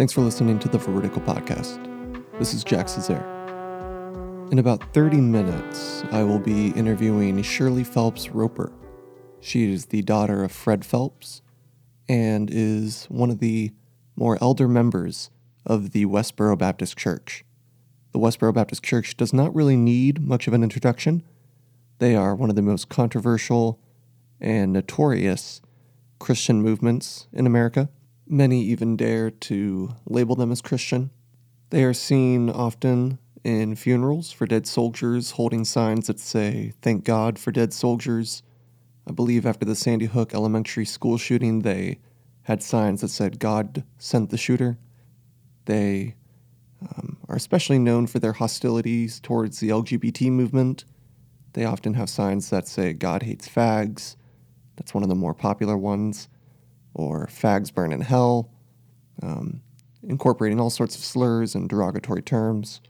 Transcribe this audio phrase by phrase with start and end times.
[0.00, 1.78] Thanks for listening to the Veridical Podcast.
[2.38, 3.20] This is Jack Cesaire.
[4.50, 8.72] In about 30 minutes, I will be interviewing Shirley Phelps Roper.
[9.40, 11.42] She is the daughter of Fred Phelps
[12.08, 13.72] and is one of the
[14.16, 15.28] more elder members
[15.66, 17.44] of the Westboro Baptist Church.
[18.12, 21.22] The Westboro Baptist Church does not really need much of an introduction.
[21.98, 23.78] They are one of the most controversial
[24.40, 25.60] and notorious
[26.18, 27.90] Christian movements in America.
[28.32, 31.10] Many even dare to label them as Christian.
[31.70, 37.40] They are seen often in funerals for dead soldiers holding signs that say, Thank God
[37.40, 38.44] for dead soldiers.
[39.04, 41.98] I believe after the Sandy Hook Elementary School shooting, they
[42.42, 44.78] had signs that said, God sent the shooter.
[45.64, 46.14] They
[46.82, 50.84] um, are especially known for their hostilities towards the LGBT movement.
[51.54, 54.14] They often have signs that say, God hates fags.
[54.76, 56.28] That's one of the more popular ones.
[56.94, 58.50] Or fags burn in hell,
[59.22, 59.62] um,
[60.02, 62.80] incorporating all sorts of slurs and derogatory terms.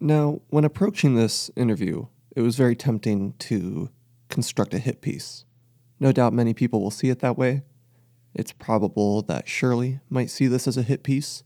[0.00, 3.90] Now, when approaching this interview, it was very tempting to
[4.28, 5.44] construct a hit piece.
[6.00, 7.62] No doubt many people will see it that way.
[8.34, 11.44] It's probable that Shirley might see this as a hit piece,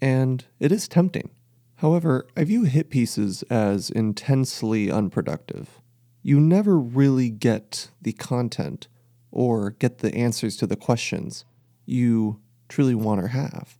[0.00, 1.30] and it is tempting.
[1.76, 5.80] However, I view hit pieces as intensely unproductive.
[6.22, 8.86] You never really get the content
[9.32, 11.44] or get the answers to the questions
[11.84, 13.78] you truly want or have.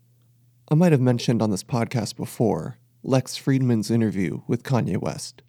[0.69, 5.43] I might have mentioned on this podcast before Lex Fridman's interview with Kanye West.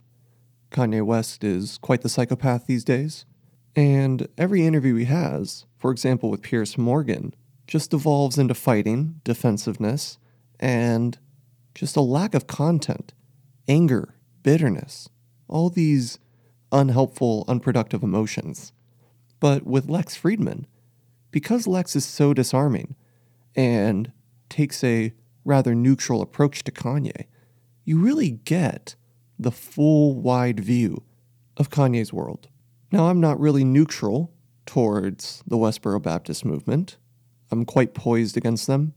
[0.72, 3.26] Kanye West is quite the psychopath these days,
[3.76, 7.34] and every interview he has, for example with Piers Morgan,
[7.67, 10.17] just devolves into fighting, defensiveness,
[10.60, 11.17] and
[11.73, 13.14] just a lack of content,
[13.67, 15.10] anger, bitterness,
[15.48, 16.20] all these
[16.72, 18.73] unhelpful, unproductive emotions.
[19.44, 20.67] But with Lex Fridman,
[21.30, 22.95] because Lex is so disarming
[23.58, 24.14] and
[24.48, 25.11] takes a
[25.43, 27.26] rather neutral approach to Kanye,
[27.83, 28.95] you really get
[29.37, 31.03] the full wide view
[31.58, 32.48] of Kanye's world.
[32.89, 34.32] Now, I'm not really neutral
[34.65, 36.95] towards the Westboro Baptist movement.
[37.52, 38.93] I'm quite poised against them.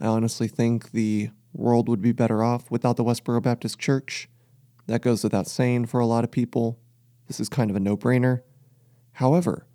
[0.00, 4.30] I honestly think the world would be better off without the Westboro Baptist Church.
[4.86, 6.78] That goes without saying for a lot of people.
[7.26, 8.40] This is kind of a no brainer.
[9.16, 9.66] However,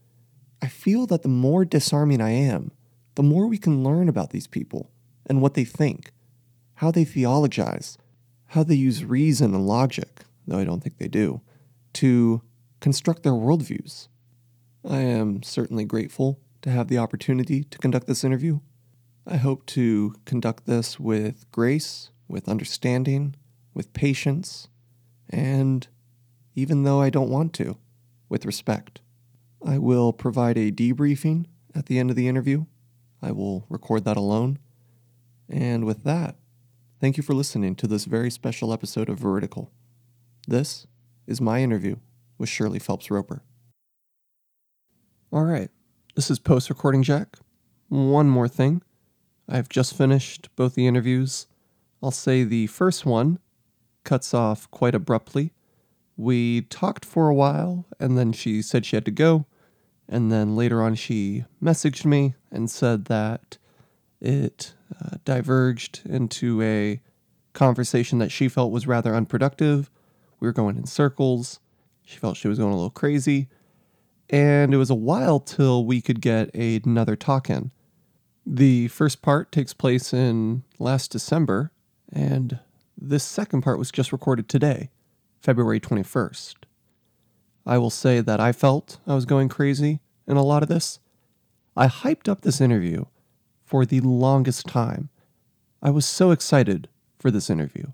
[0.61, 2.71] I feel that the more disarming I am,
[3.15, 4.89] the more we can learn about these people
[5.25, 6.11] and what they think,
[6.75, 7.97] how they theologize,
[8.47, 11.41] how they use reason and logic, though I don't think they do,
[11.93, 12.41] to
[12.79, 14.07] construct their worldviews.
[14.87, 18.59] I am certainly grateful to have the opportunity to conduct this interview.
[19.25, 23.35] I hope to conduct this with grace, with understanding,
[23.73, 24.69] with patience,
[25.29, 25.87] and
[26.55, 27.77] even though I don't want to,
[28.29, 29.01] with respect.
[29.65, 31.45] I will provide a debriefing
[31.75, 32.65] at the end of the interview.
[33.21, 34.59] I will record that alone.
[35.49, 36.35] And with that,
[36.99, 39.69] Thank you for listening to this very special episode of Veridical.
[40.47, 40.87] This
[41.27, 41.97] is my interview
[42.39, 43.43] with Shirley Phelps Roper.
[45.31, 45.69] All right,
[46.15, 47.37] this is post recording Jack.
[47.89, 48.81] One more thing.
[49.47, 51.45] I've just finished both the interviews.
[52.01, 53.37] I'll say the first one
[54.03, 55.53] cuts off quite abruptly.
[56.17, 59.45] We talked for a while, and then she said she had to go.
[60.09, 63.57] And then later on, she messaged me and said that
[64.19, 67.01] it uh, diverged into a
[67.53, 69.89] conversation that she felt was rather unproductive.
[70.39, 71.59] We were going in circles.
[72.03, 73.49] She felt she was going a little crazy.
[74.29, 77.71] And it was a while till we could get another talk in.
[78.45, 81.71] The first part takes place in last December,
[82.11, 82.59] and
[82.97, 84.89] this second part was just recorded today,
[85.47, 86.55] February 21st.
[87.65, 90.99] I will say that I felt I was going crazy in a lot of this.
[91.73, 93.05] I hyped up this interview
[93.63, 95.07] for the longest time.
[95.81, 97.93] I was so excited for this interview.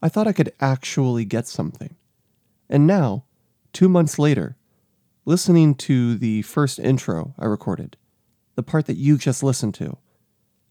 [0.00, 1.96] I thought I could actually get something.
[2.70, 3.24] And now,
[3.72, 4.56] two months later,
[5.24, 7.96] listening to the first intro I recorded,
[8.54, 9.98] the part that you just listened to,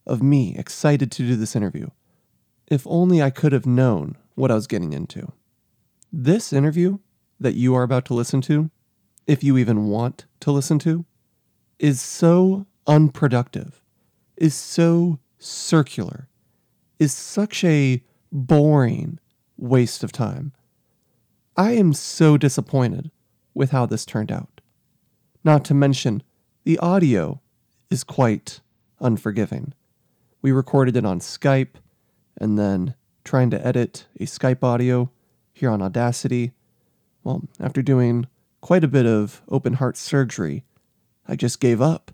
[0.06, 1.90] of me excited to do this interview,
[2.66, 5.34] if only I could have known what I was getting into.
[6.12, 7.00] This interview
[7.40, 8.70] that you are about to listen to,
[9.26, 11.06] if you even want to listen to,
[11.80, 13.82] is so unproductive
[14.38, 16.30] is so circular,
[17.00, 19.20] is such a boring
[19.58, 20.54] waste of time.
[21.56, 23.12] I am so disappointed
[23.54, 24.62] with how this turned out.
[25.44, 26.22] Not to mention,
[26.64, 27.42] the audio
[27.90, 28.62] is quite
[29.00, 29.74] unforgiving.
[30.42, 31.76] We recorded it on Skype
[32.40, 32.94] and then
[33.24, 35.10] trying to edit a Skype audio
[35.58, 36.54] here on Audacity.
[37.24, 38.28] Well, after doing
[38.62, 40.64] quite a bit of open heart surgery,
[41.28, 42.12] I just gave up.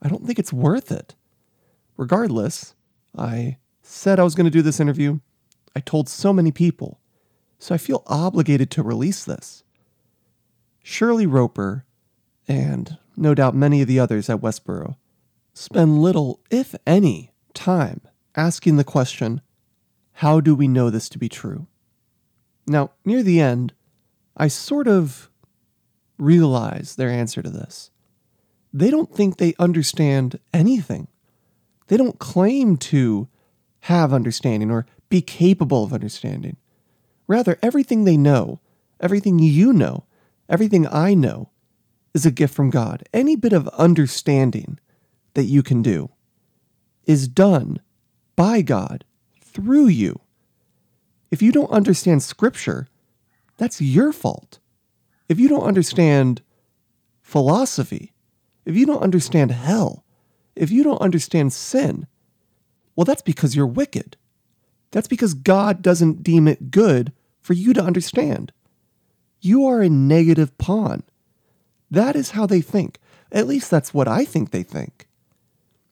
[0.00, 1.14] I don't think it's worth it.
[1.96, 2.74] Regardless,
[3.16, 5.20] I said I was going to do this interview.
[5.76, 7.00] I told so many people.
[7.58, 9.64] So I feel obligated to release this.
[10.82, 11.84] Shirley Roper,
[12.46, 14.96] and no doubt many of the others at Westboro,
[15.52, 18.02] spend little, if any, time
[18.36, 19.40] asking the question
[20.18, 21.66] how do we know this to be true?
[22.66, 23.74] Now, near the end,
[24.36, 25.30] I sort of
[26.18, 27.90] realize their answer to this.
[28.72, 31.08] They don't think they understand anything.
[31.88, 33.28] They don't claim to
[33.80, 36.56] have understanding or be capable of understanding.
[37.26, 38.60] Rather, everything they know,
[39.00, 40.04] everything you know,
[40.48, 41.50] everything I know,
[42.14, 43.04] is a gift from God.
[43.12, 44.78] Any bit of understanding
[45.34, 46.10] that you can do
[47.04, 47.80] is done
[48.36, 49.04] by God
[49.40, 50.20] through you.
[51.34, 52.86] If you don't understand Scripture,
[53.56, 54.60] that's your fault.
[55.28, 56.42] If you don't understand
[57.22, 58.12] philosophy,
[58.64, 60.04] if you don't understand hell,
[60.54, 62.06] if you don't understand sin,
[62.94, 64.16] well, that's because you're wicked.
[64.92, 68.52] That's because God doesn't deem it good for you to understand.
[69.40, 71.02] You are a negative pawn.
[71.90, 73.00] That is how they think.
[73.32, 75.08] At least that's what I think they think.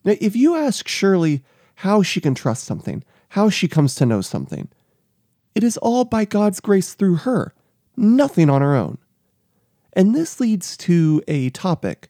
[0.04, 1.42] Now, if you ask Shirley
[1.74, 4.68] how she can trust something, how she comes to know something,
[5.54, 7.54] it is all by God's grace through her,
[7.96, 8.98] nothing on her own.
[9.92, 12.08] And this leads to a topic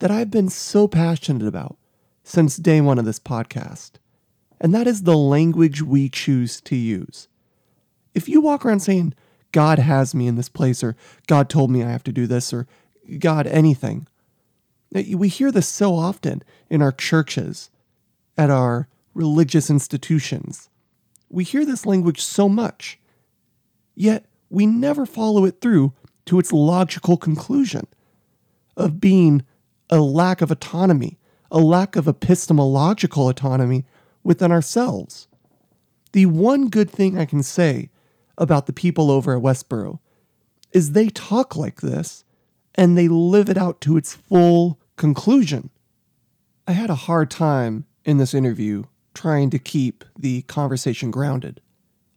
[0.00, 1.76] that I've been so passionate about
[2.24, 3.92] since day one of this podcast,
[4.60, 7.28] and that is the language we choose to use.
[8.14, 9.14] If you walk around saying,
[9.52, 10.96] God has me in this place, or
[11.26, 12.66] God told me I have to do this, or
[13.18, 14.06] God anything,
[14.94, 17.70] eh, we hear this so often in our churches,
[18.36, 20.68] at our religious institutions.
[21.30, 22.98] We hear this language so much,
[23.94, 25.94] yet we never follow it through
[26.26, 27.86] to its logical conclusion
[28.76, 29.44] of being
[29.88, 31.18] a lack of autonomy,
[31.50, 33.84] a lack of epistemological autonomy
[34.22, 35.28] within ourselves.
[36.12, 37.90] The one good thing I can say
[38.36, 40.00] about the people over at Westboro
[40.72, 42.24] is they talk like this
[42.74, 45.70] and they live it out to its full conclusion.
[46.66, 48.84] I had a hard time in this interview
[49.14, 51.60] trying to keep the conversation grounded.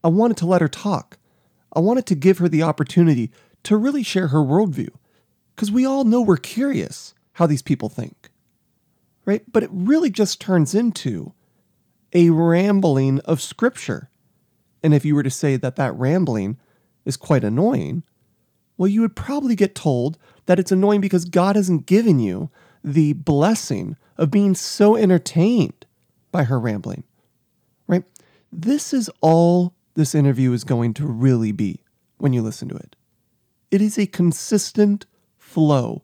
[0.04, 1.18] I wanted to let her talk.
[1.74, 3.32] I wanted to give her the opportunity
[3.64, 4.90] to really share her worldview,
[5.56, 8.30] because we all know we're curious how these people think,
[9.26, 9.44] right?
[9.52, 11.34] But it really just turns into
[12.14, 14.10] a rambling of scripture.
[14.84, 16.58] And if you were to say that that rambling
[17.06, 18.04] is quite annoying,
[18.78, 22.50] well, you would probably get told that it's annoying because God hasn't given you
[22.84, 25.83] the blessing of being so entertained
[26.34, 27.06] by her rambling,
[27.88, 28.04] right?
[28.52, 31.80] This is all this interview is going to really be
[32.18, 32.98] when you listen to it.
[33.72, 35.06] It is a consistent
[35.38, 36.04] flow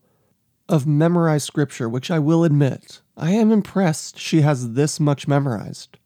[0.70, 5.98] of memorized scripture, which I will admit, I am impressed she has this much memorized.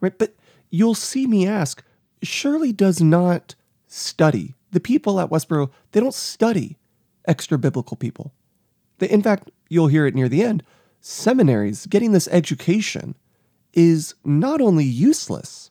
[0.00, 0.18] Right?
[0.18, 0.34] But
[0.70, 1.82] you'll see me ask,
[2.22, 3.54] Shirley does not
[3.86, 4.56] study.
[4.72, 6.76] The people at Westboro, they don't study
[7.26, 8.34] extra biblical people.
[8.98, 10.64] They, in fact, you'll hear it near the end.
[11.00, 13.14] Seminaries, getting this education
[13.76, 15.70] is not only useless,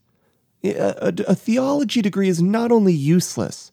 [0.63, 3.71] a, a, a theology degree is not only useless,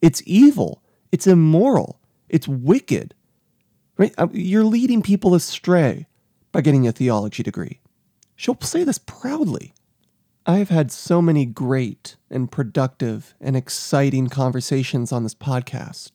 [0.00, 0.82] it's evil,
[1.12, 3.14] it's immoral, it's wicked.
[3.96, 4.14] Right?
[4.16, 6.06] Uh, you're leading people astray
[6.52, 7.80] by getting a theology degree.
[8.36, 9.74] She'll say this proudly.
[10.46, 16.12] I've had so many great and productive and exciting conversations on this podcast.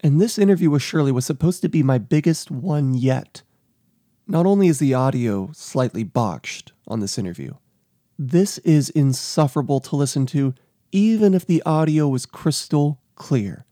[0.00, 3.42] And this interview with Shirley was supposed to be my biggest one yet.
[4.28, 7.54] Not only is the audio slightly botched on this interview,
[8.18, 10.54] this is insufferable to listen to,
[10.90, 13.64] even if the audio was crystal clear.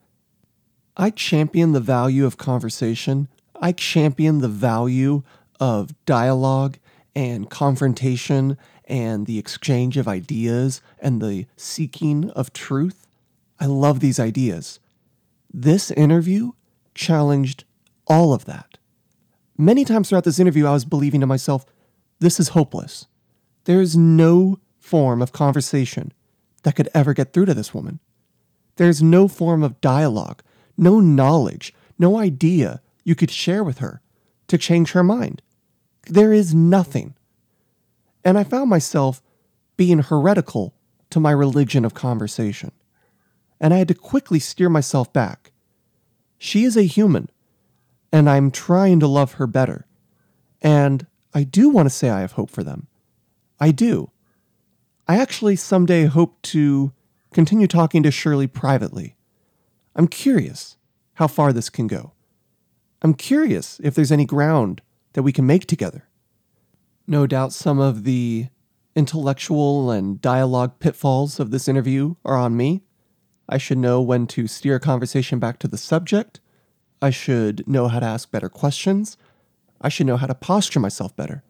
[0.97, 3.27] I champion the value of conversation.
[3.61, 5.25] I champion the value
[5.59, 6.79] of dialogue
[7.17, 13.09] and confrontation and the exchange of ideas and the seeking of truth.
[13.59, 14.79] I love these ideas.
[15.53, 16.53] This interview
[16.95, 17.65] challenged
[18.07, 18.79] all of that.
[19.57, 21.65] Many times throughout this interview, I was believing to myself,
[22.19, 23.07] this is hopeless.
[23.65, 26.13] There is no form of conversation
[26.63, 28.01] that could ever get through to this woman.
[28.77, 30.43] There is no form of dialogue
[30.77, 34.01] no knowledge, no idea you could share with her
[34.49, 35.43] to change her mind.
[36.07, 37.15] There is nothing.
[38.25, 39.23] And I found myself
[39.77, 40.75] being heretical
[41.11, 42.73] to my religion of conversation.
[43.61, 45.53] And I had to quickly steer myself back.
[46.39, 47.31] She is a human,
[48.15, 49.89] and I'm trying to love her better.
[50.63, 51.05] And
[51.35, 52.87] I do want to say I have hope for them.
[53.59, 54.13] I do.
[55.09, 56.93] I actually someday hope to
[57.33, 59.17] continue talking to Shirley privately
[59.97, 60.77] I'm curious
[61.15, 62.13] how far this can go.
[63.03, 64.81] I'm curious if there's any ground
[65.15, 66.09] that we can make together.
[67.07, 68.47] No doubt some of the
[68.97, 72.83] intellectual and dialogue pitfalls of this interview are on me.
[73.49, 76.41] I should know when to steer a conversation back to the subject.
[77.01, 79.17] I should know how to ask better questions.
[79.81, 81.43] I should know how to posture myself better.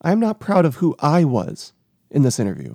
[0.00, 1.72] I am not proud of who I was
[2.10, 2.74] in this interview.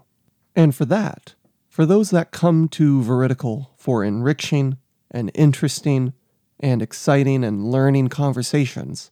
[0.55, 1.35] And for that,
[1.69, 4.77] for those that come to Veridical for enriching
[5.09, 6.13] and interesting
[6.59, 9.11] and exciting and learning conversations,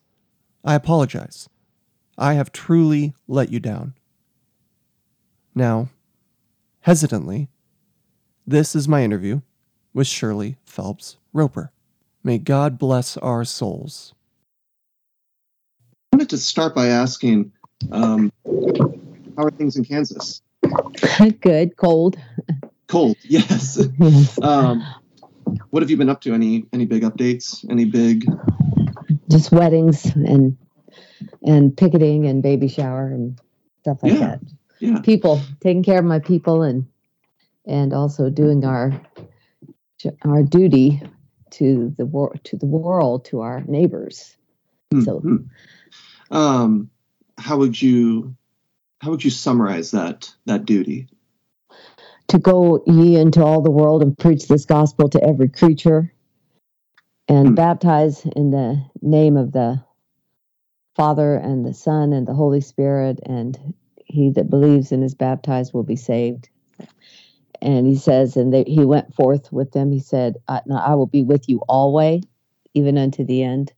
[0.63, 1.49] I apologize.
[2.17, 3.93] I have truly let you down.
[5.55, 5.89] Now,
[6.81, 7.49] hesitantly,
[8.45, 9.41] this is my interview
[9.93, 11.71] with Shirley Phelps Roper.
[12.23, 14.13] May God bless our souls.
[16.11, 17.51] I wanted to start by asking
[17.91, 18.31] um,
[19.37, 20.41] how are things in Kansas?
[21.41, 22.17] Good, cold.
[22.87, 23.79] Cold, yes.
[24.41, 24.83] Um,
[25.69, 26.33] what have you been up to?
[26.33, 27.65] Any any big updates?
[27.69, 28.25] Any big?
[29.29, 30.57] Just weddings and
[31.43, 33.39] and picketing and baby shower and
[33.81, 34.19] stuff like Yeah.
[34.19, 34.39] that.
[34.79, 34.99] Yeah.
[35.01, 36.85] People taking care of my people and
[37.65, 38.99] and also doing our
[40.25, 41.01] our duty
[41.51, 44.35] to the world to the world to our neighbors.
[45.03, 45.49] So- Mhm.
[46.31, 46.89] Um,
[47.37, 48.35] how would you
[49.01, 51.07] how would you summarize that that duty?
[52.27, 56.11] To go ye into all the world and preach this gospel to every creature
[57.27, 57.55] and Hmm.
[57.55, 59.81] baptize in the name of the
[60.95, 63.73] Father and the Son and the Holy Spirit, and
[64.05, 66.49] he that believes and is baptized will be saved.
[67.61, 69.91] And he says, and they, he went forth with them.
[69.91, 72.23] He said, I, now I will be with you always,
[72.73, 73.73] even unto the end.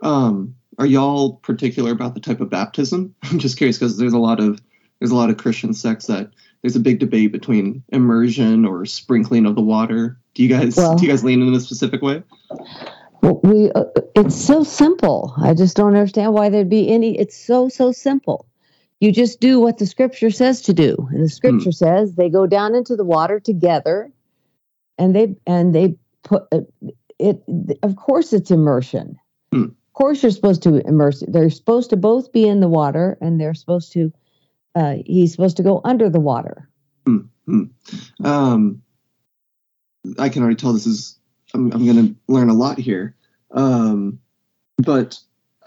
[0.00, 3.14] Um, are y'all particular about the type of baptism?
[3.24, 4.60] I'm just curious because there's a lot of
[5.00, 6.30] there's a lot of Christian sects that
[6.62, 10.18] there's a big debate between immersion or sprinkling of the water.
[10.34, 12.22] Do you guys Well- do you guys lean in a specific way?
[13.22, 15.34] Well, we uh, it's so simple.
[15.36, 17.18] I just don't understand why there'd be any.
[17.18, 18.46] It's so so simple.
[19.00, 22.46] You just do what the scripture says to do, and the scripture says they go
[22.46, 24.10] down into the water together,
[24.98, 26.60] and they and they put uh,
[27.18, 27.42] it.
[27.82, 29.16] Of course, it's immersion.
[29.52, 29.64] Hmm.
[29.64, 31.22] Of course, you're supposed to immerse.
[31.28, 34.12] They're supposed to both be in the water, and they're supposed to.
[34.74, 36.68] Uh, he's supposed to go under the water.
[38.24, 38.82] Um,
[40.18, 41.18] I can already tell this is
[41.54, 43.14] I'm, I'm going to learn a lot here.
[43.50, 44.20] Um,
[44.76, 45.18] but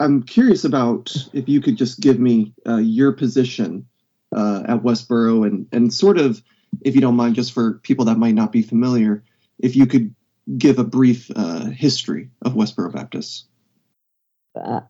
[0.02, 3.86] I'm curious about if you could just give me uh, your position
[4.34, 6.42] uh, at Westboro and and sort of,
[6.80, 9.22] if you don't mind, just for people that might not be familiar,
[9.60, 10.12] if you could
[10.58, 13.46] give a brief uh, history of Westboro Baptist.
[14.56, 14.80] uh,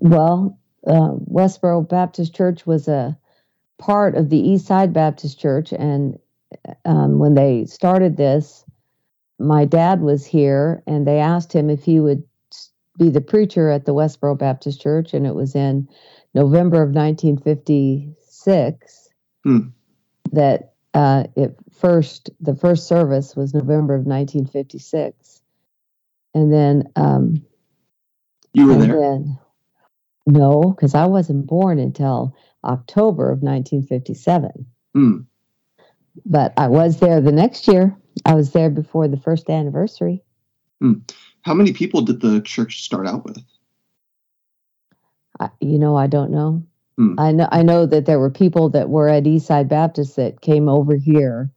[0.00, 3.16] well, uh, Westboro Baptist Church was a
[3.78, 6.18] part of the East Side Baptist Church, and
[6.84, 8.66] um, when they started this,
[9.38, 12.22] my dad was here, and they asked him if he would
[12.98, 15.88] be the preacher at the Westboro Baptist Church, and it was in
[16.34, 19.08] November of 1956
[19.44, 19.58] Hmm.
[20.32, 25.42] that uh, it first the first service was November of 1956,
[26.34, 26.84] and then.
[26.96, 27.44] Um,
[28.52, 29.00] You were there.
[29.00, 29.38] then-
[30.26, 34.66] no, because I wasn't born until October of 1957.
[34.94, 35.20] Hmm.
[36.26, 37.96] But I was there the next year.
[38.26, 40.22] I was there before the first anniversary.
[41.42, 43.38] How many people did the church start out with?
[45.40, 46.62] I, you know, I don't know.
[46.96, 47.14] Hmm.
[47.18, 47.48] I know.
[47.52, 51.50] I know that there were people that were at Eastside Baptist that came over here,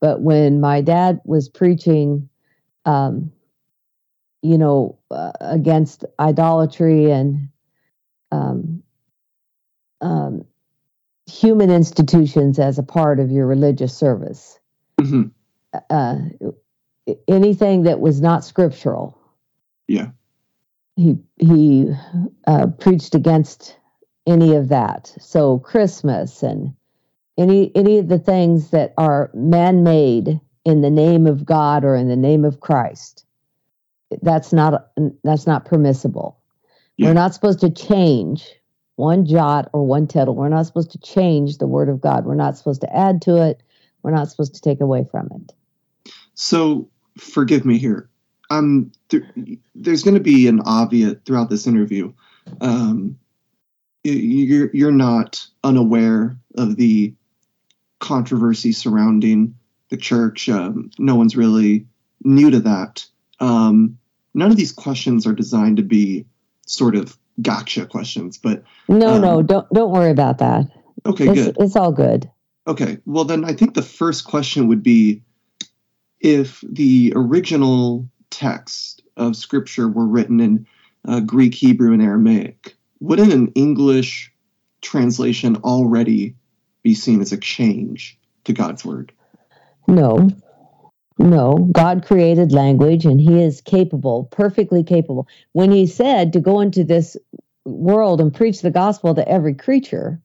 [0.00, 2.28] but when my dad was preaching,
[2.84, 3.32] um,
[4.42, 7.48] you know, uh, against idolatry and
[8.30, 8.82] um,
[10.00, 10.44] um,
[11.26, 14.60] human institutions as a part of your religious service,
[15.00, 15.32] Mhm.
[15.90, 16.18] uh,
[17.26, 19.18] anything that was not scriptural.
[19.86, 20.10] Yeah.
[20.96, 21.92] He he
[22.46, 23.76] uh, preached against
[24.26, 25.12] any of that.
[25.20, 26.74] So Christmas and
[27.36, 32.08] any any of the things that are man-made in the name of God or in
[32.08, 33.24] the name of Christ,
[34.22, 34.90] that's not
[35.24, 36.38] that's not permissible.
[36.96, 37.08] Yeah.
[37.08, 38.48] We're not supposed to change
[38.96, 40.36] one jot or one tittle.
[40.36, 42.24] We're not supposed to change the word of God.
[42.24, 43.62] We're not supposed to add to it.
[44.02, 46.12] We're not supposed to take away from it.
[46.34, 46.88] So
[47.18, 48.08] forgive me here.
[48.50, 49.24] Um, th-
[49.74, 52.12] there's going to be an obvious throughout this interview.
[52.60, 53.18] Um,
[54.02, 57.14] you're you're not unaware of the
[58.00, 59.54] controversy surrounding
[59.88, 60.48] the church.
[60.48, 61.86] Um, no one's really
[62.22, 63.06] new to that.
[63.40, 63.98] Um,
[64.34, 66.26] none of these questions are designed to be
[66.66, 70.66] sort of gotcha questions, but No, Um, no, don't don't worry about that.
[71.06, 71.56] okay, it's, good.
[71.60, 72.30] it's all good.
[72.66, 75.22] Okay, well, then I think the first question would be
[76.20, 80.66] if the original text of Scripture were written in
[81.06, 84.32] uh, Greek, Hebrew, and Aramaic, wouldn't an English
[84.80, 86.34] translation already
[86.82, 89.12] be seen as a change to God's word.
[89.86, 90.28] No,
[91.18, 91.54] no.
[91.72, 95.28] God created language and he is capable, perfectly capable.
[95.52, 97.16] When he said to go into this
[97.64, 100.20] world and preach the gospel to every creature,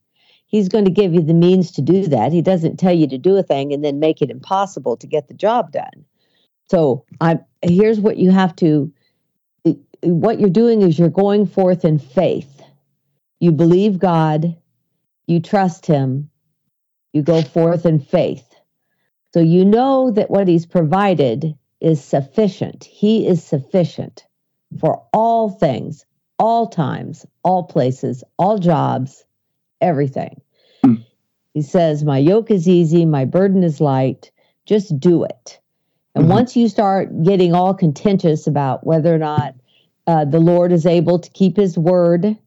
[0.48, 2.32] he's going to give you the means to do that.
[2.32, 5.28] He doesn't tell you to do a thing and then make it impossible to get
[5.28, 6.06] the job done.
[6.70, 8.92] So I here's what you have to
[10.04, 12.62] what you're doing is you're going forth in faith.
[13.40, 14.56] You believe God,
[15.28, 16.30] you trust him,
[17.14, 18.46] you go forth in faith.
[19.34, 22.84] So you know that what he's provided is sufficient.
[22.84, 24.26] He is sufficient
[24.80, 26.06] for all things,
[26.38, 29.24] all times, all places, all jobs,
[29.82, 30.42] everything.
[30.84, 30.96] Hmm.
[31.54, 34.32] He says, My yoke is easy, my burden is light.
[34.66, 35.60] Just do it.
[36.16, 36.34] And mm-hmm.
[36.34, 39.56] once you start getting all contentious about whether or not
[40.08, 42.38] uh, the Lord is able to keep his word,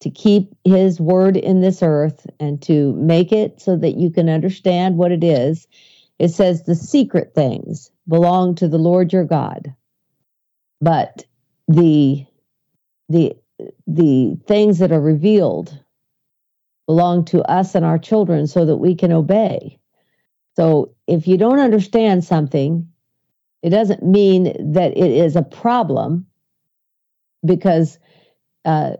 [0.00, 4.28] to keep his word in this earth, and to make it so that you can
[4.28, 5.66] understand what it is,
[6.18, 9.74] it says the secret things belong to the Lord your God.
[10.80, 11.24] But
[11.66, 12.26] the
[13.08, 13.36] the
[13.86, 15.78] the things that are revealed
[16.86, 19.78] belong to us and our children so that we can obey.
[20.56, 22.88] So if you don't understand something,
[23.62, 26.26] it doesn't mean that it is a problem
[27.44, 27.98] because
[28.64, 28.94] uh,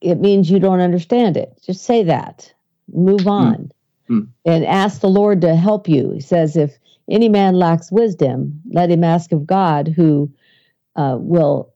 [0.00, 1.58] it means you don't understand it.
[1.64, 2.52] Just say that.
[2.92, 3.28] Move hmm.
[3.28, 3.72] on
[4.08, 4.28] mm.
[4.44, 6.10] and ask the Lord to help you.
[6.12, 10.32] He says, if any man lacks wisdom, let him ask of God who
[10.96, 11.72] uh, will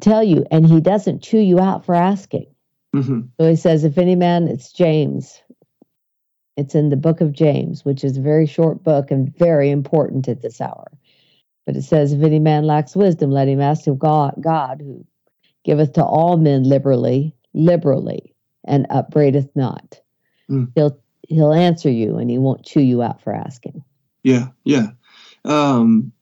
[0.00, 2.46] tell you, and he doesn't chew you out for asking.
[2.94, 3.20] Mm-hmm.
[3.38, 5.40] So he says, if any man, it's James.
[6.56, 10.28] It's in the book of James, which is a very short book and very important
[10.28, 10.90] at this hour.
[11.66, 15.04] But it says, if any man lacks wisdom, let him ask of God, God who
[15.64, 20.00] giveth to all men liberally, liberally, and upbraideth not.
[20.50, 20.70] Mm.
[20.74, 23.82] He'll he'll answer you and he won't chew you out for asking.
[24.22, 24.88] Yeah, yeah.
[25.44, 26.12] Um,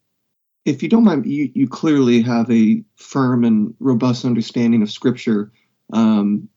[0.65, 5.53] if you don't mind, you, you clearly have a firm and robust understanding of Scripture.
[5.93, 6.49] Um,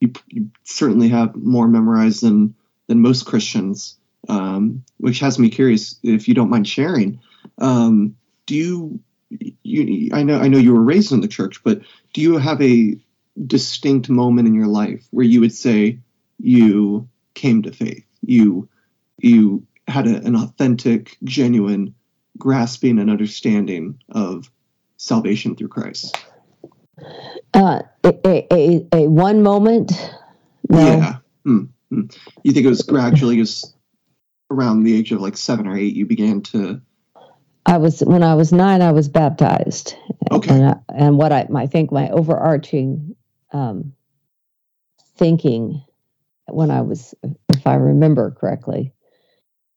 [0.00, 2.54] you, you certainly have more memorized than
[2.88, 3.96] than most Christians,
[4.28, 5.98] um, which has me curious.
[6.02, 7.20] If you don't mind sharing,
[7.58, 9.00] um, do you
[9.62, 11.80] you, I know I know you were raised in the church, but
[12.12, 12.98] do you have a
[13.46, 15.98] distinct moment in your life where you would say
[16.38, 18.04] you came to faith?
[18.22, 18.68] You
[19.18, 21.94] you had a, an authentic, genuine
[22.38, 24.50] grasping and understanding of
[24.96, 26.16] salvation through Christ.
[27.54, 29.92] Uh, a, a, a one moment.
[30.68, 30.78] No.
[30.78, 31.16] Yeah.
[31.46, 31.64] Mm-hmm.
[31.90, 33.74] You think it was gradually just
[34.50, 36.80] around the age of like seven or eight, you began to
[37.68, 39.94] I was when I was nine, I was baptized.
[40.30, 40.54] Okay.
[40.54, 43.14] And, I, and what I, I think my overarching
[43.52, 43.92] um,
[45.16, 45.82] thinking
[46.46, 47.14] when I was,
[47.50, 48.94] if I remember correctly,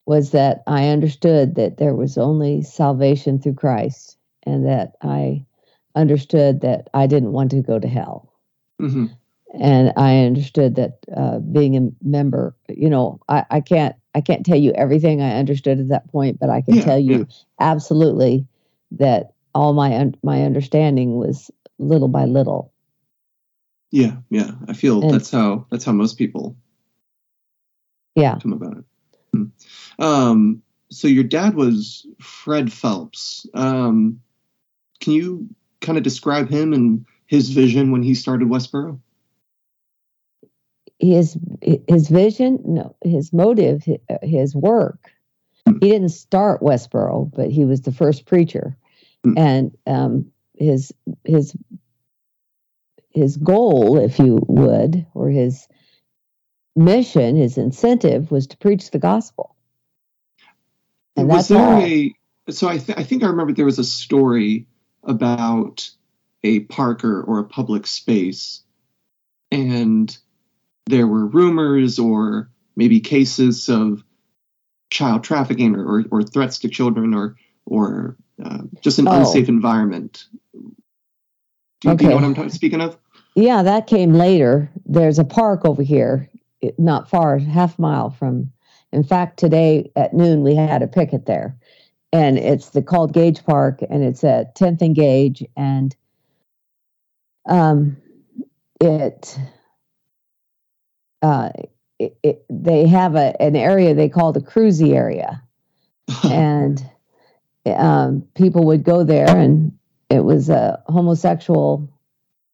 [0.06, 5.46] was that I understood that there was only salvation through Christ, and that I
[5.94, 8.34] understood that I didn't want to go to hell.
[8.82, 9.08] Mm-hmm.
[9.54, 14.46] And I understood that uh, being a member, you know, I, I can't I can't
[14.46, 17.36] tell you everything I understood at that point, but I can yeah, tell you yeah.
[17.60, 18.46] absolutely
[18.92, 22.74] that all my un- my understanding was little by little.
[23.92, 24.52] Yeah, yeah.
[24.68, 26.56] I feel and, that's how that's how most people
[28.16, 28.86] yeah come about it.
[29.34, 29.44] Hmm.
[30.00, 33.46] Um, so your dad was Fred Phelps.
[33.54, 34.22] Um,
[35.00, 35.50] can you
[35.82, 39.00] kind of describe him and his vision when he started Westboro?
[41.02, 43.84] His his vision, no, his motive,
[44.22, 45.12] his work.
[45.66, 48.78] He didn't start Westboro, but he was the first preacher,
[49.26, 49.34] mm.
[49.38, 51.56] and um, his his
[53.10, 55.68] his goal, if you would, or his
[56.76, 59.56] mission, his incentive was to preach the gospel.
[61.16, 61.82] And was there all.
[61.82, 62.16] a
[62.50, 64.68] so I, th- I think I remember there was a story
[65.04, 65.90] about
[66.44, 68.62] a park or, or a public space
[69.52, 70.16] and
[70.88, 74.04] there were rumors or maybe cases of
[74.90, 79.20] child trafficking or, or, or threats to children or or uh, just an oh.
[79.20, 80.26] unsafe environment.
[80.54, 80.60] Do
[81.88, 81.98] you, okay.
[81.98, 82.98] do you know what I'm speaking of?
[83.36, 84.70] Yeah, that came later.
[84.86, 86.30] There's a park over here,
[86.78, 88.52] not far, half mile from.
[88.92, 91.56] In fact, today at noon we had a picket there,
[92.12, 95.96] and it's the called Gage Park, and it's at 10th and Gage, and
[97.48, 97.96] um,
[98.82, 99.40] it
[101.22, 101.50] uh,
[102.00, 105.44] it, it, they have a an area they call the cruisy area,
[106.24, 106.84] and
[107.66, 109.78] um, people would go there, and
[110.10, 111.90] it was a homosexual.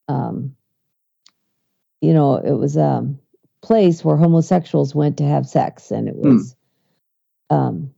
[0.08, 0.56] Um,
[2.02, 3.08] you know, it was a
[3.62, 6.56] place where homosexuals went to have sex, and it was.
[7.50, 7.94] Um,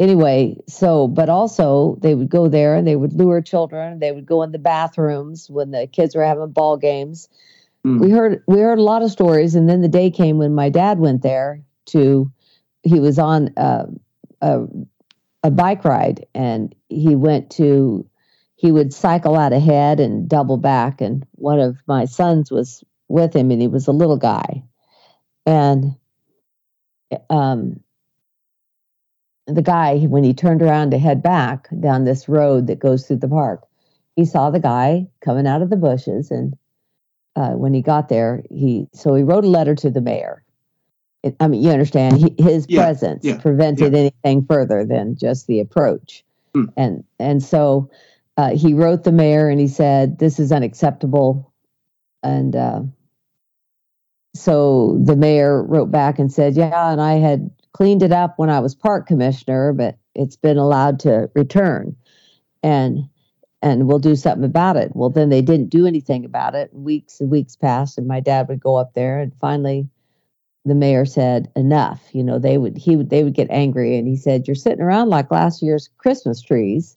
[0.00, 4.00] anyway, so but also they would go there and they would lure children.
[4.00, 7.28] They would go in the bathrooms when the kids were having ball games.
[7.86, 8.00] Mm.
[8.00, 10.68] We heard we heard a lot of stories, and then the day came when my
[10.68, 12.30] dad went there to.
[12.82, 13.86] He was on a
[15.42, 18.06] a bike ride, and he went to.
[18.56, 23.34] He would cycle out ahead and double back, and one of my sons was with
[23.34, 24.62] him, and he was a little guy,
[25.46, 25.96] and
[27.30, 27.80] um,
[29.46, 33.16] the guy when he turned around to head back down this road that goes through
[33.16, 33.66] the park
[34.16, 36.56] he saw the guy coming out of the bushes and
[37.36, 40.44] uh, when he got there he so he wrote a letter to the mayor
[41.22, 45.46] it, i mean you understand he, his Yeah, presence yeah, prevented anything further than just
[45.46, 46.64] the approach Hmm.
[46.76, 47.90] and and so
[48.36, 51.52] uh, he wrote the mayor and he said this is unacceptable
[52.22, 52.82] and uh,
[54.34, 58.50] so the mayor wrote back and said, Yeah, and I had cleaned it up when
[58.50, 61.96] I was park commissioner, but it's been allowed to return.
[62.62, 63.08] And
[63.62, 64.92] and we'll do something about it.
[64.94, 66.72] Well, then they didn't do anything about it.
[66.72, 69.88] Weeks and weeks passed, and my dad would go up there, and finally,
[70.64, 74.08] the mayor said, "Enough." You know, they would he would they would get angry, and
[74.08, 76.96] he said, "You're sitting around like last year's Christmas trees,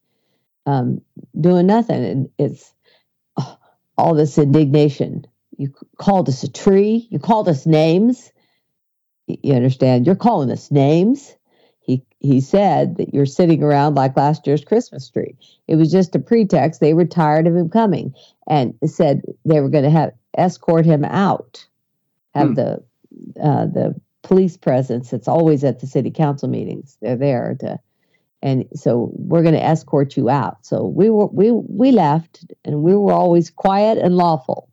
[0.65, 1.01] um,
[1.39, 2.73] doing nothing." And it's
[3.37, 3.57] oh,
[3.97, 5.25] all this indignation.
[5.57, 7.07] You called us a tree.
[7.11, 8.31] You called us names.
[9.27, 10.05] You understand?
[10.05, 11.35] You're calling us names.
[12.23, 15.35] He said that you're sitting around like last year's Christmas tree.
[15.67, 16.79] It was just a pretext.
[16.79, 18.15] They were tired of him coming,
[18.47, 21.67] and said they were going to have escort him out.
[22.33, 22.53] Have Hmm.
[22.55, 22.83] the
[23.41, 26.97] uh, the police presence that's always at the city council meetings.
[27.01, 27.77] They're there to,
[28.41, 30.65] and so we're going to escort you out.
[30.65, 34.69] So we were we we left, and we were always quiet and lawful,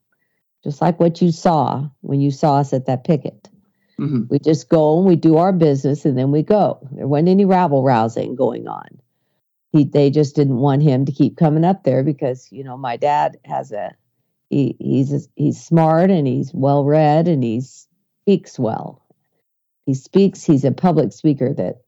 [0.62, 3.48] just like what you saw when you saw us at that picket.
[4.00, 6.80] Hmm We just go and we do our business, and then we go.
[6.92, 9.00] There wasn't any rabble rousing going on.
[9.72, 12.96] He they just didn't want him to keep coming up there because you know my
[12.98, 13.94] dad has a
[14.50, 19.02] he he's he's smart and he's well read and he speaks well.
[19.86, 20.44] He speaks.
[20.44, 21.82] He's a public speaker that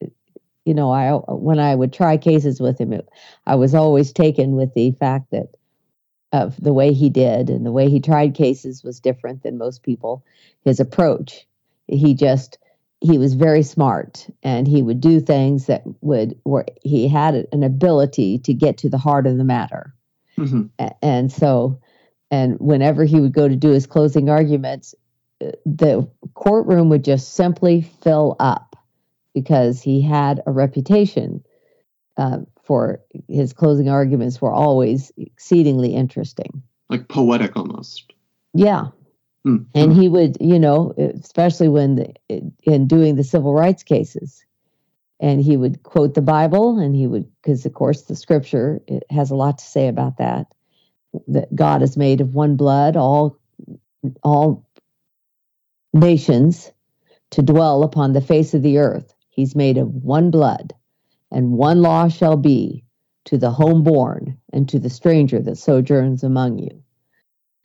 [0.64, 3.08] you know I when I would try cases with him, it,
[3.46, 5.48] I was always taken with the fact that
[6.32, 9.82] of the way he did and the way he tried cases was different than most
[9.82, 10.24] people.
[10.64, 11.46] His approach,
[11.88, 12.58] he just
[13.00, 17.62] he was very smart and he would do things that would where he had an
[17.64, 19.94] ability to get to the heart of the matter.
[20.36, 20.62] hmm
[21.02, 21.78] and so
[22.30, 24.94] and whenever he would go to do his closing arguments
[25.44, 28.74] uh, the courtroom would just simply fill up
[29.34, 31.44] because he had a reputation
[32.16, 38.12] uh, for his closing arguments were always exceedingly interesting Like poetic almost.
[38.54, 38.88] yeah
[39.46, 39.66] Mm.
[39.74, 42.14] and he would you know especially when the,
[42.62, 44.44] in doing the civil rights cases.
[45.20, 49.04] And he would quote the bible and he would because of course the scripture it
[49.10, 50.46] has a lot to say about that
[51.28, 53.38] that god is made of one blood all
[54.24, 54.66] all
[55.92, 56.72] nations
[57.30, 59.14] to dwell upon the face of the earth.
[59.28, 60.74] He's made of one blood
[61.30, 62.84] and one law shall be
[63.26, 66.81] to the homeborn and to the stranger that sojourns among you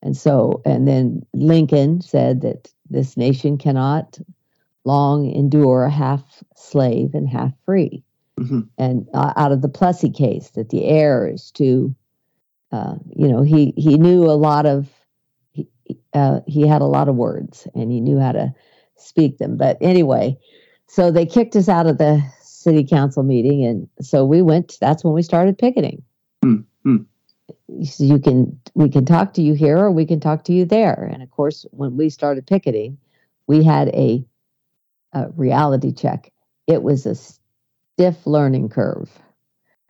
[0.02, 4.20] and so, and then Lincoln said that this nation cannot
[4.86, 8.04] long endure half slave and half free.
[8.38, 11.96] hmm And uh, out of the Plessy case, that the heir is to,
[12.72, 14.88] uh, you know, he he knew a lot of,
[15.52, 15.68] he
[16.14, 18.54] uh, he had a lot of words and he knew how to
[18.98, 19.58] speak them.
[19.58, 20.38] But anyway,
[20.88, 24.78] so they kicked us out of the city council meeting, and so we went.
[24.80, 26.04] That's when we started picketing
[26.44, 26.98] Hmm, hmm.
[26.98, 27.06] so
[27.68, 31.10] you can we can talk to you here or we can talk to you there.
[31.12, 32.98] And of course when we started picketing
[33.48, 34.24] we had a,
[35.14, 36.32] a reality check.
[36.68, 39.10] It was a stiff learning curve.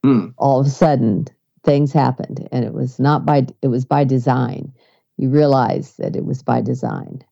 [0.05, 0.35] Mm.
[0.37, 1.25] all of a sudden
[1.63, 4.71] things happened and it was not by it was by design.
[5.17, 7.23] You realize that it was by design.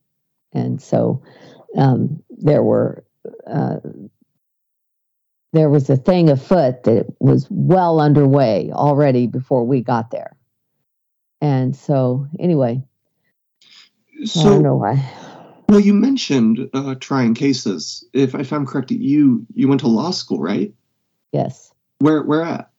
[0.52, 1.22] And so
[1.76, 3.04] um, there were
[3.46, 3.78] uh,
[5.52, 10.36] there was a thing afoot that was well underway already before we got there
[11.40, 12.82] and so anyway
[14.36, 15.12] I don't So, know why
[15.68, 18.04] well, you mentioned uh, trying cases.
[18.12, 20.72] If, if I'm correct, you you went to law school, right?
[21.32, 22.70] yes Where where at?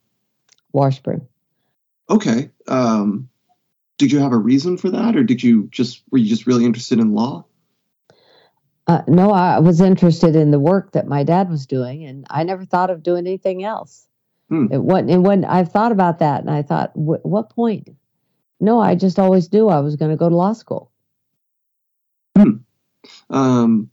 [0.73, 1.27] washburn
[2.10, 2.51] Okay.
[2.67, 3.30] Um,
[3.97, 6.65] did you have a reason for that, or did you just were you just really
[6.65, 7.45] interested in law?
[8.88, 12.43] Uh, no i was interested in the work that my dad was doing and i
[12.43, 14.08] never thought of doing anything else
[14.50, 14.67] Hmm.
[14.71, 17.89] it wasn't and when i've thought about that and i thought "Wh- what point
[18.62, 20.91] no i just always knew i was going to go to law school
[23.30, 23.89] Um,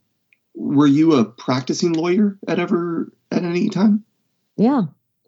[0.55, 4.05] were you a practicing lawyer at ever at any time?
[4.57, 4.83] Yeah.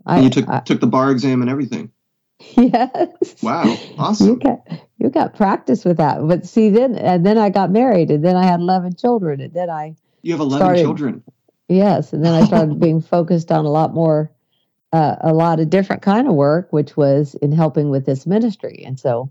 [0.05, 1.91] I, you took I, took the bar exam and everything.
[2.57, 3.43] Yes.
[3.43, 3.77] Wow.
[3.99, 4.29] Awesome.
[4.29, 4.59] You got
[4.99, 6.27] you got practice with that.
[6.27, 9.53] But see then and then I got married and then I had 11 children and
[9.53, 11.23] then I You have 11 started, children.
[11.69, 14.31] Yes, and then I started being focused on a lot more
[14.93, 18.83] uh, a lot of different kind of work which was in helping with this ministry.
[18.87, 19.31] And so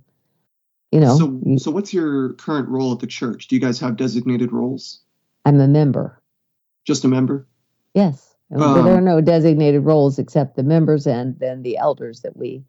[0.91, 1.18] you know.
[1.18, 3.48] So so what's your current role at the church?
[3.48, 5.02] Do you guys have designated roles?
[5.46, 6.22] I'm a member.
[6.86, 7.48] Just a member?
[7.94, 8.36] Yes.
[8.56, 12.63] Um, there are no designated roles except the members and then the elders that we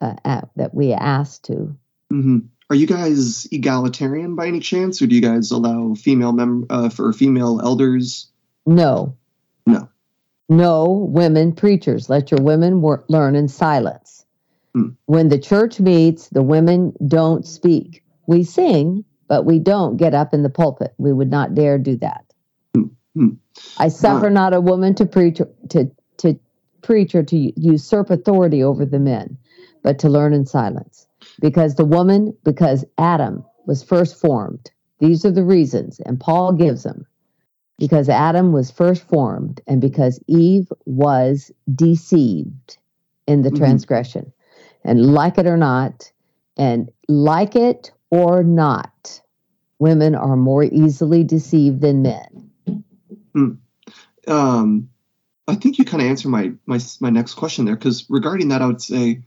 [0.00, 1.76] uh, at, that we asked to.
[2.12, 2.38] Mm-hmm.
[2.70, 6.88] Are you guys egalitarian by any chance, or do you guys allow female mem uh,
[6.88, 8.28] for female elders?
[8.64, 9.16] No.
[9.66, 9.88] No.
[10.48, 12.08] No women preachers.
[12.08, 14.24] Let your women wor- learn in silence.
[14.76, 14.94] Mm.
[15.06, 18.04] When the church meets, the women don't speak.
[18.26, 20.94] We sing, but we don't get up in the pulpit.
[20.96, 22.24] We would not dare do that.
[23.16, 23.36] Mm.
[23.78, 26.38] I suffer not a woman to preach to to
[26.82, 29.36] preach or to usurp authority over the men
[29.82, 31.06] but to learn in silence.
[31.40, 34.70] Because the woman, because Adam was first formed.
[34.98, 37.06] These are the reasons, and Paul gives them.
[37.78, 42.78] Because Adam was first formed, and because Eve was deceived
[43.26, 43.58] in the mm-hmm.
[43.58, 44.32] transgression.
[44.84, 46.10] And like it or not,
[46.56, 49.20] and like it or not,
[49.78, 52.50] women are more easily deceived than men.
[53.34, 53.58] Mm.
[54.26, 54.90] Um,
[55.48, 58.62] I think you kind of answered my my my next question there because regarding that,
[58.62, 59.22] I would say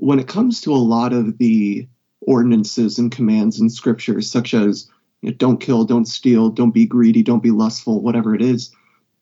[0.00, 1.86] when it comes to a lot of the
[2.22, 4.88] ordinances and commands in scripture, such as
[5.20, 8.74] you know, don't kill, don't steal, don't be greedy, don't be lustful, whatever it is,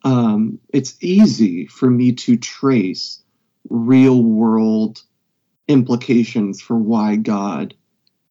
[0.05, 3.21] um, it's easy for me to trace
[3.69, 5.03] real world
[5.67, 7.75] implications for why God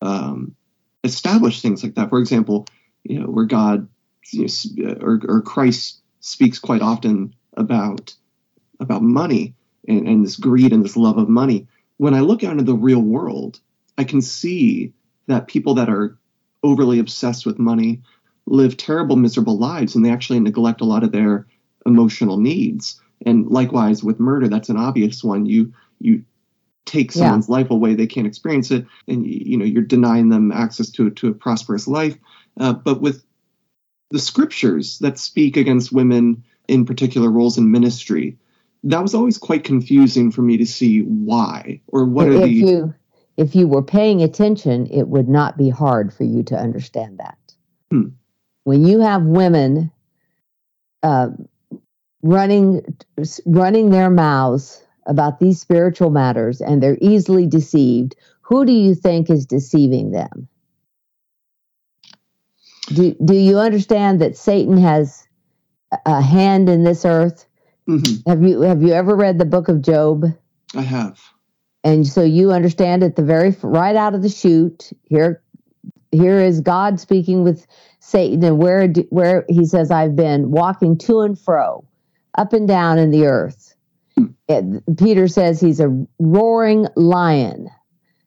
[0.01, 0.55] um,
[1.03, 2.10] established things like that.
[2.10, 2.65] For example,
[3.03, 3.89] you know, where God
[4.31, 8.15] you know, or, or Christ speaks quite often about
[8.79, 9.53] about money
[9.88, 12.75] and, and this greed and this love of money when I look out into the
[12.75, 13.60] real world,
[13.97, 14.93] I can see
[15.27, 16.17] that people that are
[16.63, 18.01] overly obsessed with money
[18.45, 21.47] live terrible, miserable lives, and they actually neglect a lot of their
[21.86, 23.01] emotional needs.
[23.25, 25.45] And likewise with murder, that's an obvious one.
[25.45, 26.23] You you
[26.86, 27.55] take someone's yeah.
[27.55, 31.29] life away, they can't experience it, and you know you're denying them access to to
[31.29, 32.17] a prosperous life.
[32.60, 33.25] Uh, but with
[34.12, 38.38] the scriptures that speak against women in particular roles in ministry,
[38.83, 42.49] that was always quite confusing for me to see why or what if are the
[42.49, 42.93] you
[43.37, 47.37] if you were paying attention it would not be hard for you to understand that.
[47.89, 48.09] Hmm.
[48.65, 49.91] when you have women
[51.03, 51.29] uh,
[52.21, 52.81] running
[53.45, 59.29] running their mouths about these spiritual matters and they're easily deceived who do you think
[59.29, 60.47] is deceiving them?
[62.87, 65.27] Do, do you understand that satan has
[66.05, 67.46] a hand in this earth
[67.88, 68.30] Mm-hmm.
[68.30, 70.26] Have you have you ever read the book of Job?
[70.76, 71.19] I have.
[71.84, 75.41] And so you understand at the very right out of the chute here
[76.12, 77.65] here is God speaking with
[78.00, 81.88] Satan and where where he says I've been walking to and fro
[82.38, 83.76] up and down in the earth.
[84.17, 84.97] Mm.
[84.97, 87.69] Peter says he's a roaring lion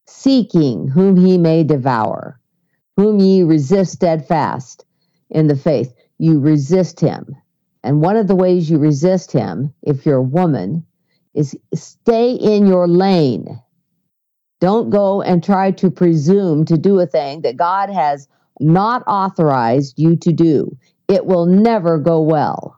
[0.07, 2.39] seeking whom he may devour.
[2.97, 4.85] Whom ye resist steadfast
[5.31, 5.95] in the faith.
[6.19, 7.35] You resist him.
[7.83, 10.85] And one of the ways you resist him, if you're a woman,
[11.35, 13.61] is stay in your lane.
[14.61, 19.99] Don't go and try to presume to do a thing that God has not authorized
[19.99, 20.77] you to do.
[21.09, 22.77] It will never go well.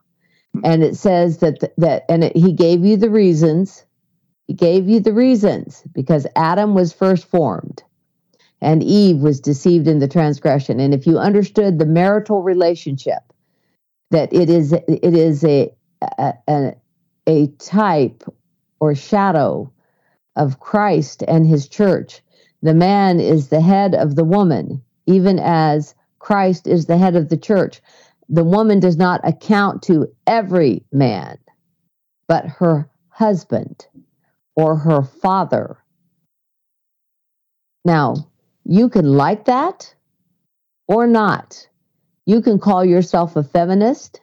[0.63, 3.85] And it says that that and it, he gave you the reasons.
[4.47, 7.83] He gave you the reasons because Adam was first formed
[8.61, 10.79] and Eve was deceived in the transgression.
[10.79, 13.32] And if you understood the marital relationship
[14.13, 15.75] that it is it is a
[16.19, 16.73] a,
[17.27, 18.23] a type
[18.81, 19.73] or shadow
[20.37, 22.23] of Christ and his church.
[22.63, 27.29] The man is the head of the woman, even as Christ is the head of
[27.29, 27.81] the church.
[28.29, 31.39] The woman does not account to every man,
[32.29, 33.87] but her husband
[34.55, 35.79] or her father.
[37.85, 38.15] Now,
[38.65, 39.95] you can like that
[40.87, 41.67] or not.
[42.25, 44.21] You can call yourself a feminist,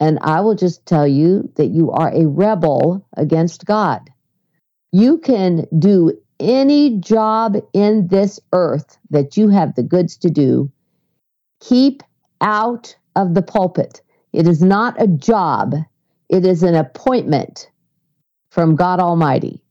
[0.00, 4.08] and I will just tell you that you are a rebel against God.
[4.92, 10.70] You can do any job in this earth that you have the goods to do.
[11.60, 12.02] Keep
[12.40, 14.02] out of the pulpit.
[14.32, 15.74] It is not a job,
[16.28, 17.70] it is an appointment
[18.50, 19.62] from God Almighty.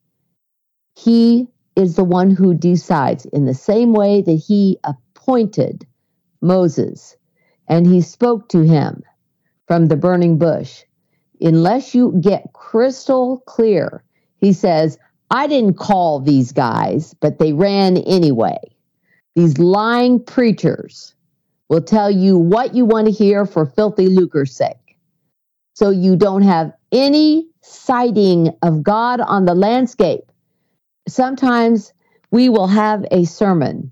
[0.96, 5.86] He is the one who decides in the same way that he appointed
[6.42, 7.18] Moses
[7.68, 9.04] and he spoke to him
[9.68, 10.84] from the burning bush.
[11.42, 14.04] Unless you get crystal clear,
[14.38, 14.98] he says,
[15.32, 18.60] I didn't call these guys, but they ran anyway.
[19.36, 21.16] These lying preachers
[21.68, 24.98] will tell you what you want to hear for filthy lucre's sake.
[25.74, 30.32] So you don't have any sighting of God on the landscape.
[31.08, 31.92] Sometimes
[32.32, 33.92] we will have a sermon.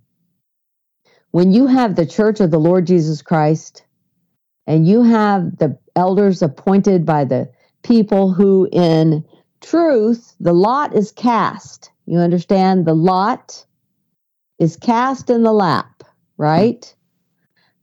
[1.34, 3.84] When you have the church of the Lord Jesus Christ
[4.68, 7.50] and you have the elders appointed by the
[7.82, 9.26] people who, in
[9.60, 11.90] truth, the lot is cast.
[12.06, 12.86] You understand?
[12.86, 13.66] The lot
[14.60, 16.04] is cast in the lap,
[16.38, 16.94] right?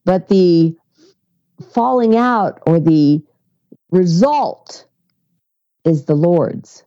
[0.05, 0.77] But the
[1.73, 3.21] falling out or the
[3.91, 4.87] result
[5.85, 6.85] is the Lord's.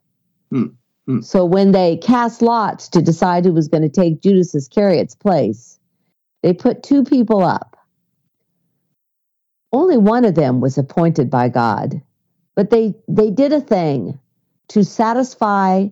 [0.50, 0.68] Hmm.
[1.08, 1.20] Hmm.
[1.20, 5.73] So when they cast lots to decide who was going to take Judas Iscariot's place,
[6.44, 7.78] they put two people up.
[9.74, 12.02] Only one of them was appointed by God,
[12.56, 14.20] but they they did a thing
[14.70, 15.88] to satisfy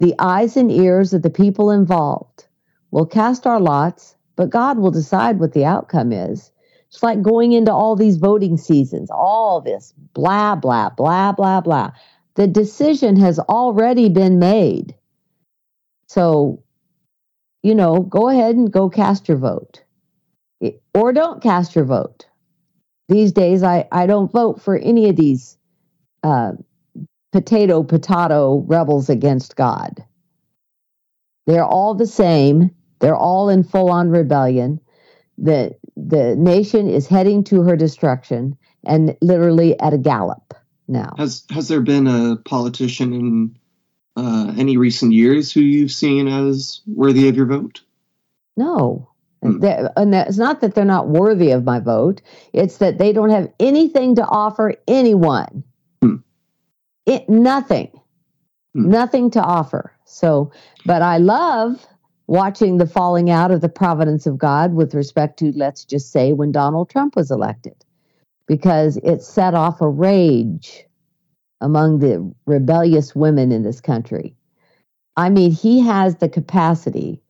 [0.00, 2.46] the eyes and ears of the people involved.
[2.90, 6.50] We'll cast our lots, but God will decide what the outcome is.
[6.88, 11.92] It's like going into all these voting seasons, all this blah, blah, blah, blah, blah.
[12.34, 14.94] The decision has already been made.
[16.08, 16.61] So,
[17.62, 19.82] you know, go ahead and go cast your vote
[20.94, 22.26] or don't cast your vote.
[23.08, 25.56] These days, I, I don't vote for any of these
[26.22, 26.52] uh,
[27.32, 30.04] potato, potato rebels against God.
[31.46, 32.70] They're all the same.
[33.00, 34.80] They're all in full on rebellion.
[35.36, 40.54] The, the nation is heading to her destruction and literally at a gallop
[40.88, 41.14] now.
[41.18, 43.56] Has has there been a politician in
[44.16, 47.82] uh, any recent years who you've seen as worthy of your vote?
[48.56, 49.08] No.
[49.42, 49.64] Hmm.
[49.96, 52.22] And it's not that they're not worthy of my vote.
[52.52, 55.64] It's that they don't have anything to offer anyone.
[56.00, 56.16] Hmm.
[57.06, 57.90] It, nothing.
[58.74, 58.90] Hmm.
[58.90, 59.92] Nothing to offer.
[60.04, 60.52] So,
[60.84, 61.86] but I love
[62.26, 66.32] watching the falling out of the providence of God with respect to, let's just say,
[66.32, 67.74] when Donald Trump was elected
[68.46, 70.84] because it set off a rage
[71.62, 74.34] among the rebellious women in this country.
[75.16, 77.22] I mean, he has the capacity.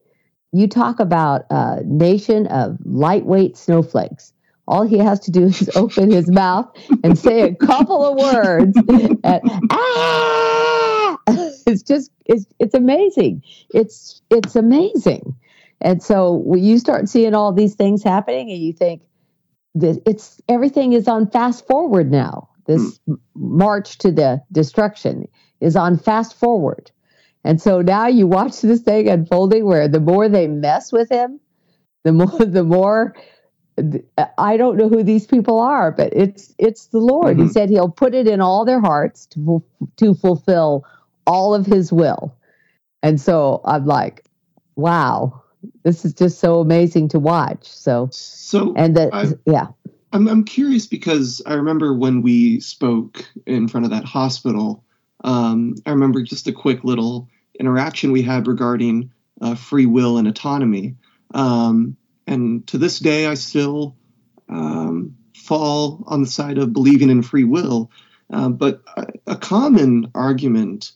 [0.53, 4.33] You talk about a nation of lightweight snowflakes.
[4.66, 6.71] All he has to do is open his mouth
[7.05, 8.77] and say a couple of words.
[9.23, 11.18] And, ah!
[11.64, 13.45] It's just it's it's amazing.
[13.73, 15.37] It's it's amazing.
[15.81, 19.03] And so when you start seeing all these things happening and you think,
[19.75, 22.49] this, it's everything is on fast forward now.
[22.66, 23.18] This mm.
[23.35, 25.29] march to the destruction
[25.61, 26.90] is on fast forward.
[27.44, 31.40] And so now you watch this thing unfolding where the more they mess with him,
[32.05, 33.14] the more the more
[34.37, 37.37] I don't know who these people are, but it's it's the Lord.
[37.37, 37.46] Mm-hmm.
[37.46, 39.64] He said he'll put it in all their hearts to
[39.96, 40.85] to fulfill
[41.27, 42.37] all of his will.
[43.03, 44.25] And so I'm like,
[44.77, 45.42] wow,
[45.85, 47.66] this is just so amazing to watch.
[47.66, 49.68] So, so and that, yeah.
[50.12, 54.85] I'm I'm curious because I remember when we spoke in front of that hospital.
[55.25, 60.29] Um, I remember just a quick little interaction we had regarding uh, free will and
[60.29, 60.96] autonomy.
[61.33, 61.96] Um,
[62.27, 63.96] and to this day, I still
[64.48, 67.90] um, fall on the side of believing in free will.
[68.33, 68.83] Uh, but
[69.27, 70.92] a, common argument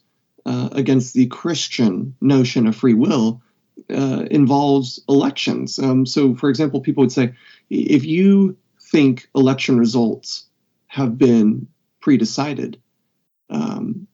[0.47, 3.43] uh, against the Christian notion of free will
[3.91, 5.79] uh, involves elections.
[5.79, 7.35] Um, so, for example, people would say,
[7.69, 8.57] if you
[8.97, 10.47] think election results
[10.87, 11.69] have been
[12.01, 12.81] pre-decided,
[13.51, 14.07] um,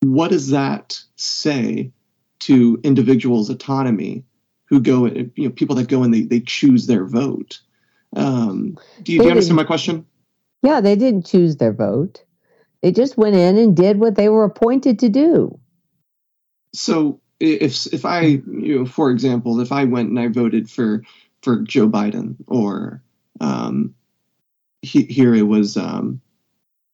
[0.00, 1.92] what does that say
[2.40, 4.24] to individuals' autonomy
[4.64, 7.60] who go, you know, people that go and they, they choose their vote?
[8.16, 10.06] Um, do, you, do you understand my question?
[10.62, 12.24] Yeah, they didn't choose their vote.
[12.80, 15.60] They just went in and did what they were appointed to do.
[16.72, 21.02] So if if I you know for example if I went and I voted for
[21.42, 23.02] for Joe Biden or
[23.42, 23.94] um,
[24.82, 26.20] he, here it was um,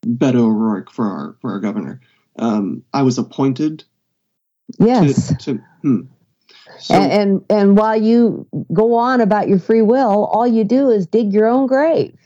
[0.04, 2.00] Beto O'Rourke for our for our governor.
[2.38, 3.84] Um, I was appointed.
[4.78, 5.28] Yes.
[5.28, 6.00] To, to, hmm.
[6.78, 10.90] so, and, and and while you go on about your free will, all you do
[10.90, 12.16] is dig your own grave.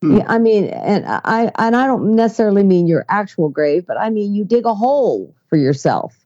[0.00, 0.20] Hmm.
[0.26, 4.34] I mean, and I and I don't necessarily mean your actual grave, but I mean
[4.34, 6.22] you dig a hole for yourself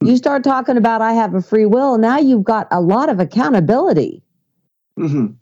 [0.00, 3.20] you start talking about I have a free will, now you've got a lot of
[3.20, 4.22] accountability.
[4.98, 5.34] Mm-hmm.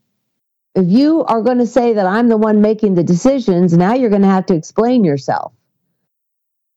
[0.75, 4.11] If you are going to say that I'm the one making the decisions, now you're
[4.11, 5.53] going to have to explain yourself.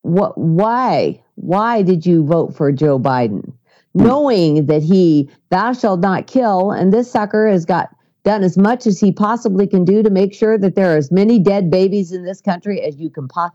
[0.03, 0.37] What?
[0.37, 1.23] Why?
[1.35, 3.53] Why did you vote for Joe Biden,
[3.93, 7.89] knowing that he "Thou shalt not kill," and this sucker has got
[8.23, 11.11] done as much as he possibly can do to make sure that there are as
[11.11, 13.51] many dead babies in this country as you can po-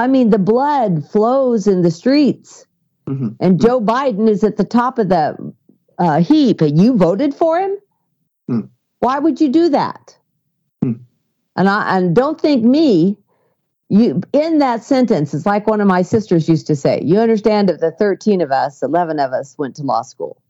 [0.00, 2.66] I mean, the blood flows in the streets.
[3.06, 3.28] Mm-hmm.
[3.38, 5.52] And Joe Biden is at the top of the
[5.98, 7.76] uh, heap, and you voted for him?
[8.50, 8.70] Mm.
[9.00, 10.16] Why would you do that?
[10.84, 11.00] Mm.
[11.56, 13.16] And I and don't think me.
[13.92, 17.02] You in that sentence, it's like one of my sisters used to say.
[17.04, 17.70] You understand?
[17.70, 20.40] Of the thirteen of us, eleven of us went to law school.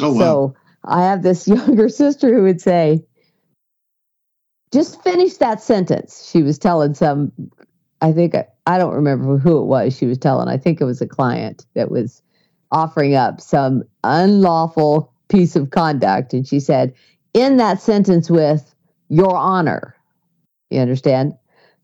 [0.00, 0.18] Oh wow!
[0.18, 3.04] So I have this younger sister who would say,
[4.72, 7.32] "Just finish that sentence." She was telling some,
[8.00, 8.34] I think
[8.66, 9.94] I don't remember who it was.
[9.94, 10.48] She was telling.
[10.48, 12.22] I think it was a client that was
[12.72, 16.94] offering up some unlawful piece of conduct, and she said,
[17.34, 18.74] "In that sentence with
[19.08, 19.94] your honor."
[20.70, 21.34] You understand?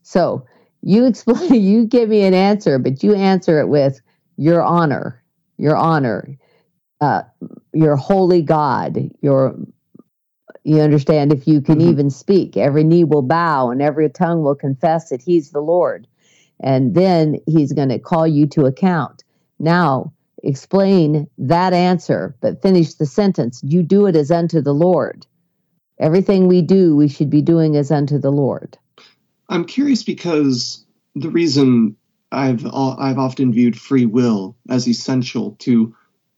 [0.01, 0.45] So
[0.81, 4.01] you explain, you give me an answer, but you answer it with
[4.37, 5.21] your honor,
[5.57, 6.37] your honor,
[7.01, 7.23] uh,
[7.73, 9.55] your holy God, your
[10.67, 11.89] you understand if you can mm-hmm.
[11.89, 16.05] even speak every knee will bow and every tongue will confess that he's the lord
[16.59, 19.23] and then he's going to call you to account
[19.59, 20.11] now
[20.43, 25.25] explain that answer but finish the sentence you do it as unto the lord
[25.99, 28.77] everything we do we should be doing as unto the lord.
[29.49, 30.85] I'm curious because
[31.15, 31.95] the reason
[32.31, 35.95] I've I've often viewed free will as essential to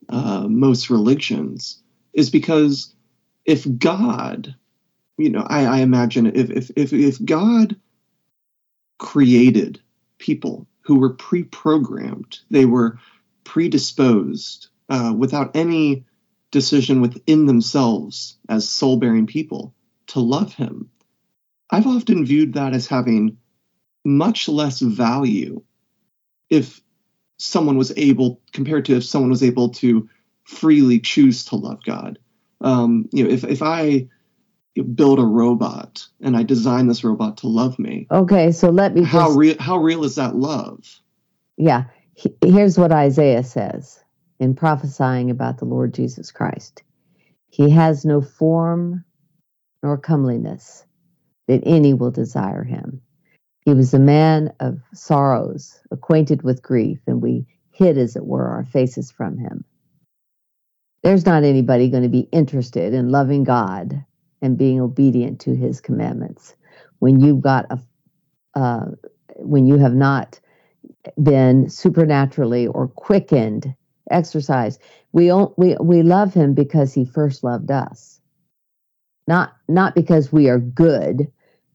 [0.09, 1.81] uh, most religions
[2.13, 2.93] is because
[3.45, 4.55] if God,
[5.17, 7.75] you know, I, I imagine if, if if if God
[8.97, 9.81] created
[10.17, 12.99] people who were pre-programmed, they were
[13.43, 16.03] predisposed uh, without any
[16.51, 19.73] decision within themselves as soul-bearing people
[20.07, 20.89] to love Him
[21.69, 23.37] I've often viewed that as having
[24.03, 25.61] much less value
[26.49, 26.81] if
[27.37, 30.09] someone was able, compared to if someone was able to
[30.43, 32.17] freely choose to love God.
[32.61, 34.07] Um, you know, if, if I
[34.95, 38.07] build a robot and I design this robot to love me.
[38.09, 39.03] Okay, so let me.
[39.03, 39.55] How just, real?
[39.59, 40.99] How real is that love?
[41.55, 41.85] Yeah,
[42.43, 44.03] here's what Isaiah says
[44.39, 46.83] in prophesying about the Lord Jesus Christ.
[47.49, 49.03] He has no form
[49.83, 50.85] nor comeliness,
[51.47, 53.01] that any will desire him.
[53.65, 58.47] He was a man of sorrows, acquainted with grief, and we hid, as it were,
[58.47, 59.63] our faces from him.
[61.03, 64.03] There's not anybody going to be interested in loving God
[64.41, 66.55] and being obedient to his commandments
[66.99, 67.79] when you've got a
[68.55, 68.87] uh,
[69.37, 70.39] when you have not
[71.21, 73.73] been supernaturally or quickened
[74.09, 74.79] exercise
[75.11, 78.21] we all we we love him because he first loved us
[79.27, 81.31] not not because we are good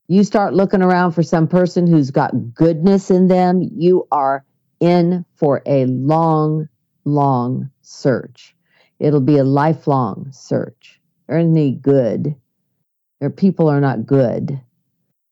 [0.07, 4.45] you start looking around for some person who's got goodness in them, you are
[4.81, 6.69] in for a long,
[7.05, 8.55] long search.
[8.99, 11.01] It'll be a lifelong search.
[11.27, 12.35] There isn't any good.
[13.21, 14.61] Their people are not good.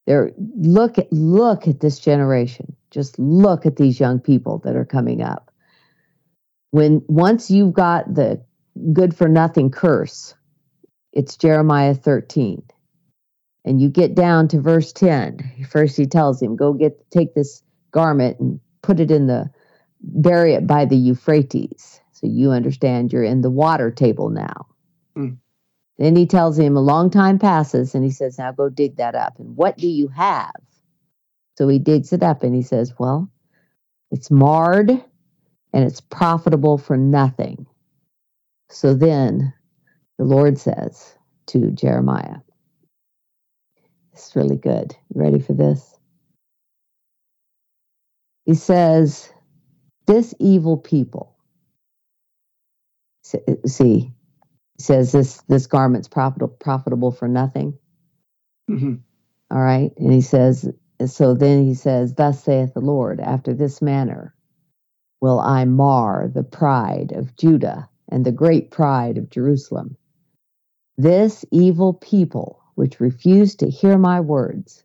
[0.07, 2.75] They're look at look at this generation.
[2.91, 5.52] Just look at these young people that are coming up.
[6.73, 8.45] When once you've got the
[8.93, 10.35] good for nothing curse,
[11.12, 12.62] it's Jeremiah 13
[13.64, 17.62] and you get down to verse 10 first he tells him go get take this
[17.93, 19.51] garment and put it in the
[20.03, 22.01] bury it by the euphrates.
[22.12, 24.66] So you understand you're in the water table now.
[25.16, 25.37] Mm.
[25.99, 29.14] then he tells him a long time passes and he says now go dig that
[29.14, 29.39] up.
[29.39, 30.55] And what do you have?
[31.59, 33.31] So he digs it up and he says well
[34.11, 35.05] it's marred
[35.73, 37.66] and it's profitable for nothing
[38.70, 39.53] so then
[40.18, 41.14] the lord says
[41.47, 42.37] to jeremiah
[44.12, 44.95] it's really good.
[45.14, 45.99] You ready for this?
[48.45, 49.31] He says,
[50.07, 51.37] This evil people,
[53.23, 53.41] see,
[53.79, 54.12] he
[54.79, 57.79] says this, this garment's profitable, profitable for nothing.
[58.70, 58.95] Mm-hmm.
[59.51, 59.93] All right.
[59.97, 60.68] And he says,
[61.07, 64.32] so then he says, Thus saith the Lord, after this manner
[65.23, 69.97] will I mar the pride of Judah and the great pride of Jerusalem.
[70.99, 74.83] This evil people which refuse to hear my words,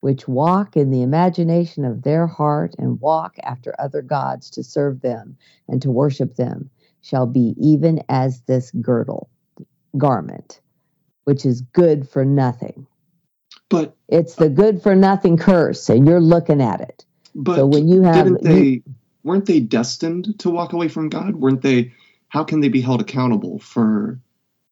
[0.00, 5.00] which walk in the imagination of their heart and walk after other gods to serve
[5.00, 5.36] them
[5.68, 6.68] and to worship them,
[7.00, 9.30] shall be even as this girdle,
[9.96, 10.60] garment,
[11.22, 12.84] which is good for nothing.
[13.68, 17.04] But it's the good for nothing curse, and you're looking at it.
[17.36, 18.82] But so when you have, didn't they you,
[19.28, 21.36] weren't they destined to walk away from God?
[21.36, 21.92] Weren't they?
[22.28, 24.18] How can they be held accountable for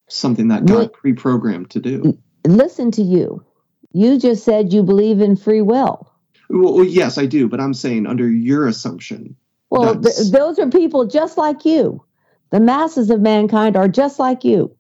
[0.09, 2.19] something that God pre-programmed to do?
[2.47, 3.45] listen to you.
[3.93, 6.13] You just said you believe in free will.
[6.49, 9.37] Well, yes, I do, but I'm saying under your assumption.
[9.71, 12.05] Well, th- those are people just like you.
[12.51, 14.77] The masses of mankind are just like you.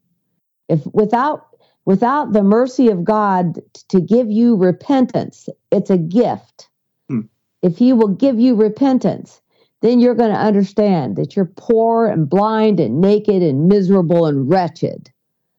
[0.68, 1.47] If without
[1.85, 6.68] without the mercy of God to give you repentance, it's a gift.
[7.09, 7.22] Hmm.
[7.62, 9.41] If He will give you repentance,
[9.83, 14.49] then you're going to understand that you're poor and blind and naked and miserable and
[14.49, 15.11] wretched.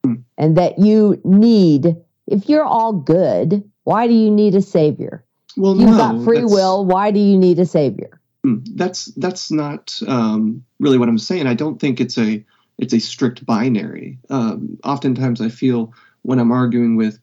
[0.03, 0.15] Hmm.
[0.37, 1.95] And that you need,
[2.27, 5.23] if you're all good, why do you need a savior?
[5.55, 6.85] Well, You've no, got free will.
[6.85, 8.19] Why do you need a savior?
[8.45, 11.47] Mm, that's that's not um, really what I'm saying.
[11.47, 12.43] I don't think it's a
[12.77, 14.19] it's a strict binary.
[14.29, 17.19] Um, oftentimes, I feel when I'm arguing with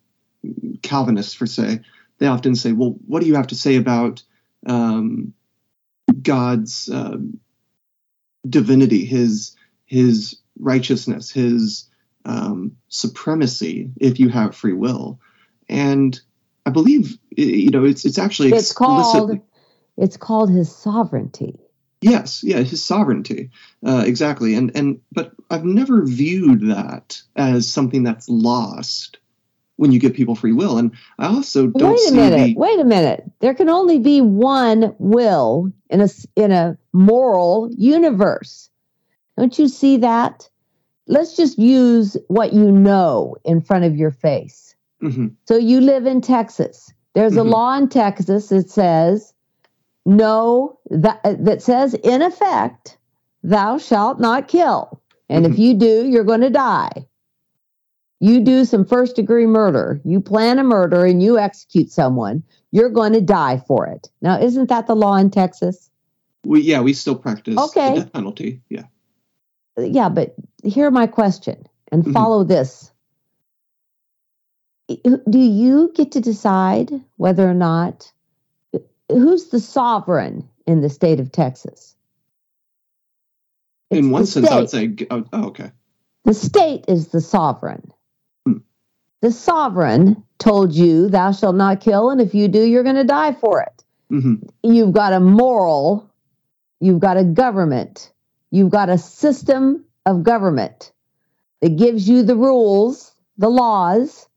[0.82, 1.80] Calvinists, for say,
[2.18, 4.22] they often say, "Well, what do you have to say about
[4.66, 5.32] um,
[6.22, 7.40] God's um
[8.48, 11.88] divinity, His His righteousness, His
[12.24, 15.20] um, supremacy, if you have free will?"
[15.68, 16.18] And
[16.66, 19.40] I believe, you know, it's it's actually It's called
[19.96, 21.58] it's called his sovereignty.
[22.00, 23.50] Yes, yeah, his sovereignty,
[23.86, 29.18] uh, exactly, and and but I've never viewed that as something that's lost
[29.76, 32.56] when you give people free will, and I also don't wait a see minute.
[32.56, 33.24] the Wait a minute.
[33.40, 38.70] There can only be one will in a in a moral universe.
[39.36, 40.48] Don't you see that?
[41.06, 44.74] Let's just use what you know in front of your face.
[45.02, 46.92] Mhm, So you live in Texas.
[47.14, 47.50] There's a Mhm.
[47.50, 49.34] law in Texas that says
[50.06, 52.98] no that that says in effect
[53.42, 55.00] thou shalt not kill.
[55.28, 55.58] And if Mhm.
[55.58, 57.06] you do, you're going to die.
[58.20, 62.88] You do some first degree murder, you plan a murder and you execute someone, you're
[62.90, 64.08] going to die for it.
[64.22, 65.90] Now, isn't that the law in Texas?
[66.46, 67.94] we yeah we still practice Okay.
[67.94, 68.60] the death penalty.
[68.68, 68.84] Yeah,
[69.78, 72.12] Yeah, but hear my question and Mhm.
[72.12, 72.92] follow this.
[74.88, 78.12] Do you get to decide whether or not
[79.10, 81.96] who's the sovereign in the state of Texas?
[83.90, 85.70] It's in one sense, I would say, oh, oh, okay,
[86.24, 87.90] The state is the sovereign.
[89.24, 93.04] The sovereign told you, Thou shalt not kill, and if you do, you're going to
[93.04, 93.82] die for it.
[94.10, 96.10] hmm You've got a moral,
[96.78, 98.12] you've got a government,
[98.50, 100.92] you've got a system of government
[101.62, 104.28] that gives you the rules, the laws,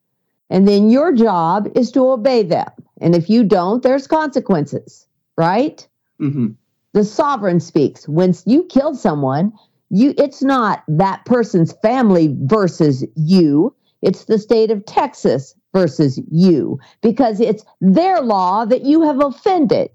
[0.50, 2.72] and then your job is to obey them.
[3.02, 5.06] And if you don't, there's consequences,
[5.38, 5.86] right?
[6.18, 6.48] hmm
[6.94, 9.52] the sovereign speaks when you kill someone
[9.90, 16.80] you it's not that person's family versus you it's the state of texas versus you
[17.02, 19.90] because it's their law that you have offended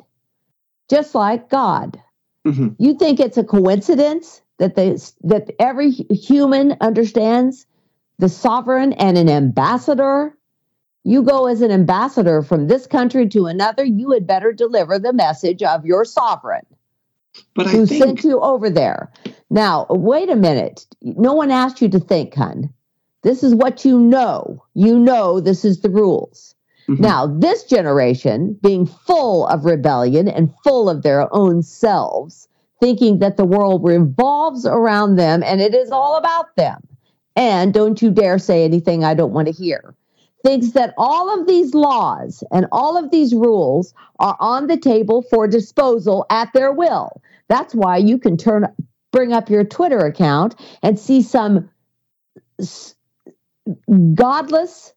[0.90, 2.00] just like god
[2.46, 7.66] hmm you think it's a coincidence that they that every human understands
[8.18, 10.36] the sovereign and an ambassador
[11.04, 15.12] you go as an ambassador from this country to another you had better deliver the
[15.12, 16.64] message of your sovereign
[17.54, 19.10] But I who think sent you over there.
[19.50, 20.86] Now, wait a minute.
[21.02, 22.72] No one asked you to think, hun.
[23.22, 24.62] This is what you know.
[24.74, 26.54] You know this is the rules.
[26.88, 27.00] Mhm.
[27.00, 32.48] Now, this generation, being full of rebellion and full of their own selves,
[32.80, 36.82] thinking that the world revolves around them and it is all about them.
[37.36, 39.94] And don't you dare say anything I don't want to hear.
[40.44, 45.22] Thinks that all of these laws and all of these rules are on the table
[45.22, 47.22] for disposal at their will.
[47.48, 48.66] That's why you can turn
[49.12, 51.68] bring up your Twitter account and see some
[54.14, 54.92] godless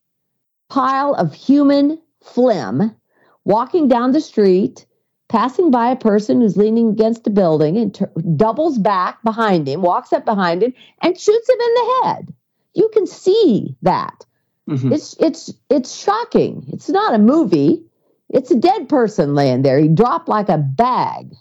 [0.70, 2.95] pile of human phlegm
[3.43, 4.86] walking down the street,
[5.30, 9.82] passing by a person who's leaning against a building and tur doubles back behind him,
[9.82, 12.34] walks up behind him, and shoots him in the head.
[12.74, 14.26] You can see that.
[14.68, 14.91] Mhm.
[14.91, 16.66] It's it's it's shocking.
[16.70, 17.86] It's not a movie.
[18.30, 19.78] It's a dead person laying there.
[19.80, 21.36] He dropped like a bag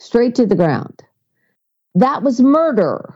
[0.00, 1.02] straight to the ground.
[1.94, 3.14] That was murder.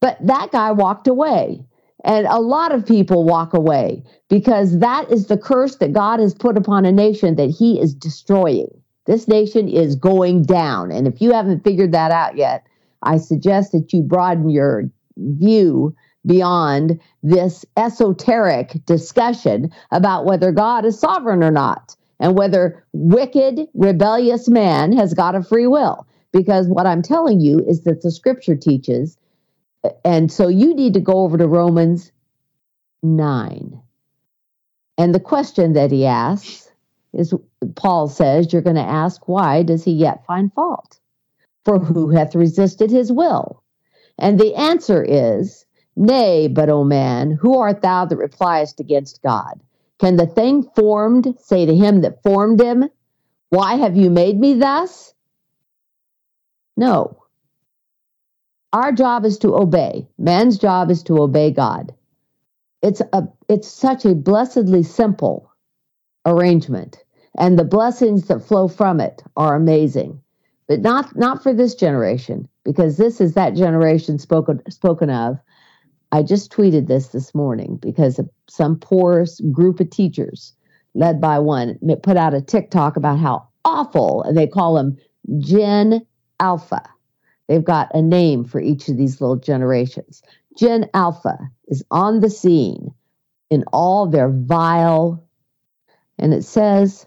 [0.00, 1.65] But that guy walked away.
[2.06, 6.34] And a lot of people walk away because that is the curse that God has
[6.34, 8.68] put upon a nation that he is destroying.
[9.06, 10.92] This nation is going down.
[10.92, 12.64] And if you haven't figured that out yet,
[13.02, 14.84] I suggest that you broaden your
[15.16, 23.66] view beyond this esoteric discussion about whether God is sovereign or not and whether wicked,
[23.74, 26.06] rebellious man has got a free will.
[26.32, 29.18] Because what I'm telling you is that the scripture teaches,
[30.04, 32.12] and so you need to go over to Romans
[33.02, 33.80] 9.
[34.98, 36.70] And the question that he asks
[37.12, 37.34] is
[37.74, 40.98] Paul says, You're going to ask, why does he yet find fault?
[41.64, 43.62] For who hath resisted his will?
[44.18, 45.64] And the answer is,
[45.96, 49.60] Nay, but, O man, who art thou that repliest against God?
[49.98, 52.90] Can the thing formed say to him that formed him,
[53.48, 55.14] Why have you made me thus?
[56.76, 57.25] No.
[58.72, 60.08] Our job is to obey.
[60.18, 61.92] Man's job is to obey God.
[62.82, 65.50] it's a it's such a blessedly simple
[66.26, 67.04] arrangement
[67.38, 70.20] and the blessings that flow from it are amazing
[70.68, 75.38] but not not for this generation because this is that generation spoken spoken of
[76.12, 80.54] i just tweeted this this morning because some poor group of teachers
[80.94, 84.96] led by one put out a tiktok about how awful they call them
[85.38, 86.00] gen
[86.40, 86.82] alpha
[87.48, 90.22] they've got a name for each of these little generations
[90.58, 91.38] gen alpha
[91.68, 92.92] is on the scene
[93.50, 95.26] in all their vile
[96.18, 97.06] and it says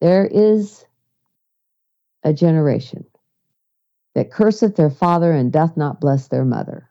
[0.00, 0.84] there is
[2.22, 3.04] a generation
[4.14, 6.88] that curseth their father and doth not bless their mother.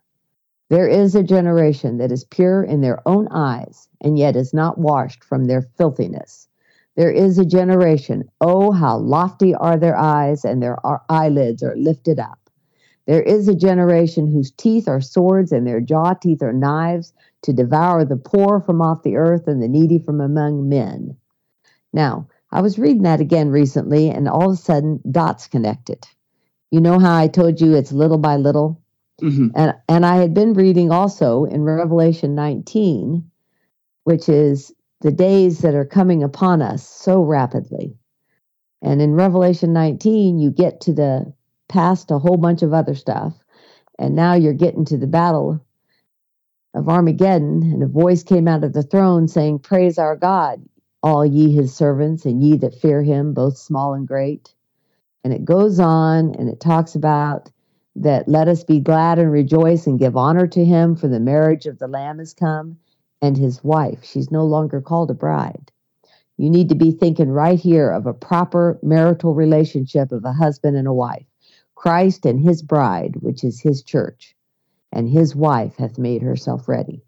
[0.70, 4.78] There is a generation that is pure in their own eyes and yet is not
[4.78, 6.48] washed from their filthiness.
[6.96, 10.78] There is a generation, oh, how lofty are their eyes, and their
[11.10, 12.40] eyelids are lifted up.
[13.06, 17.54] There is a generation whose teeth are swords and their jaw teeth are knives to
[17.54, 21.16] devour the poor from off the earth and the needy from among men.
[21.94, 26.06] Now, I was reading that again recently, and all of a sudden, dots connected.
[26.72, 28.82] You know how I told you it's little by little?
[29.22, 29.50] Mm-hmm.
[29.56, 33.30] And, and I had been reading also in Revelation 19,
[34.04, 37.98] which is the days that are coming upon us so rapidly.
[38.82, 41.34] And in Revelation 19, you get to the
[41.68, 43.34] past a whole bunch of other stuff.
[43.98, 45.66] And now you're getting to the battle
[46.74, 47.64] of Armageddon.
[47.64, 50.64] And a voice came out of the throne saying, Praise our God
[51.06, 54.56] all ye his servants and ye that fear him, both small and great.
[55.24, 57.52] And it goes on and it talks about
[57.96, 61.68] that let us be glad and rejoice and give honor to him, for the marriage
[61.68, 62.80] of the Lamb is come,
[63.22, 64.04] and his wife.
[64.04, 65.72] She's no longer called a bride.
[66.38, 70.76] You need to be thinking right here of a proper marital relationship of a husband
[70.76, 71.26] and a wife.
[71.76, 74.36] Christ and his bride, which is his church,
[74.92, 77.04] and his wife hath made herself ready.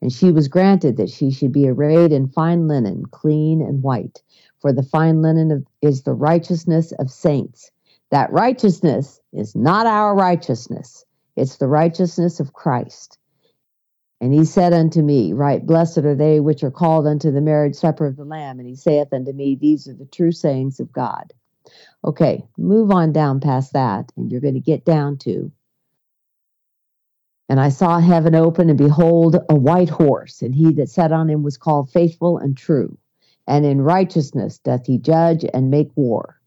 [0.00, 4.22] And she was granted that she should be arrayed in fine linen, clean and white.
[4.60, 7.70] For the fine linen is the righteousness of saints.
[8.10, 11.04] That righteousness is not our righteousness,
[11.36, 13.18] it's the righteousness of Christ.
[14.22, 17.74] And he said unto me, Right, blessed are they which are called unto the marriage
[17.74, 18.58] supper of the Lamb.
[18.58, 21.34] And he saith unto me, These are the true sayings of God.
[22.02, 25.52] Okay, move on down past that, and you're going to get down to
[27.52, 31.28] and I saw heaven open, and behold, a white horse, and he that sat on
[31.28, 32.96] him was called faithful and true.
[33.46, 36.40] And in righteousness doth he judge and make war.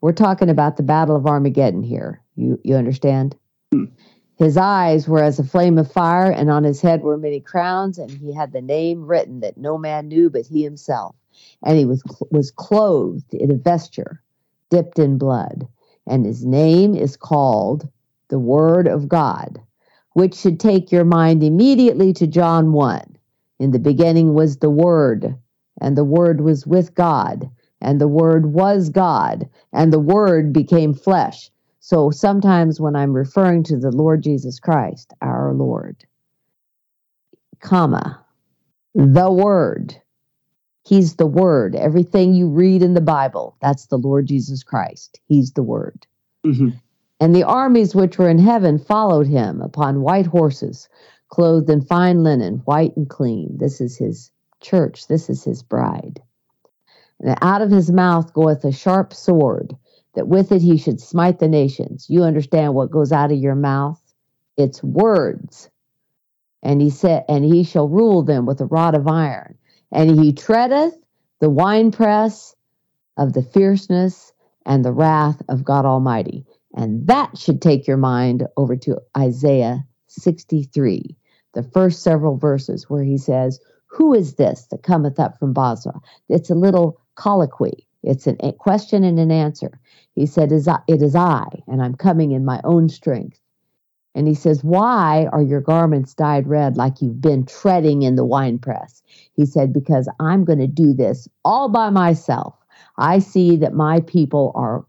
[0.00, 2.22] We're talking about the battle of Armageddon here.
[2.34, 3.36] You, you understand?
[3.72, 3.84] Hmm.
[4.36, 7.98] His eyes were as a flame of fire, and on his head were many crowns,
[7.98, 11.16] and he had the name written that no man knew but he himself.
[11.64, 14.22] And he was, was clothed in a vesture
[14.70, 15.68] dipped in blood.
[16.06, 17.88] And his name is called
[18.28, 19.60] the Word of God
[20.16, 23.18] which should take your mind immediately to John 1.
[23.58, 25.36] In the beginning was the Word,
[25.78, 27.50] and the Word was with God,
[27.82, 31.50] and the Word was God, and the Word became flesh.
[31.86, 36.04] So sometimes when I'm referring to the Lord Jesus Christ, our Lord,
[37.60, 38.26] comma,
[38.92, 39.94] the Word,
[40.84, 41.76] He's the Word.
[41.76, 45.20] Everything you read in the Bible, that's the Lord Jesus Christ.
[45.28, 46.08] He's the Word.
[46.44, 46.70] Mm-hmm.
[47.20, 50.88] And the armies which were in heaven followed him upon white horses,
[51.28, 53.58] clothed in fine linen, white and clean.
[53.60, 56.20] This is his church, this is his bride.
[57.20, 59.76] And out of his mouth goeth a sharp sword,
[60.16, 62.06] that with it he should smite the nations.
[62.08, 64.00] You understand what goes out of your mouth?
[64.56, 65.70] It's words.
[66.62, 69.56] And he said, and he shall rule them with a rod of iron.
[69.92, 70.94] And he treadeth
[71.40, 72.56] the winepress
[73.16, 74.32] of the fierceness
[74.64, 76.44] and the wrath of God Almighty.
[76.74, 81.16] And that should take your mind over to Isaiah 63,
[81.54, 86.00] the first several verses where he says, Who is this that cometh up from Bozrah?
[86.28, 87.86] It's a little colloquy.
[88.02, 89.80] It's a question and an answer.
[90.16, 93.38] He said, It is I, and I'm coming in my own strength.
[94.14, 98.24] And he says, Why are your garments dyed red like you've been treading in the
[98.24, 99.02] winepress?
[99.34, 102.54] He said, Because I'm going to do this all by myself.
[102.96, 104.86] I see that my people are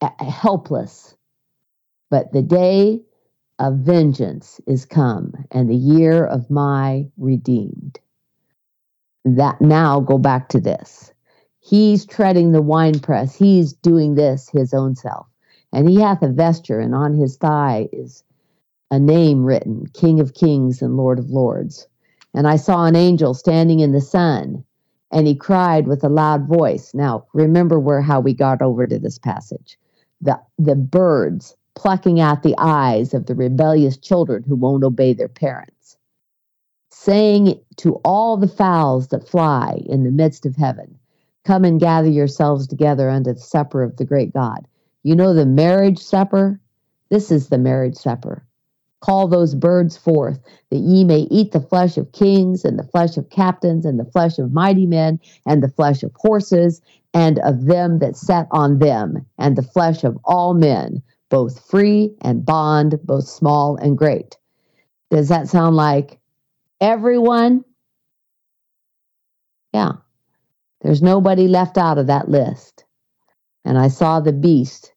[0.00, 1.14] eh, eh, helpless.
[2.10, 3.02] But the day
[3.58, 8.00] of vengeance is come, and the year of my redeemed.
[9.26, 11.13] That now go back to this.
[11.66, 13.34] He's treading the winepress.
[13.34, 15.26] He's doing this his own self.
[15.72, 18.22] And he hath a vesture, and on his thigh is
[18.90, 21.88] a name written King of Kings and Lord of Lords.
[22.34, 24.62] And I saw an angel standing in the sun,
[25.10, 26.92] and he cried with a loud voice.
[26.92, 29.78] Now, remember where how we got over to this passage
[30.20, 35.28] the, the birds plucking out the eyes of the rebellious children who won't obey their
[35.28, 35.96] parents.
[36.90, 40.98] saying to all the fowls that fly in the midst of heaven,
[41.44, 44.66] Come and gather yourselves together unto the supper of the great God.
[45.02, 46.60] You know the marriage supper?
[47.10, 48.46] This is the marriage supper.
[49.00, 50.40] Call those birds forth,
[50.70, 54.06] that ye may eat the flesh of kings, and the flesh of captains, and the
[54.06, 56.80] flesh of mighty men, and the flesh of horses,
[57.12, 62.16] and of them that sat on them, and the flesh of all men, both free
[62.22, 64.38] and bond, both small and great.
[65.10, 66.18] Does that sound like
[66.80, 67.64] everyone?
[69.74, 69.92] Yeah.
[70.84, 72.84] There's nobody left out of that list.
[73.64, 74.92] And I saw the beast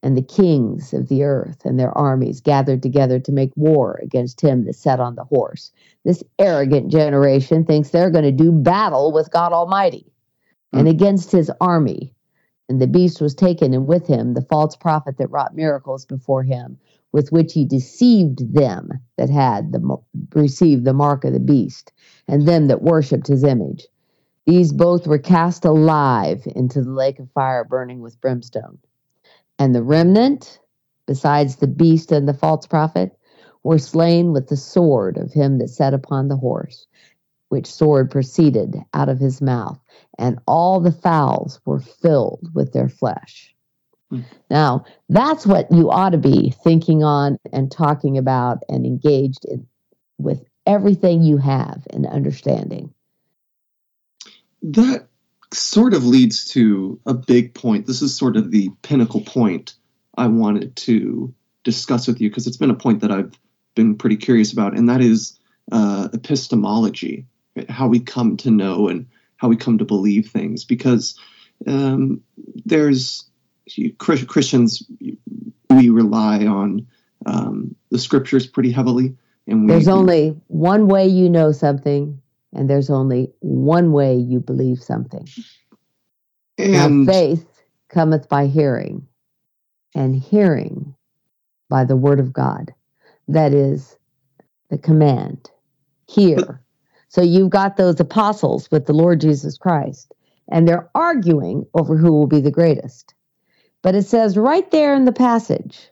[0.00, 4.40] and the kings of the earth and their armies gathered together to make war against
[4.40, 5.72] him that sat on the horse.
[6.04, 10.12] This arrogant generation thinks they're going to do battle with God Almighty
[10.72, 10.78] mm.
[10.78, 12.14] and against his army.
[12.68, 16.42] And the beast was taken, and with him the false prophet that wrought miracles before
[16.44, 16.78] him,
[17.12, 19.96] with which he deceived them that had the,
[20.34, 21.92] received the mark of the beast,
[22.26, 23.86] and them that worshipped his image.
[24.46, 28.78] These both were cast alive into the lake of fire burning with brimstone.
[29.58, 30.60] And the remnant,
[31.06, 33.18] besides the beast and the false prophet,
[33.64, 36.86] were slain with the sword of him that sat upon the horse,
[37.48, 39.80] which sword proceeded out of his mouth,
[40.16, 43.52] and all the fowls were filled with their flesh.
[44.10, 44.20] Hmm.
[44.48, 49.66] Now, that's what you ought to be thinking on and talking about and engaged in
[50.18, 52.92] with everything you have and understanding.
[54.70, 55.06] That
[55.54, 57.86] sort of leads to a big point.
[57.86, 59.74] This is sort of the pinnacle point
[60.16, 63.32] I wanted to discuss with you because it's been a point that I've
[63.74, 65.38] been pretty curious about, and that is
[65.70, 67.26] uh, epistemology,
[67.68, 69.06] how we come to know and
[69.36, 70.64] how we come to believe things.
[70.64, 71.18] Because
[71.66, 72.22] um,
[72.64, 73.24] there's
[73.98, 74.82] Christians,
[75.70, 76.86] we rely on
[77.24, 82.20] um, the scriptures pretty heavily, and we, there's only one way you know something,
[82.56, 85.26] and there's only one way you believe something.
[86.58, 87.46] And now, faith
[87.88, 89.06] cometh by hearing,
[89.94, 90.94] and hearing
[91.68, 92.72] by the word of God.
[93.28, 93.96] That is
[94.70, 95.50] the command.
[96.08, 96.62] Hear.
[97.08, 100.14] So you've got those apostles with the Lord Jesus Christ,
[100.50, 103.14] and they're arguing over who will be the greatest.
[103.82, 105.90] But it says right there in the passage,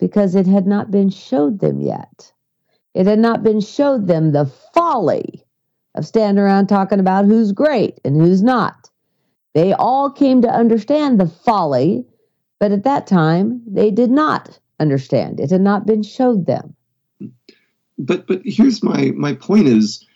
[0.00, 2.32] because it had not been showed them yet.
[2.94, 5.44] It had not been showed them the folly
[5.98, 8.88] of standing around talking about who's great and who's not.
[9.54, 12.06] They all came to understand the folly,
[12.58, 15.40] but at that time they did not understand.
[15.40, 16.74] It had not been showed them.
[17.98, 20.06] But but here's my my point is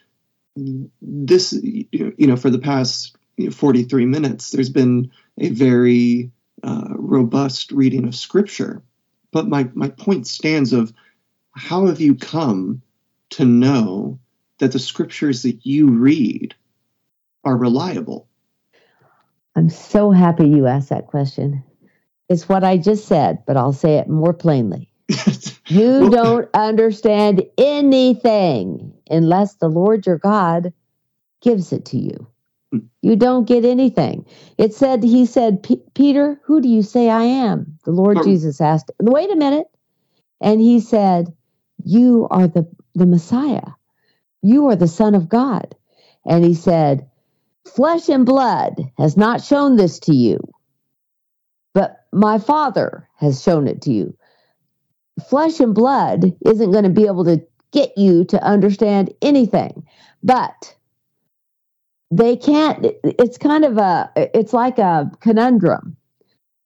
[0.54, 3.16] this you know for the past
[3.50, 6.30] 43 minutes there's been a very
[6.62, 8.82] uh, robust reading of scripture
[9.32, 10.92] but my my point stands of
[11.52, 12.82] how have you come
[13.30, 14.18] to know
[14.62, 16.54] that the scriptures that you read
[17.42, 18.28] are reliable?
[19.56, 21.64] I'm so happy you asked that question.
[22.28, 24.88] It's what I just said, but I'll say it more plainly.
[25.66, 30.72] you don't understand anything unless the Lord your God
[31.40, 32.28] gives it to you.
[32.70, 32.78] Hmm.
[33.02, 34.26] You don't get anything.
[34.58, 37.80] It said, He said, Peter, who do you say I am?
[37.84, 38.22] The Lord.
[38.22, 39.66] Jesus asked, Wait a minute.
[40.40, 41.34] And he said,
[41.84, 43.72] You are the, the Messiah.
[44.42, 45.74] You are the Son of God.
[46.26, 47.08] And he said,
[47.64, 50.38] Flesh and blood has not shown this to you,
[51.74, 54.16] but my Father has shown it to you.
[55.28, 59.86] Flesh and blood isn't going to be able to get you to understand anything,
[60.22, 60.76] but
[62.10, 62.86] they can't.
[63.04, 65.96] It's kind of a, it's like a conundrum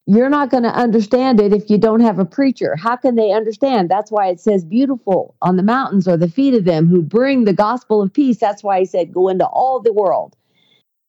[0.06, 2.76] you're not going to understand it if you don't have a preacher.
[2.76, 3.90] How can they understand?
[3.90, 7.44] That's why it says beautiful on the mountains are the feet of them who bring
[7.44, 8.38] the gospel of peace.
[8.38, 10.36] That's why he said go into all the world.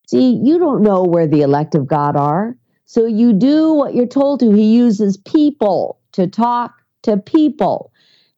[0.08, 2.58] See, you don't know where the elect of God are.
[2.86, 4.52] So you do what you're told to.
[4.52, 6.74] He uses people to talk
[7.04, 7.92] to people.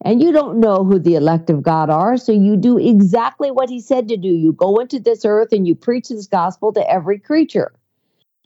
[0.03, 2.17] And you don't know who the elect of God are.
[2.17, 4.29] So you do exactly what he said to do.
[4.29, 7.73] You go into this earth and you preach this gospel to every creature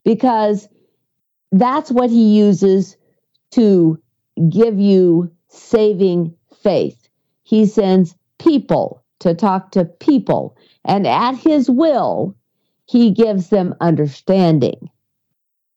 [0.04, 0.68] because
[1.60, 2.96] that's what he uses
[3.52, 4.00] to
[4.50, 7.08] give you saving faith.
[7.44, 12.34] He sends people to talk to people, and at his will,
[12.86, 14.90] he gives them understanding.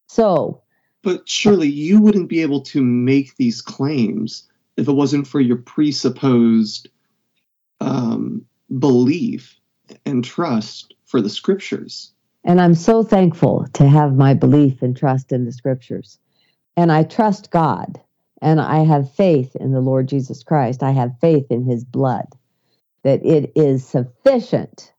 [0.08, 0.64] So,
[1.04, 5.58] but surely you wouldn't be able to make these claims if it wasn't for your
[5.58, 6.90] presupposed
[7.80, 8.46] um,
[8.80, 9.60] belief
[10.06, 12.14] and trust for the scriptures.
[12.48, 16.18] And I'm so thankful to have my belief and trust in the scriptures.
[16.78, 18.00] And I trust God
[18.42, 20.82] and I have faith in the Lord Jesus Christ.
[20.82, 22.28] I have faith in his blood
[23.04, 24.94] that it is sufficient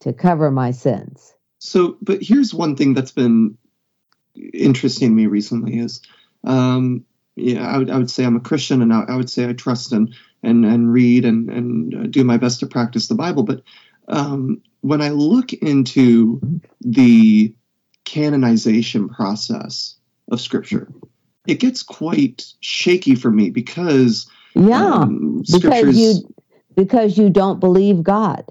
[0.00, 1.34] to cover my sins.
[1.60, 3.56] So, but here's one thing that's been
[4.34, 6.00] interesting to me recently is,
[6.42, 7.04] um,
[7.36, 9.52] yeah, I would, I would say I'm a Christian and I, I would say I
[9.52, 13.44] trust and, and, and read and, and uh, do my best to practice the Bible.
[13.44, 13.62] But
[14.08, 16.40] um, when I look into
[16.80, 17.54] the
[18.04, 19.96] canonization process
[20.30, 20.88] of Scripture,
[21.46, 26.34] it gets quite shaky for me because yeah, um, because you
[26.74, 28.44] because you don't believe God.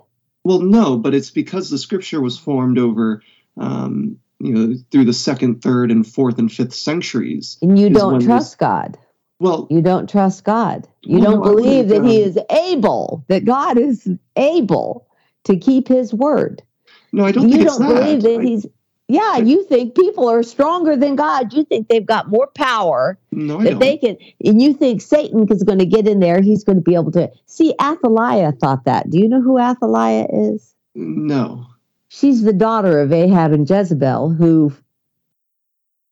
[0.44, 3.22] Well, no, but it's because the Scripture was formed over.
[3.58, 7.58] Um, you know, through the second, third, and fourth and fifth centuries.
[7.64, 8.96] And you don't trust God.
[9.40, 10.88] Well, you don't trust God.
[11.02, 15.07] You well, don't no, believe that um, He is able, that God is able
[15.48, 16.62] to keep His word.
[17.12, 17.50] No, I don't.
[17.50, 18.66] You don't believe that, that He's
[19.10, 21.54] yeah, you think people are stronger than God.
[21.54, 25.64] You think they've got more power no, that they can, and you think Satan is
[25.64, 26.42] going to get in there.
[26.42, 27.74] He's going to be able to see.
[27.82, 29.10] Athaliah thought that.
[29.10, 30.76] Do you know who Athaliah is?
[30.94, 31.66] No.
[32.10, 34.74] She's the daughter of Ahab and Jezebel, who.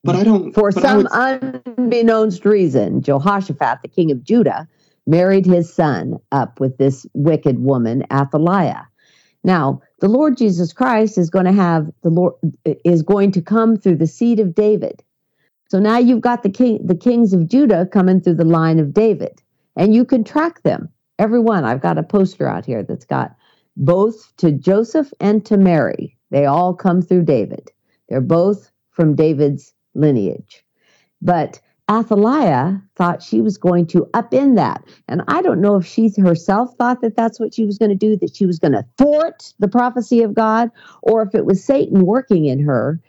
[0.06, 0.54] But I don't.
[0.54, 4.70] For some would, unbeknownst reason, Jehoshaphat, the king of Judah,
[5.06, 8.88] married his son up with this wicked woman, Athaliah.
[9.46, 12.34] Now, the Lord Jesus Christ is going to have the Lord
[12.84, 15.04] is going to come through the seed of David.
[15.70, 18.92] So now you've got the king the kings of Judah coming through the line of
[18.92, 19.44] David.
[19.76, 20.90] And you can track them.
[21.20, 21.64] Everyone.
[21.64, 23.36] I've got a poster out here that's got
[23.78, 26.18] both to Joseph and to Mary.
[26.32, 27.72] They all come through David.
[28.10, 30.66] They're both from David's lineage.
[31.22, 34.84] But Athaliah thought she was going to upend that.
[35.08, 37.96] And I don't know if she herself thought that that's what she was going to
[37.96, 40.72] do, that she was going to thwart the prophecy of God,
[41.04, 43.00] or if it was Satan working in her,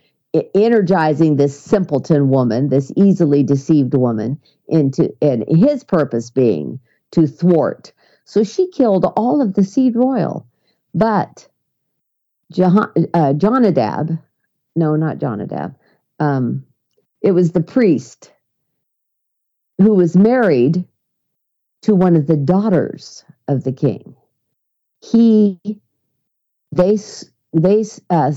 [0.54, 6.78] energizing this simpleton woman, this easily deceived woman, into and his purpose being
[7.12, 7.92] to thwart.
[8.24, 10.46] So she killed all of the seed royal.
[10.92, 11.48] But
[12.58, 14.18] uh, Jonadab,
[14.74, 15.76] no, not Jonadab,
[16.18, 16.66] um,
[17.22, 18.32] it was the priest
[19.78, 20.84] who was married
[21.82, 24.16] to one of the daughters of the king.
[25.02, 25.60] He,
[26.72, 26.98] they,
[27.52, 28.32] they uh,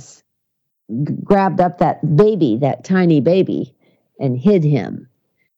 [1.23, 3.75] grabbed up that baby, that tiny baby,
[4.19, 5.07] and hid him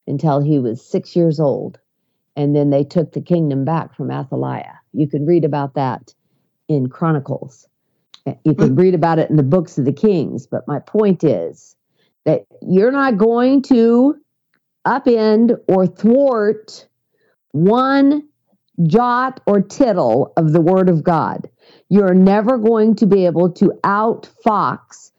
[0.08, 1.80] until he was six years old.
[2.36, 4.80] And then they took the kingdom back from Athaliah.
[4.94, 6.14] You can read about that
[6.70, 7.68] in Chronicles.
[8.46, 10.48] You can read about it in the books of the kings.
[10.48, 11.76] But my point is
[12.26, 14.16] that you're not going to
[14.86, 16.88] upend or thwart
[17.52, 18.28] one
[18.84, 21.50] jot or tittle of the word of God.
[21.90, 25.12] You're never going to be able to outfox,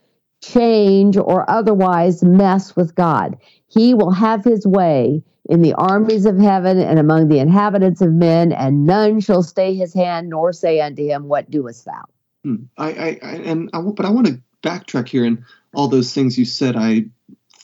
[0.43, 3.37] change, or otherwise mess with God.
[3.69, 8.13] He will have his way in the armies of heaven and among the inhabitants of
[8.13, 12.05] men, and none shall stay his hand nor say unto him, What doest thou?
[12.45, 12.57] Hmm.
[12.77, 15.45] I, I, I, and I, but I want to backtrack here and
[15.75, 16.77] all those things you said.
[16.77, 17.07] I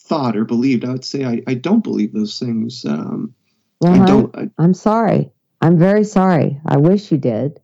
[0.08, 0.84] thought or believed.
[0.84, 2.84] I would say I, I don't believe those things.
[2.84, 3.34] Um,
[3.80, 4.36] well, I don't.
[4.36, 5.30] I, am sorry.
[5.60, 6.60] I'm very sorry.
[6.66, 7.60] I wish you did,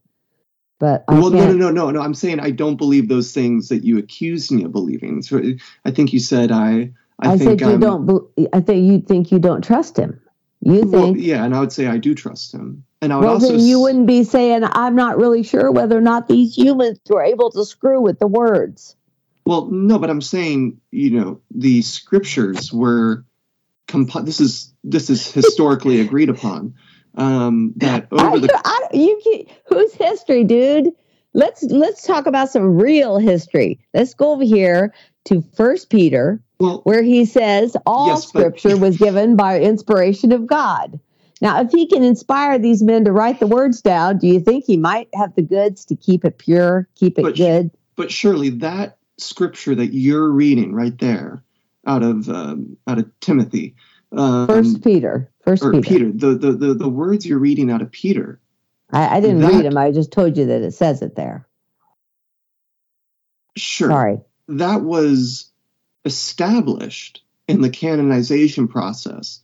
[0.78, 2.00] but I well, no, no, no, no, no.
[2.00, 5.22] I'm saying I don't believe those things that you accused me of believing.
[5.22, 5.40] So
[5.84, 6.92] I think you said I.
[7.20, 8.28] I, I said you I'm, don't.
[8.52, 10.20] I think you think you don't trust him.
[10.60, 10.92] You think?
[10.92, 12.84] Well, yeah, and I would say I do trust him.
[13.00, 13.48] And I would well, also.
[13.48, 17.22] Then you wouldn't be saying I'm not really sure whether or not these humans were
[17.22, 18.96] able to screw with the words.
[19.46, 23.24] Well, no, but I'm saying, you know, the scriptures were
[23.88, 26.74] comp- this is this is historically agreed upon.
[27.16, 30.90] Um, that over the I, you whose history, dude?
[31.32, 33.80] Let's let's talk about some real history.
[33.92, 34.94] Let's go over here
[35.26, 40.32] to First Peter, well, where he says all yes, scripture but, was given by inspiration
[40.32, 40.98] of God.
[41.40, 44.64] Now, if he can inspire these men to write the words down, do you think
[44.64, 47.70] he might have the goods to keep it pure, keep it but, good?
[47.96, 51.42] But surely that scripture that you're reading right there
[51.86, 53.74] out of um, out of Timothy.
[54.12, 55.30] Um, First Peter.
[55.42, 55.82] First or Peter.
[55.82, 56.12] Peter.
[56.12, 58.40] The, the the the words you're reading out of Peter.
[58.92, 59.76] I, I didn't that, read them.
[59.76, 61.48] I just told you that it says it there.
[63.56, 63.88] Sure.
[63.88, 64.20] Sorry.
[64.48, 65.50] That was
[66.04, 69.40] established in the canonization process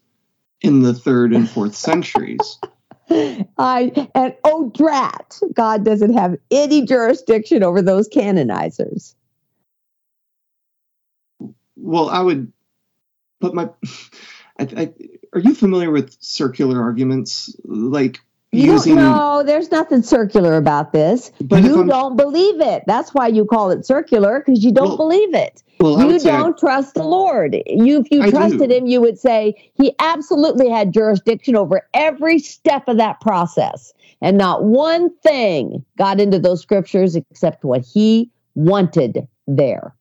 [0.61, 2.59] in the third and fourth centuries.
[3.11, 9.17] I and oh drat, God doesn't have any jurisdiction over those canonizers
[11.81, 12.53] well, I would,
[13.41, 13.71] but my,
[14.59, 14.93] I, I,
[15.33, 17.55] are you familiar with circular arguments?
[17.65, 18.21] Like,
[18.53, 19.43] You using don't know.
[19.45, 21.33] There's nothing circular about this.
[21.41, 22.83] But you don't believe it.
[22.87, 25.63] That's why you call it circular because you don't Well, believe it.
[25.79, 27.55] well, You say I- don't trust the Lord.
[27.67, 28.77] You, if you I trusted do.
[28.77, 34.37] Him, you would say He absolutely had jurisdiction over every step of that process, and
[34.37, 39.95] not one thing got into those scriptures except what He wanted there.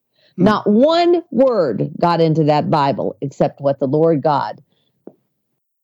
[0.43, 4.61] Not one word got into that Bible except what the Lord God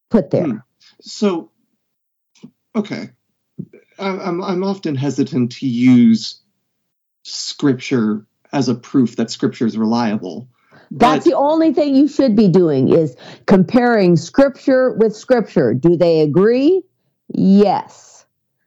[0.09, 0.45] put there.
[0.45, 0.57] Hmm.
[1.01, 1.51] So,
[2.75, 3.09] okay,
[3.99, 6.41] I, I'm I'm often hesitant to use
[7.23, 10.47] scripture as a proof that scripture is reliable.
[10.91, 13.15] That's the only thing you should be doing is
[13.47, 15.73] comparing scripture with scripture.
[15.73, 16.83] Do they agree?
[17.29, 18.25] Yes.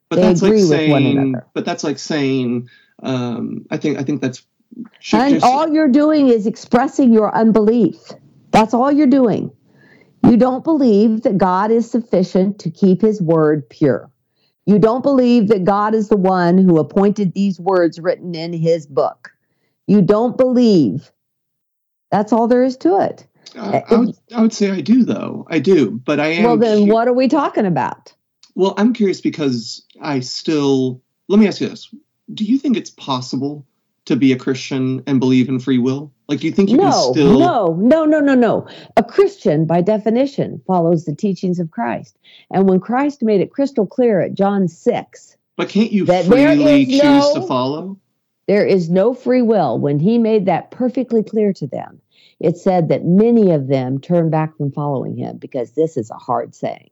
[0.09, 1.47] but they that's like agree with one saying, another.
[1.55, 2.69] but that's like saying,
[3.03, 4.45] um, I think I think that's
[5.13, 8.13] And just- all you're doing is expressing your unbelief.
[8.51, 9.51] That's all you're doing.
[10.25, 14.11] You don't believe that God is sufficient to keep his word pure.
[14.67, 18.87] You don't believe that God is the one who appointed these words written in his
[18.87, 19.31] book.
[19.87, 21.11] You don't believe.
[22.11, 23.27] That's all there is to it.
[23.57, 26.57] I, I would I would say I do though I do, but I am Well,
[26.59, 28.13] then cu- what are we talking about?
[28.55, 31.93] Well, I'm curious because I still let me ask you this:
[32.33, 33.67] Do you think it's possible
[34.09, 36.13] to be a Christian and believe in free will?
[36.29, 37.39] Like, do you think you can still?
[37.39, 38.67] no, no, no, no, no.
[38.97, 42.19] A Christian, by definition, follows the teachings of Christ.
[42.51, 46.85] And when Christ made it crystal clear at John 6, But can't you That freely
[46.87, 47.99] choose to follow?
[48.47, 49.79] there is no free will.
[49.79, 52.01] When he made that perfectly clear to them,
[52.41, 56.15] it said that many of them turned back from following him because this is a
[56.15, 56.89] hard saying.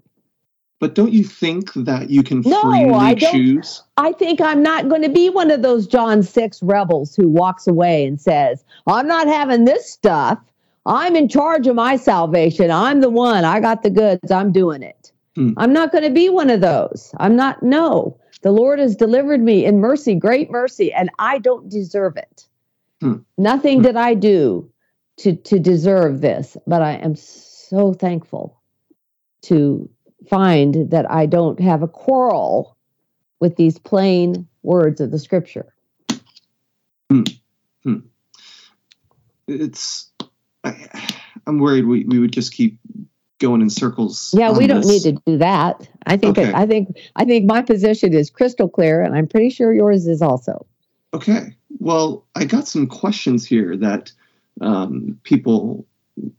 [0.79, 3.83] But don't you think that you can No, freely I don't- choose?
[3.97, 7.67] I think I'm not going to be one of those John 6 rebels who walks
[7.67, 10.39] away and says, I'm not having this stuff.
[10.85, 12.71] I'm in charge of my salvation.
[12.71, 13.45] I'm the one.
[13.45, 14.31] I got the goods.
[14.31, 15.13] I'm doing it.
[15.35, 15.53] Hmm.
[15.57, 17.13] I'm not going to be one of those.
[17.19, 18.19] I'm not, no.
[18.43, 22.47] The Lord has delivered me in mercy, great mercy, and I don't deserve it.
[23.01, 23.17] Hmm.
[23.39, 24.71] Nothing did I do
[25.19, 28.61] to, to deserve this, but I am so thankful
[29.43, 29.89] to
[30.29, 32.77] find that I don't have a quarrel
[33.41, 35.73] with these plain words of the scripture.
[37.11, 37.23] Hmm.
[39.49, 40.11] It's.
[40.65, 40.89] I,
[41.47, 42.79] I'm worried we, we would just keep
[43.39, 44.35] going in circles.
[44.37, 45.05] Yeah, we don't this.
[45.05, 45.89] need to do that.
[46.07, 46.53] I think Okay.
[46.53, 50.23] I think I think my position is crystal clear, and I'm pretty sure yours is
[50.23, 50.67] also.
[51.15, 51.55] Okay.
[51.79, 54.11] Well, I got some questions here that
[54.61, 55.87] um, people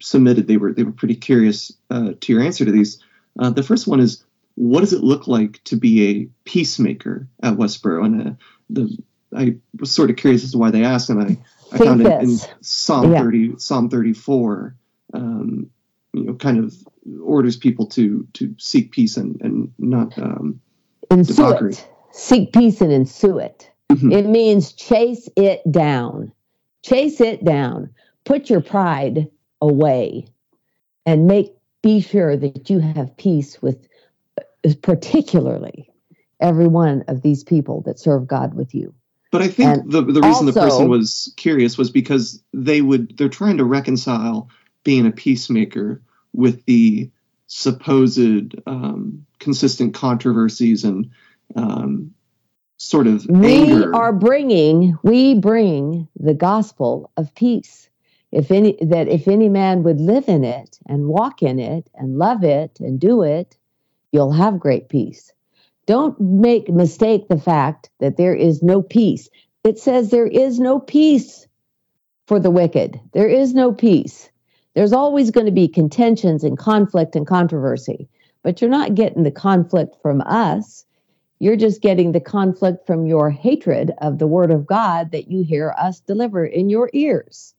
[0.02, 0.48] submitted.
[0.48, 3.02] They were they were pretty curious uh, to your answer to these.
[3.40, 4.24] Uh, the first one is,
[4.56, 8.06] what does it look like to be a peacemaker at Westboro?
[8.06, 8.32] And uh,
[8.70, 8.98] the
[9.36, 11.38] I was sort of curious as to why they asked, and I,
[11.72, 12.38] I found it in.
[12.62, 13.22] Psalm Yeah.
[13.22, 14.76] thirty, Psalm thirty four.
[15.14, 15.70] Um,
[16.14, 16.74] you know, kind of
[17.22, 20.18] orders people to to seek peace and and not.
[20.18, 20.62] Um,
[21.12, 21.88] Ensue it.
[22.12, 23.70] Seek peace and ensue it.
[23.92, 24.12] Mhm.
[24.12, 26.32] It means chase it down.
[26.84, 27.92] Chase it down.
[28.26, 29.30] Put your pride
[29.62, 30.28] away
[31.06, 31.57] and make
[31.88, 33.88] be sure that you have peace with
[34.38, 35.90] uh, particularly
[36.42, 38.94] every one of these people that serve God with you.
[39.32, 43.18] But I think And the the reason the person was curious was because they would
[43.18, 44.50] they're trying to reconcile
[44.84, 46.02] being a peacemaker
[46.34, 47.10] with the
[47.48, 51.10] supposed um, consistent controversies and
[51.56, 52.14] um,
[52.76, 53.96] sort of we anger.
[53.96, 57.87] are bringing we bring the gospel of peace
[58.32, 62.18] if any that if any man would live in it and walk in it and
[62.18, 63.58] love it and do it
[64.12, 65.34] you'll have great peace.
[65.86, 69.30] Don't make mistake the fact that there is no peace.
[69.64, 71.48] It says there is no peace
[72.26, 73.00] for the wicked.
[73.14, 74.30] There is no peace.
[74.76, 78.10] There's always going to be contentions and conflict and controversy
[78.48, 80.86] but you're not getting the conflict from us.
[81.40, 85.44] You're just getting the conflict from your hatred of the word of God that you
[85.44, 87.54] hear us deliver in your ears.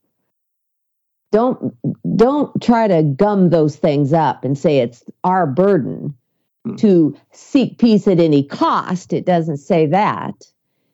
[1.30, 1.74] Don't
[2.16, 6.14] don't try to gum those things up and say it's our burden
[6.64, 6.74] Hmm.
[6.76, 9.12] to seek peace at any cost.
[9.12, 10.34] It doesn't say that.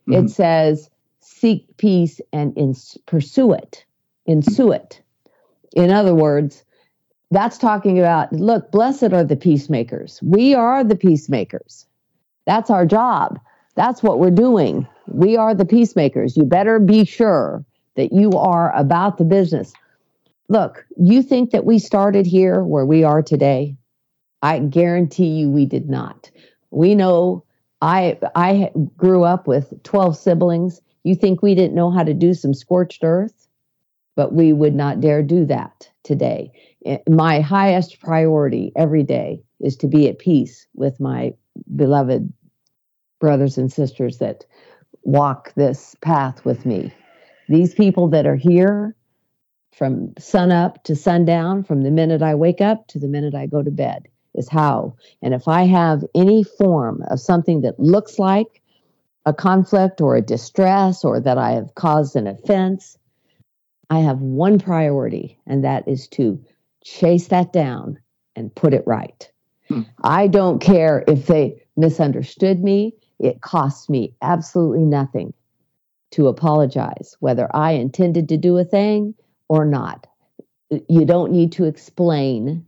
[0.08, 0.24] Mhm.
[0.24, 2.54] It says seek peace and
[3.06, 3.84] pursue it,
[4.26, 5.00] ensue it.
[5.74, 6.64] In other words,
[7.30, 10.20] that's talking about look, blessed are the peacemakers.
[10.22, 11.86] We are the peacemakers.
[12.46, 13.38] That's our job.
[13.74, 14.86] That's what we're doing.
[15.08, 16.36] We are the peacemakers.
[16.36, 17.64] You better be sure
[17.96, 19.72] that you are about the business.
[20.48, 23.76] Look, you think that we started here where we are today?
[24.42, 26.30] I guarantee you we did not.
[26.70, 27.44] We know
[27.80, 30.80] I I grew up with 12 siblings.
[31.02, 33.48] You think we didn't know how to do some scorched earth?
[34.16, 36.52] But we would not dare do that today.
[36.84, 41.34] Eh, My highest priority every day is to be at peace with my
[41.74, 42.32] beloved
[43.18, 44.44] brothers and sisters that
[45.02, 46.92] walk this path with me.
[47.48, 48.94] These people that are here
[49.76, 53.46] from sun up to sundown, from the minute I wake up to the minute I
[53.46, 54.96] go to bed, is how.
[55.22, 58.62] And if I have any form of something that looks like
[59.26, 62.98] a conflict or a distress or that I have caused an offense,
[63.90, 66.42] I have one priority, and that is to
[66.82, 67.98] chase that down
[68.36, 69.30] and put it right.
[69.68, 69.82] Hmm.
[70.02, 72.94] I don't care if they misunderstood me.
[73.18, 75.32] It costs me absolutely nothing
[76.12, 79.14] to apologize, whether I intended to do a thing
[79.48, 80.06] or not.
[80.88, 82.66] You don't need to explain,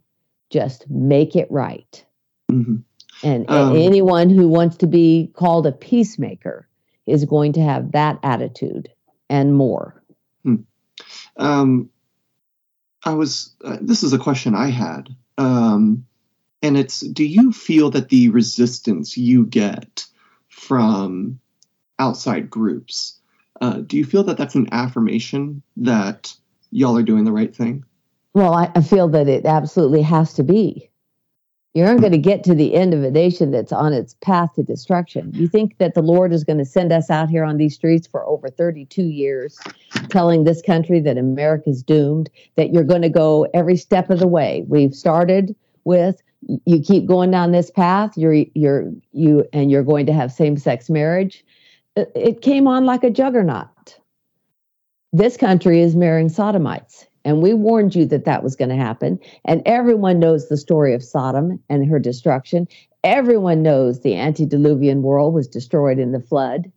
[0.51, 2.05] just make it right.
[2.51, 2.77] Mm-hmm.
[3.23, 6.69] And um, anyone who wants to be called a peacemaker
[7.07, 8.91] is going to have that attitude
[9.31, 10.03] and more.
[10.43, 10.57] Hmm.
[11.37, 11.91] Um,
[13.05, 15.09] I was, uh, this is a question I had.
[15.39, 16.07] Um,
[16.63, 20.07] and it's do you feel that the resistance you get
[20.49, 21.39] from
[21.99, 23.21] outside groups,
[23.61, 26.35] uh, do you feel that that's an affirmation that
[26.77, 27.85] y'all are doing the right thing?
[28.35, 30.91] Well, I, I feel that it absolutely has to be.
[31.73, 34.55] You aren't going to get to the end of a nation that's on its path
[34.55, 35.31] to destruction.
[35.35, 38.07] You think that the Lord is going to send us out here on these streets
[38.07, 39.59] for over 32 years,
[40.11, 44.27] telling this country that America's doomed, that you're going to go every step of the
[44.27, 44.65] way.
[44.69, 45.55] We've started
[45.85, 46.23] with
[46.65, 50.89] you keep going down this path, you're you're you and you're going to have same-sex
[50.91, 51.45] marriage.
[51.97, 53.69] It came on like a juggernaut.
[55.13, 57.07] This country is marrying sodomites.
[57.25, 59.19] And we warned you that that was going to happen.
[59.45, 62.69] And everyone knows the story of Sodom and her destruction.
[63.03, 66.71] Everyone knows the antediluvian world was destroyed in the flood.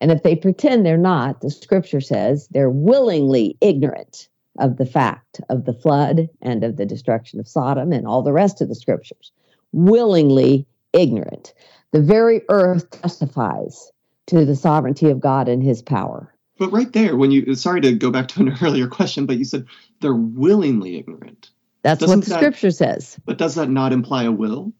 [0.00, 5.40] And if they pretend they're not, the scripture says they're willingly ignorant of the fact
[5.48, 8.74] of the flood and of the destruction of Sodom and all the rest of the
[8.74, 9.32] scriptures.
[9.72, 11.54] Willingly ignorant.
[11.92, 13.90] The very earth testifies
[14.26, 16.34] to the sovereignty of God and his power.
[16.58, 19.44] But right there, when you sorry to go back to an earlier question, but you
[19.44, 19.66] said
[20.00, 21.50] they're willingly ignorant.
[21.82, 23.18] That's Doesn't what the that, scripture says.
[23.24, 24.72] But does that not imply a will?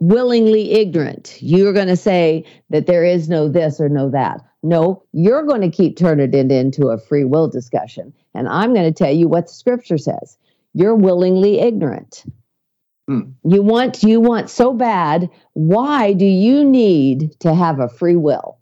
[0.00, 1.38] Willingly ignorant.
[1.40, 4.40] You're going to say that there is no this or no that.
[4.62, 8.12] No, you're going to keep turning it into a free will discussion.
[8.34, 10.36] And I'm going to tell you what the scripture says.
[10.74, 12.24] You're willingly ignorant.
[13.06, 13.30] Hmm.
[13.44, 15.30] You want you want so bad.
[15.52, 18.58] Why do you need to have a free will?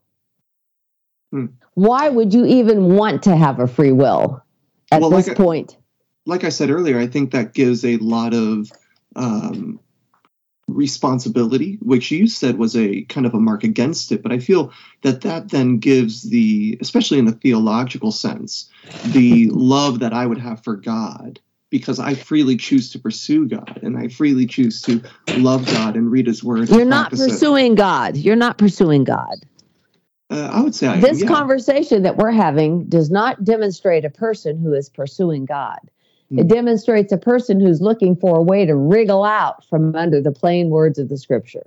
[1.33, 4.43] Hmm why would you even want to have a free will
[4.91, 5.77] at well, this like point?
[5.77, 5.81] I,
[6.27, 8.71] like I said earlier, I think that gives a lot of
[9.17, 9.81] um,
[10.69, 14.23] responsibility, which you said was a kind of a mark against it.
[14.23, 14.73] But I feel
[15.03, 18.71] that that then gives the, especially in the theological sense,
[19.13, 23.81] the love that I would have for God because I freely choose to pursue God
[23.83, 25.03] and I freely choose to
[25.37, 26.69] love God and read His Word.
[26.69, 27.77] You're not pursuing it.
[27.77, 28.17] God.
[28.17, 29.45] You're not pursuing God.
[30.31, 31.29] Uh, I would say I this yeah.
[31.29, 35.79] conversation that we're having does not demonstrate a person who is pursuing God.
[36.33, 36.41] Mm.
[36.41, 40.33] It demonstrates a person who's looking for a way to wriggle out from under the
[40.33, 41.67] plain words of the scripture.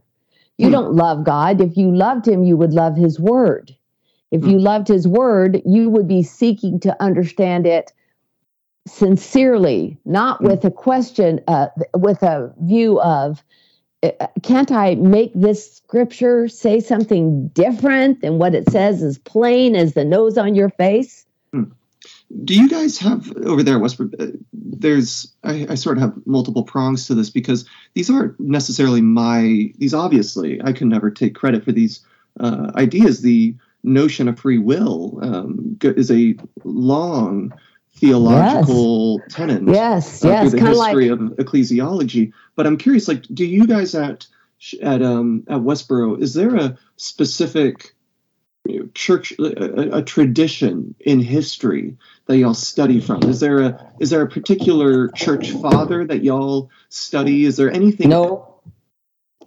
[0.57, 0.71] You mm.
[0.71, 1.61] don't love God.
[1.61, 3.75] If you loved him, you would love his word.
[4.31, 4.51] If mm.
[4.51, 7.93] you loved his word, you would be seeking to understand it
[8.87, 10.47] sincerely, not hmm.
[10.47, 13.43] with a question, uh, with a view of,
[14.43, 19.93] can't I make this scripture say something different than what it says as plain as
[19.93, 21.25] the nose on your face?
[21.51, 21.63] Hmm.
[22.43, 23.83] Do you guys have over there?
[23.83, 27.65] Uh, there's I, I, sort of have multiple prongs to this because
[27.95, 29.93] these aren't necessarily my these.
[29.93, 32.05] Obviously, I can never take credit for these
[32.39, 33.21] uh, ideas.
[33.21, 37.53] The notion of free will um, is a long
[37.99, 39.33] theological yes.
[39.33, 41.19] tenet yes, uh, yes, through the history like...
[41.19, 42.31] of ecclesiology.
[42.55, 44.27] But I'm curious, like, do you guys at
[44.81, 47.93] at um, at Westboro, is there a specific
[48.65, 51.95] you know, church a, a, tradition in history
[52.25, 53.23] that y'all study from?
[53.23, 57.45] Is there a is there a particular church father that y'all study?
[57.45, 58.09] Is there anything?
[58.09, 58.55] No,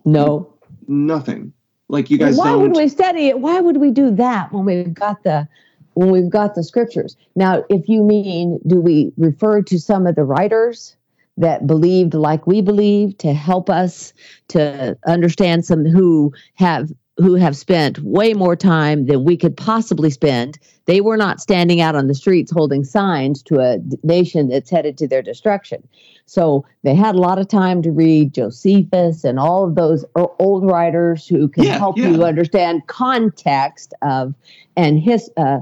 [0.04, 0.54] no,
[0.86, 1.52] nothing.
[1.88, 2.36] Like you guys.
[2.36, 3.40] Why would we study it?
[3.40, 5.48] Why would we do that when we've got the
[5.94, 7.16] when we've got the scriptures.
[7.36, 10.96] Now, if you mean, do we refer to some of the writers
[11.36, 14.12] that believed like we believe to help us
[14.48, 16.90] to understand some who have
[17.20, 20.58] who have spent way more time than we could possibly spend.
[20.86, 24.96] They were not standing out on the streets holding signs to a nation that's headed
[24.98, 25.86] to their destruction.
[26.24, 30.64] So they had a lot of time to read Josephus and all of those old
[30.64, 32.08] writers who can yeah, help yeah.
[32.08, 34.34] you understand context of
[34.76, 35.60] and his uh,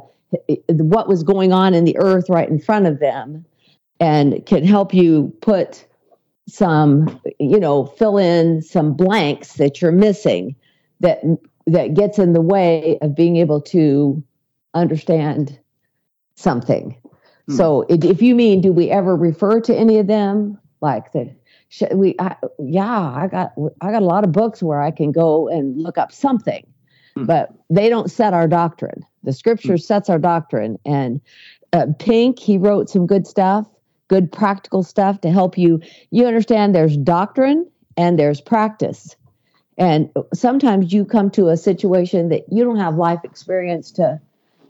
[0.69, 3.45] what was going on in the earth right in front of them
[4.01, 5.87] and can help you put
[6.47, 10.55] some, you know, fill in some blanks that you're missing
[11.01, 11.21] that
[11.67, 14.23] that gets in the way of being able to
[14.75, 15.59] understand
[16.35, 16.97] something.
[17.47, 17.55] Hmm.
[17.55, 21.35] So if you mean, do we ever refer to any of them like the
[21.93, 25.49] we I, yeah i got i got a lot of books where i can go
[25.49, 26.67] and look up something
[27.15, 27.25] hmm.
[27.25, 29.77] but they don't set our doctrine the scripture hmm.
[29.77, 31.21] sets our doctrine and
[31.73, 33.67] uh, pink he wrote some good stuff
[34.09, 35.81] good practical stuff to help you
[36.11, 39.17] you understand there's doctrine and there's practice
[39.77, 44.21] and sometimes you come to a situation that you don't have life experience to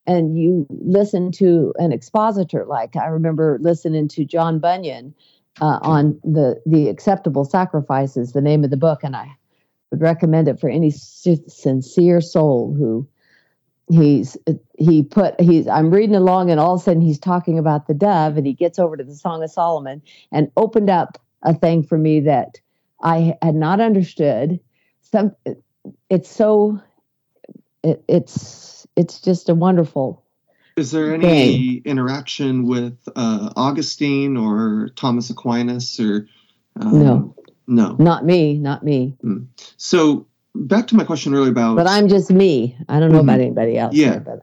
[0.07, 5.15] and you listen to an expositor like i remember listening to john bunyan
[5.61, 9.37] uh, on the the acceptable sacrifices, the name of the book, and I
[9.91, 13.09] would recommend it for any sincere soul who
[13.89, 14.37] he's
[14.79, 17.95] he put he's I'm reading along and all of a sudden he's talking about the
[17.95, 21.83] dove and he gets over to the Song of Solomon and opened up a thing
[21.83, 22.61] for me that
[23.01, 24.61] I had not understood.
[25.03, 25.35] Some
[26.11, 26.81] it's so
[27.83, 30.25] it, it's it's just a wonderful
[30.79, 36.29] is there any interaction with uh, Augustine or Thomas Aquinas or?
[36.81, 37.35] Um, no.
[37.67, 37.97] No.
[37.99, 38.55] Not me.
[38.55, 39.17] Not me.
[39.25, 39.49] Mm.
[39.77, 41.77] So back to my question earlier about.
[41.77, 42.77] But I'm just me.
[42.89, 43.29] I don't know mm-hmm.
[43.29, 43.95] about anybody else.
[43.95, 44.19] Yeah.
[44.19, 44.43] There,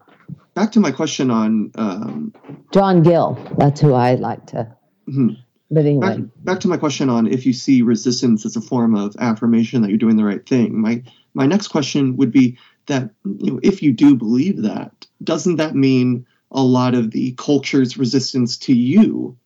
[0.53, 1.71] back to my question on.
[1.75, 2.33] Um,
[2.71, 3.37] John Gill.
[3.57, 4.75] That's who I like to.
[5.07, 5.29] Mm-hmm.
[5.71, 6.17] But anyway.
[6.17, 9.81] Back, back to my question on if you see resistance as a form of affirmation
[9.81, 10.79] that you're doing the right thing.
[10.79, 11.03] My
[11.33, 12.57] my next question would be
[12.87, 17.33] that you know if you do believe that doesn't that mean a lot of the
[17.33, 19.37] culture's resistance to you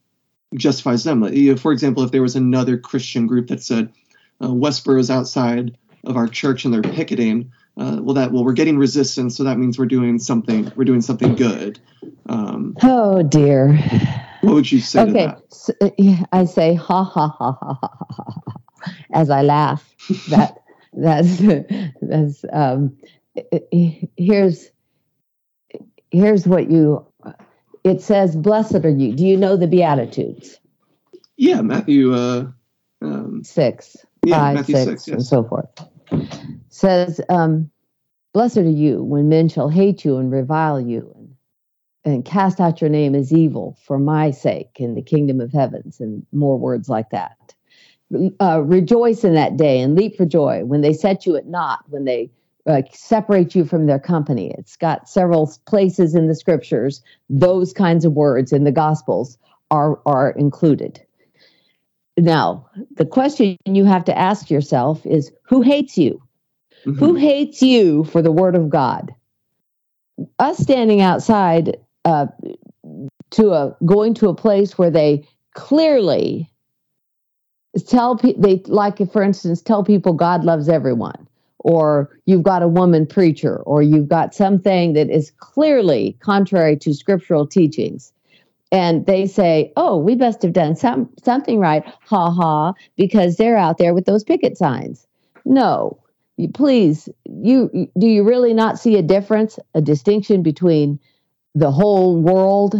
[0.56, 1.22] justifies them
[1.58, 3.92] for example if there was another christian group that said
[4.42, 8.54] uh, westboro is outside of our church and they're picketing uh, well that well we're
[8.54, 11.80] getting resistance so that means we're doing something we're doing something good.
[12.28, 13.78] Um, oh dear.
[14.42, 15.74] what would you say okay so,
[16.32, 18.54] i say ha ha ha ha ha ha
[19.14, 19.88] as i laugh.
[20.30, 20.58] That
[20.94, 21.38] that's
[22.02, 22.98] that's um,
[24.18, 24.72] here's
[26.10, 27.06] here's what you
[27.84, 29.14] it says blessed are you.
[29.16, 30.60] Do you know the beatitudes?
[31.38, 32.48] Yeah matthew uh,
[33.02, 35.16] um, six yeah, five matthew six, 6 yes.
[35.16, 35.70] and so forth
[36.70, 37.70] says um,
[38.34, 41.36] blessed are you when men shall hate you and revile you and,
[42.06, 46.00] and cast out your name as evil for my sake in the kingdom of heavens
[46.00, 47.38] and more words like that
[48.42, 51.84] uh, rejoice in that day and leap for joy when they set you at naught,
[51.90, 52.30] when they
[52.68, 54.54] uh, separate you from their company.
[54.58, 59.38] It's got several places in the scriptures, those kinds of words in the gospels
[59.72, 61.02] are, are included.
[62.18, 66.22] Now, the question you have to ask yourself is who hates you?
[66.86, 67.00] Mm-hmm.
[67.00, 69.14] Who hates you for the word of God?
[70.38, 72.28] Us standing outside uh,
[73.32, 76.50] to a going to a place where they clearly
[77.88, 81.28] tell people they like for instance tell people god loves everyone
[81.60, 86.94] or you've got a woman preacher or you've got something that is clearly contrary to
[86.94, 88.12] scriptural teachings
[88.72, 93.58] and they say oh we must have done some something right ha ha because they're
[93.58, 95.08] out there with those picket signs
[95.46, 96.02] no
[96.38, 101.00] you, please you do you really not see a difference a distinction between
[101.56, 102.76] the whole world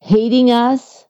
[0.00, 1.02] hating us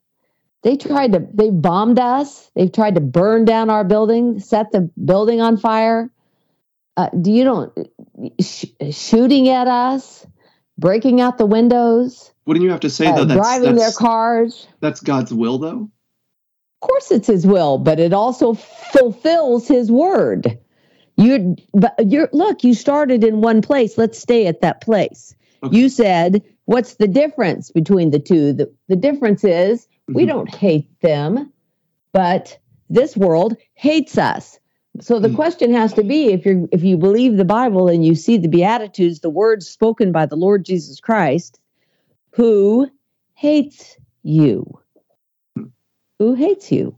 [0.63, 2.51] they tried to, they bombed us.
[2.55, 6.11] They've tried to burn down our building, set the building on fire.
[6.97, 7.91] Uh, do you don't
[8.41, 10.27] sh- shooting at us,
[10.83, 12.31] breaking out the windows?
[12.45, 13.25] Wouldn't you have to say uh, though?
[13.25, 14.67] That's, driving that's, their cars.
[14.81, 15.89] That's God's will, though.
[16.83, 20.59] Of course, it's His will, but it also fulfills His word.
[21.17, 22.65] You, but you're look.
[22.65, 23.97] You started in one place.
[23.97, 25.35] Let's stay at that place.
[25.63, 25.77] Okay.
[25.77, 28.53] You said, "What's the difference between the two?
[28.53, 30.31] The the difference is we mm-hmm.
[30.31, 31.53] don't hate them,
[32.13, 32.59] but
[32.91, 34.59] this world hates us.
[35.01, 35.35] So the mm.
[35.35, 38.49] question has to be if you if you believe the Bible and you see the
[38.49, 41.59] beatitudes, the words spoken by the Lord Jesus Christ,
[42.33, 42.91] who
[43.35, 44.79] hates you?
[46.19, 46.97] Who hates you?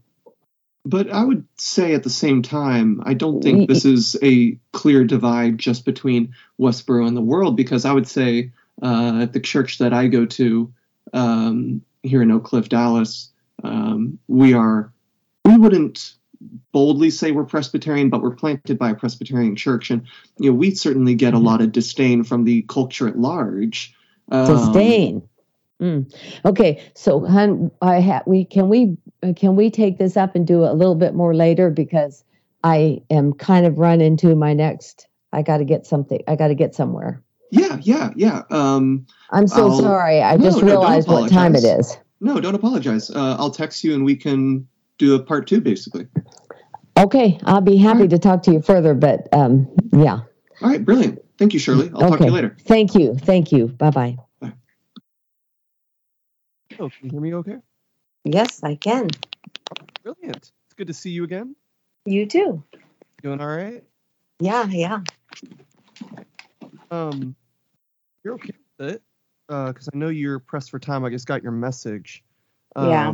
[0.85, 5.03] But I would say at the same time, I don't think this is a clear
[5.03, 8.51] divide just between Westboro and the world, because I would say
[8.83, 10.71] uh, at the church that I go to,
[11.11, 13.31] um, here in Oak Cliff, Dallas,
[13.63, 14.93] um, we are
[15.43, 16.13] we wouldn't
[16.71, 20.05] boldly say we're Presbyterian, but we're planted by a Presbyterian church, and
[20.37, 23.93] you know we certainly get a lot of disdain from the culture at large.
[24.31, 25.29] Um, disdain.
[25.81, 26.13] Mm.
[26.45, 28.97] Okay, so hun, I ha- we can we
[29.35, 32.23] can we take this up and do it a little bit more later because
[32.63, 35.07] I am kind of run into my next.
[35.33, 36.23] I got to get something.
[36.27, 37.21] I got to get somewhere.
[37.51, 38.43] Yeah, yeah, yeah.
[38.49, 40.21] Um, I'm so I'll, sorry.
[40.21, 41.97] I no, just realized no, what time it is.
[42.21, 43.09] No, don't apologize.
[43.09, 44.67] Uh, I'll text you and we can
[44.97, 46.07] do a part two, basically.
[46.97, 50.21] Okay, I'll be happy to talk to you further, but um, yeah.
[50.61, 51.19] All right, brilliant.
[51.37, 51.91] Thank you, Shirley.
[51.93, 52.55] I'll talk to you later.
[52.61, 53.15] Thank you.
[53.15, 53.67] Thank you.
[53.67, 54.17] Bye bye.
[56.77, 57.57] Oh, can you hear me okay?
[58.23, 59.07] Yes, I can.
[60.03, 60.37] Brilliant.
[60.37, 61.55] It's good to see you again.
[62.05, 62.63] You too.
[63.21, 63.83] Doing all right?
[64.39, 64.99] Yeah, yeah.
[66.91, 67.35] Um,
[68.23, 69.01] you're okay with it?
[69.47, 71.05] Because I know you're pressed for time.
[71.05, 72.23] I just got your message.
[72.75, 73.13] Um, Yeah.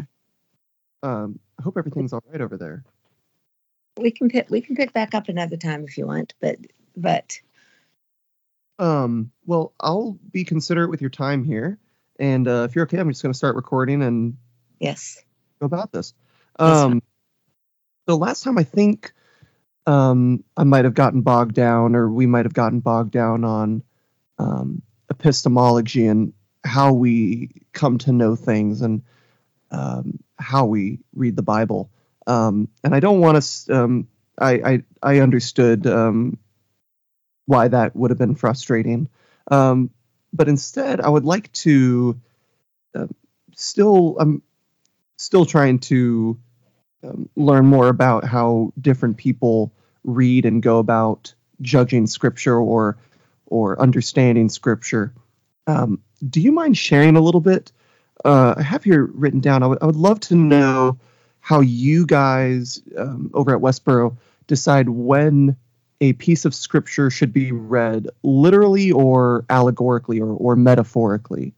[1.03, 2.83] Um, I hope everything's all right over there.
[3.97, 6.57] We can pick we can pick back up another time if you want, but
[6.97, 7.39] but
[8.79, 11.77] Um, well, I'll be considerate with your time here,
[12.17, 14.37] and uh, if you're okay, I'm just going to start recording and
[14.79, 15.23] yes.
[15.59, 16.15] go about this.
[16.57, 17.03] Um,
[18.07, 19.13] the last time I think
[19.85, 23.83] um, I might have gotten bogged down, or we might have gotten bogged down on
[24.39, 24.81] um,
[25.11, 26.33] epistemology and
[26.63, 29.03] how we come to know things and
[29.69, 31.89] um, how we read the Bible.
[32.27, 33.75] Um, and I don't want to.
[33.75, 34.07] Um,
[34.39, 36.37] I, I I understood um,
[37.45, 39.09] why that would have been frustrating,
[39.49, 39.89] um,
[40.33, 42.19] but instead I would like to
[42.95, 43.07] uh,
[43.55, 44.17] still.
[44.19, 44.41] I'm
[45.17, 46.39] still trying to
[47.03, 49.71] um, learn more about how different people
[50.03, 52.97] read and go about judging scripture or
[53.45, 55.13] or understanding scripture.
[55.67, 57.71] Um, do you mind sharing a little bit?
[58.23, 59.63] Uh, I have here written down.
[59.63, 60.97] I would I would love to know
[61.39, 64.15] how you guys um, over at Westboro
[64.47, 65.55] decide when
[66.01, 71.53] a piece of scripture should be read literally or allegorically or, or metaphorically,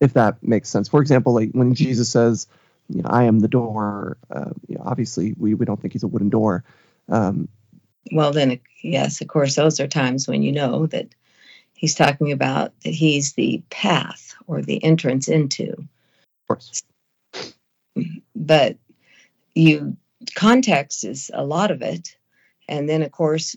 [0.00, 0.88] if that makes sense.
[0.88, 2.46] For example, like when Jesus says,
[2.88, 4.16] you know, I am the door.
[4.30, 6.64] Uh, you know, obviously, we, we don't think he's a wooden door.
[7.08, 7.48] Um,
[8.12, 11.08] Well then yes, of course those are times when you know that
[11.74, 15.86] he's talking about that he's the path or the entrance into.
[16.50, 16.82] Course.
[18.34, 18.76] But
[19.54, 19.96] you
[20.34, 22.16] context is a lot of it.
[22.68, 23.56] And then of course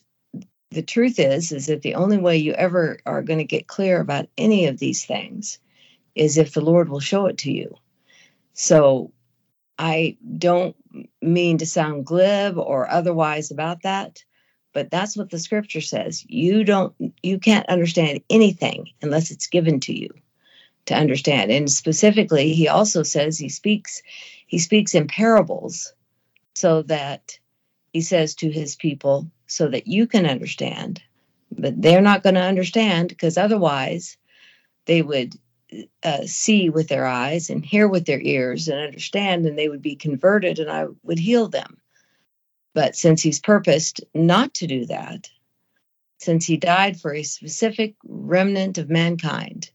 [0.71, 3.99] the truth is is that the only way you ever are going to get clear
[3.99, 5.59] about any of these things
[6.15, 7.75] is if the Lord will show it to you.
[8.53, 9.11] So
[9.79, 10.75] I don't
[11.21, 14.23] mean to sound glib or otherwise about that,
[14.71, 16.23] but that's what the scripture says.
[16.27, 16.93] You don't
[17.23, 20.09] you can't understand anything unless it's given to you
[20.85, 21.51] to understand.
[21.51, 24.01] And specifically, he also says he speaks
[24.47, 25.93] he speaks in parables
[26.53, 27.39] so that
[27.91, 31.01] he says to his people so that you can understand.
[31.51, 34.17] But they're not going to understand because otherwise
[34.85, 35.35] they would
[36.03, 39.81] uh, see with their eyes and hear with their ears and understand, and they would
[39.81, 41.77] be converted, and I would heal them.
[42.73, 45.29] But since he's purposed not to do that,
[46.17, 49.69] since he died for a specific remnant of mankind,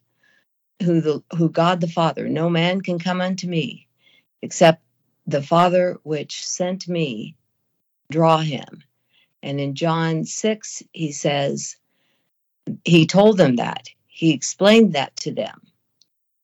[0.83, 3.89] who the who God the Father, no man can come unto me,
[4.43, 4.83] except
[5.27, 7.37] the Father which sent me
[8.11, 8.83] draw him.
[9.43, 11.77] And in John 6, he says,
[12.85, 13.89] he told them that.
[14.07, 15.61] He explained that to them.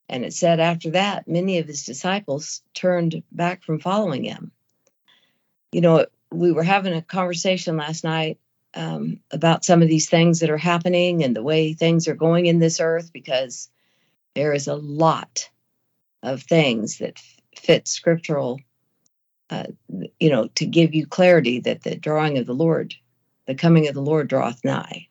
[0.09, 4.53] And it said after that, many of his disciples turned back from following him.
[5.73, 8.39] You know, we were having a conversation last night
[8.75, 12.47] um, about some of these things that are happening and the way things are going
[12.47, 13.71] in this earth because
[14.35, 15.49] there is a lot
[16.23, 17.21] of things that
[17.57, 18.61] fit scriptural,
[19.51, 19.67] uh,
[20.19, 22.95] you know, to give you clarity that the drawing of the Lord,
[23.47, 25.09] the coming of the Lord draweth nigh.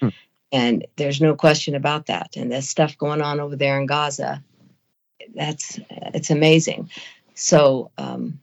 [0.00, 0.08] Hmm.
[0.52, 2.36] And there's no question about that.
[2.36, 4.42] And there's stuff going on over there in Gaza.
[5.34, 6.90] That's it's amazing.
[7.34, 8.40] So um,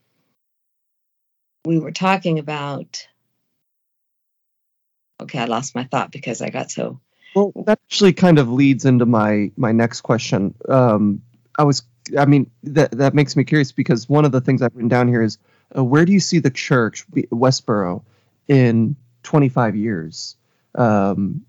[1.66, 3.08] we were talking about.
[5.22, 7.00] Okay, I lost my thought because I got so.
[7.34, 10.54] Well, that actually kind of leads into my my next question.
[10.68, 11.22] Um,
[11.58, 11.84] I was,
[12.18, 15.08] I mean, that that makes me curious because one of the things I've written down
[15.08, 15.38] here is,
[15.76, 18.04] uh, where do you see the church, Westboro,
[18.48, 20.36] in 25 years?
[20.76, 21.46] Um,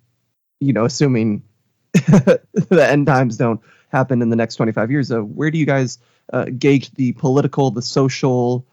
[0.61, 1.43] you know, assuming
[1.93, 5.11] the end times don't happen in the next 25 years.
[5.11, 5.99] Uh, where do you guys
[6.33, 8.67] uh, gauge the political, the social,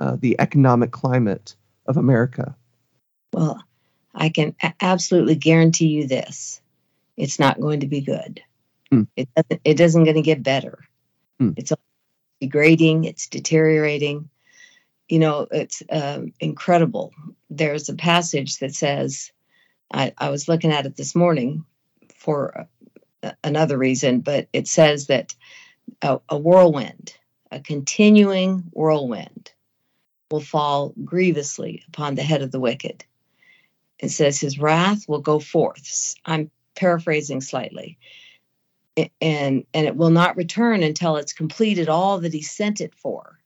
[0.00, 1.54] uh, the economic climate
[1.86, 2.56] of America?
[3.32, 3.62] Well,
[4.16, 6.60] I can absolutely guarantee you this:
[7.16, 8.42] it's not going to be good.
[8.90, 9.02] Hmm.
[9.16, 9.60] It doesn't.
[9.64, 10.78] It doesn't going to get better.
[11.38, 11.50] Hmm.
[11.56, 11.72] It's
[12.40, 13.04] degrading.
[13.04, 14.30] It's deteriorating.
[15.08, 17.12] You know, it's um, incredible.
[17.48, 19.30] There's a passage that says,
[19.92, 21.64] I, I was looking at it this morning
[22.16, 22.66] for
[23.22, 25.34] uh, another reason, but it says that
[26.02, 27.14] a, a whirlwind,
[27.52, 29.52] a continuing whirlwind,
[30.30, 33.04] will fall grievously upon the head of the wicked.
[33.98, 36.14] It says his wrath will go forth.
[36.24, 37.98] I'm paraphrasing slightly.
[39.20, 43.38] And and it will not return until it's completed all that he sent it for.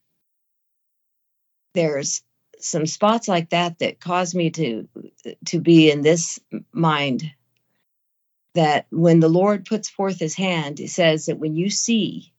[1.74, 2.22] there's
[2.58, 4.88] some spots like that that cause me to
[5.46, 6.38] to be in this
[6.72, 7.32] mind
[8.54, 12.32] that when the Lord puts forth his hand, it says that when you see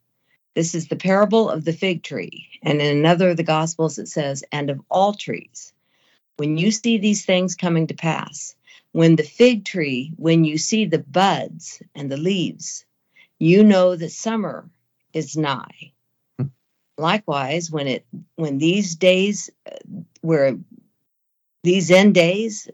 [0.56, 2.50] this is the parable of the fig tree.
[2.62, 5.74] And in another of the Gospels, it says, and of all trees.
[6.42, 8.56] When you see these things coming to pass,
[8.94, 12.84] when the fig tree, when you see the buds and the leaves,
[13.38, 14.68] you know that summer
[15.14, 15.92] is nigh.
[16.40, 16.48] Hmm.
[16.98, 18.08] Likewise, when it
[18.38, 19.76] when these days uh,
[20.22, 20.58] where
[21.62, 22.68] these end days,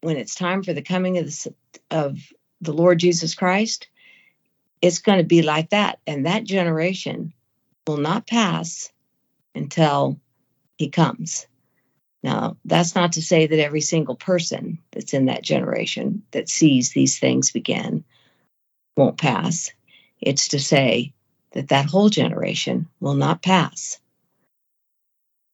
[0.00, 1.54] when it's time for the coming of the,
[1.92, 2.18] of
[2.60, 3.86] the Lord Jesus Christ,
[4.82, 6.00] it's going to be like that.
[6.04, 7.32] And that generation
[7.86, 8.90] will not pass
[9.54, 10.18] until
[10.76, 11.46] he comes.
[12.24, 16.90] Now, that's not to say that every single person that's in that generation that sees
[16.90, 18.02] these things begin
[18.96, 19.72] won't pass.
[20.22, 21.12] It's to say
[21.52, 24.00] that that whole generation will not pass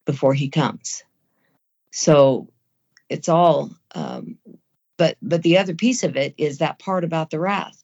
[0.07, 1.03] before he comes.
[1.91, 2.49] So
[3.09, 4.39] it's all, um,
[4.97, 7.83] but but the other piece of it is that part about the wrath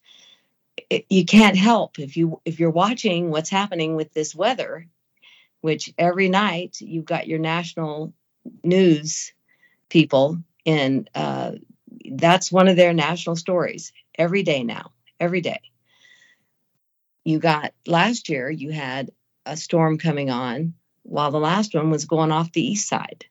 [1.09, 4.87] you can't help if you if you're watching what's happening with this weather
[5.63, 8.13] which every night you've got your national
[8.63, 9.33] news
[9.89, 11.53] people and uh,
[12.13, 15.61] that's one of their national stories every day now every day.
[17.25, 19.11] You got last year you had
[19.45, 23.27] a storm coming on while the last one was going off the east side.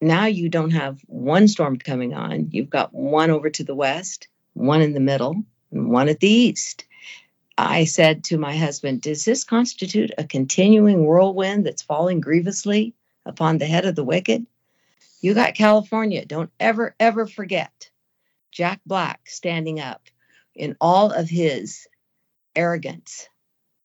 [0.00, 2.48] Now you don't have one storm coming on.
[2.50, 6.28] You've got one over to the west one in the middle and one at the
[6.28, 6.84] east.
[7.56, 13.58] I said to my husband, Does this constitute a continuing whirlwind that's falling grievously upon
[13.58, 14.46] the head of the wicked?
[15.20, 16.24] You got California.
[16.24, 17.90] Don't ever, ever forget
[18.50, 20.02] Jack Black standing up
[20.54, 21.86] in all of his
[22.54, 23.28] arrogance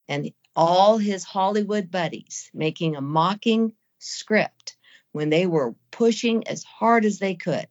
[0.09, 4.75] and all his Hollywood buddies making a mocking script
[5.11, 7.67] when they were pushing as hard as they could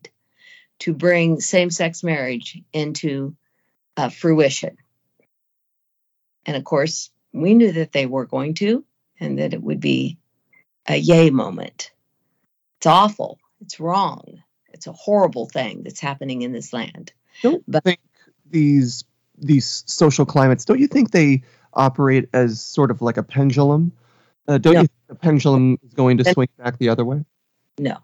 [0.78, 3.36] to bring same sex marriage into
[3.96, 4.76] uh, fruition.
[6.44, 8.84] And of course, we knew that they were going to,
[9.18, 10.18] and that it would be
[10.88, 11.90] a yay moment.
[12.78, 13.38] It's awful.
[13.60, 14.42] It's wrong.
[14.72, 17.12] It's a horrible thing that's happening in this land.
[17.42, 18.00] Don't but, think
[18.50, 19.04] these
[19.38, 20.64] these social climates.
[20.64, 21.42] Don't you think they
[21.72, 23.92] operate as sort of like a pendulum?
[24.48, 24.80] Uh, don't no.
[24.82, 27.24] you think the pendulum is going to swing back the other way?
[27.78, 27.98] No.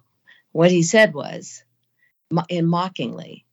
[0.52, 1.62] What he said was,
[2.48, 3.46] in mockingly,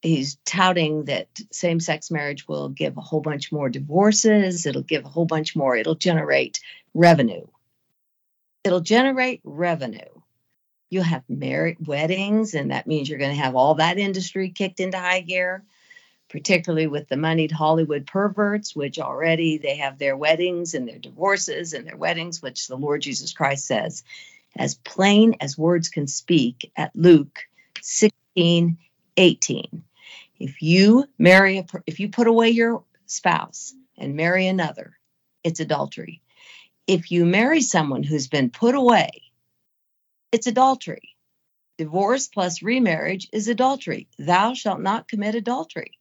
[0.00, 5.04] he's touting that same sex marriage will give a whole bunch more divorces, it'll give
[5.04, 6.60] a whole bunch more, it'll generate
[6.94, 7.46] revenue.
[8.64, 10.00] It'll generate revenue.
[10.90, 14.78] You'll have married weddings, and that means you're going to have all that industry kicked
[14.78, 15.64] into high gear,
[16.28, 21.72] particularly with the moneyed Hollywood perverts, which already they have their weddings and their divorces
[21.72, 24.04] and their weddings, which the Lord Jesus Christ says,
[24.56, 27.40] as plain as words can speak at Luke
[27.80, 28.78] 16
[29.16, 29.82] 18
[30.38, 34.98] if you marry a if you put away your spouse and marry another
[35.44, 36.21] it's adultery
[36.86, 39.22] if you marry someone who's been put away
[40.32, 41.14] it's adultery.
[41.76, 44.08] Divorce plus remarriage is adultery.
[44.18, 45.98] Thou shalt not commit adultery.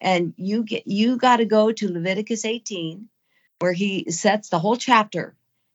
[0.00, 3.08] And you get you got to go to leviticus 18
[3.60, 5.34] where he sets the whole chapter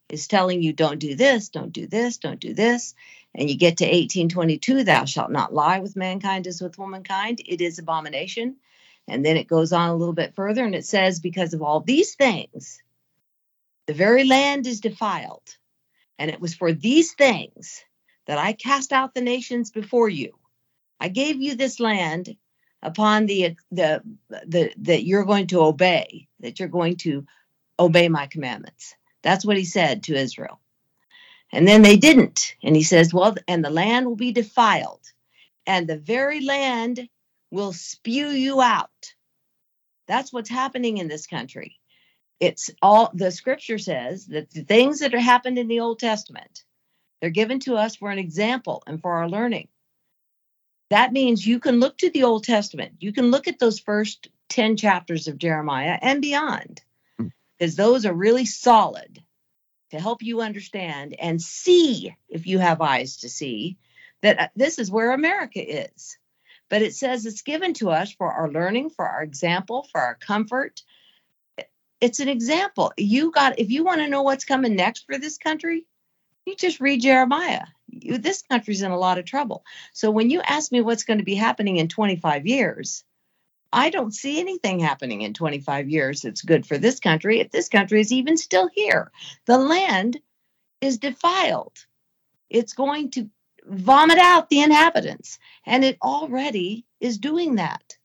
[0.09, 2.93] is telling you don't do this don't do this don't do this.
[3.35, 7.41] And you get to 1822 thou shalt not lie with mankind as with womankind.
[7.45, 8.57] It is abomination.
[9.07, 11.79] And then it goes on a little bit further and it says because of all
[11.79, 12.82] these things
[13.87, 15.57] the very land is defiled
[16.19, 17.83] and it was for these things
[18.27, 20.33] that i cast out the nations before you
[20.99, 22.35] i gave you this land
[22.83, 24.01] upon the the
[24.47, 27.25] the that you're going to obey that you're going to
[27.79, 30.57] obey my commandments that's what he said to israel
[31.53, 32.55] and then they didn't.
[32.63, 35.01] And he says, Well, and the land will be defiled,
[35.67, 37.09] and the very land
[37.51, 39.15] will spew you out.
[40.07, 41.77] That's what's happening in this country.
[42.43, 46.65] It's all the scripture says that the things that are happened in the Old Testament,
[47.21, 49.69] they're given to us for an example and for our learning.
[50.89, 52.95] That means you can look to the Old Testament.
[52.99, 56.81] You can look at those first 10 chapters of Jeremiah and beyond,
[57.17, 57.81] because hmm.
[57.81, 59.23] those are really solid
[59.91, 63.77] to help you understand and see, if you have eyes to see,
[64.21, 66.17] that uh, this is where America is.
[66.69, 70.15] But it says it's given to us for our learning, for our example, for our
[70.15, 70.81] comfort.
[72.03, 72.91] It's an example.
[72.97, 75.85] You got, if you want to know what's coming next for this country,
[76.45, 77.63] you just read Jeremiah.
[77.87, 79.63] You, this country's in a lot of trouble.
[79.93, 83.05] So when you ask me what's going to be happening in 25 years,
[83.71, 87.69] I don't see anything happening in 25 years that's good for this country if this
[87.69, 89.09] country is even still here.
[89.45, 90.19] The land
[90.81, 91.77] is defiled.
[92.49, 93.29] It's going to
[93.65, 97.97] vomit out the inhabitants, and it already is doing that.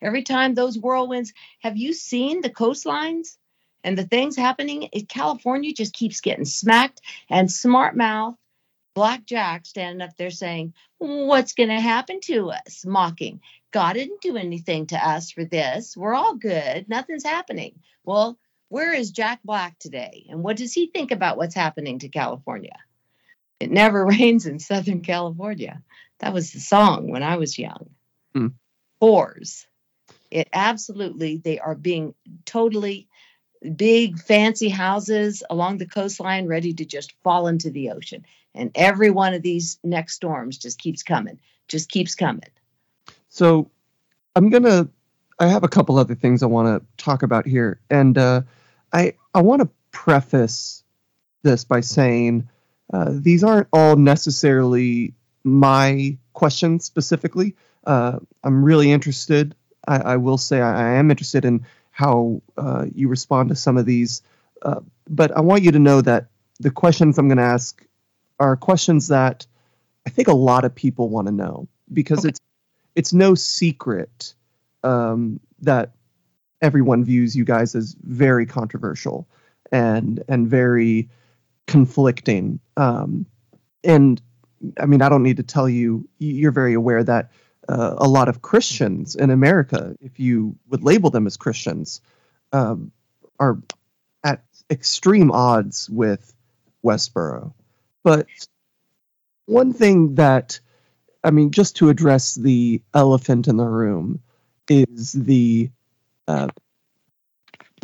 [0.00, 3.36] Every time those whirlwinds, have you seen the coastlines
[3.82, 4.84] and the things happening?
[4.84, 8.36] In California just keeps getting smacked, and smart mouth
[8.98, 12.84] Black Jack standing up there saying, What's going to happen to us?
[12.84, 13.40] Mocking.
[13.70, 15.96] God didn't do anything to us for this.
[15.96, 16.88] We're all good.
[16.88, 17.78] Nothing's happening.
[18.02, 20.26] Well, where is Jack Black today?
[20.28, 22.76] And what does he think about what's happening to California?
[23.60, 25.80] It never rains in Southern California.
[26.18, 27.90] That was the song when I was young.
[28.34, 28.48] Hmm.
[29.00, 29.66] Whores.
[30.30, 32.14] It absolutely, they are being
[32.44, 33.08] totally
[33.76, 38.24] big, fancy houses along the coastline ready to just fall into the ocean.
[38.54, 42.48] And every one of these next storms just keeps coming, just keeps coming.
[43.28, 43.70] So
[44.34, 44.88] I'm gonna.
[45.40, 48.42] I have a couple other things I want to talk about here, and uh,
[48.92, 50.82] I I want to preface
[51.42, 52.48] this by saying
[52.92, 55.14] uh, these aren't all necessarily
[55.44, 57.54] my questions specifically.
[57.84, 59.54] Uh, I'm really interested.
[59.88, 63.76] I, I will say I, I am interested in how uh, you respond to some
[63.76, 64.22] of these,
[64.62, 66.26] uh, but I want you to know that
[66.60, 67.84] the questions I'm going to ask
[68.38, 69.46] are questions that
[70.06, 72.28] I think a lot of people want to know because Okay.
[72.28, 72.40] it's
[72.94, 74.34] it's no secret
[74.82, 75.92] um, that
[76.60, 79.28] everyone views you guys as very controversial
[79.72, 81.08] and and very
[81.66, 82.60] conflicting.
[82.76, 83.26] Um,
[83.84, 84.20] and
[84.80, 87.30] I mean, I don't need to tell you, you're very aware that
[87.68, 92.00] uh, a lot of Christians in America, if you would label them as Christians,
[92.52, 92.92] um,
[93.38, 93.58] are
[94.24, 96.34] at extreme odds with
[96.84, 97.52] Westboro.
[98.04, 98.26] But
[99.46, 100.60] one thing that,
[101.24, 104.20] I mean, just to address the elephant in the room,
[104.68, 105.70] is the
[106.28, 106.48] uh,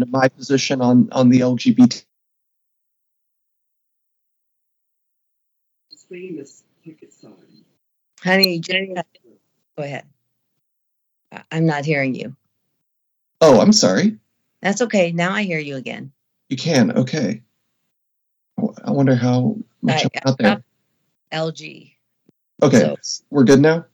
[0.09, 2.05] my position on on the LGBT.
[8.23, 8.77] Honey, just
[9.77, 10.05] go ahead.
[11.51, 12.37] I'm not hearing you.
[13.41, 14.19] Oh, I'm sorry.
[14.61, 15.13] That's okay.
[15.13, 16.13] Now I hear you again.
[16.49, 16.93] You can.
[16.99, 17.43] Okay.
[18.85, 20.65] I wonder how much I- out there.
[21.33, 21.91] LG.
[22.63, 22.97] Okay, So,
[23.31, 23.87] we're good now.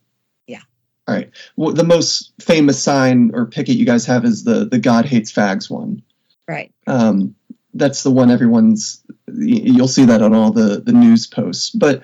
[0.45, 0.61] Yeah.
[1.07, 1.31] All right.
[1.55, 5.31] Well, the most famous sign or picket you guys have is the the God hates
[5.31, 6.03] fags one.
[6.47, 6.71] right.
[6.85, 7.35] Um,
[7.73, 9.03] that's the one everyone's.
[9.33, 11.71] You'll see that on all the the news posts.
[11.71, 12.03] But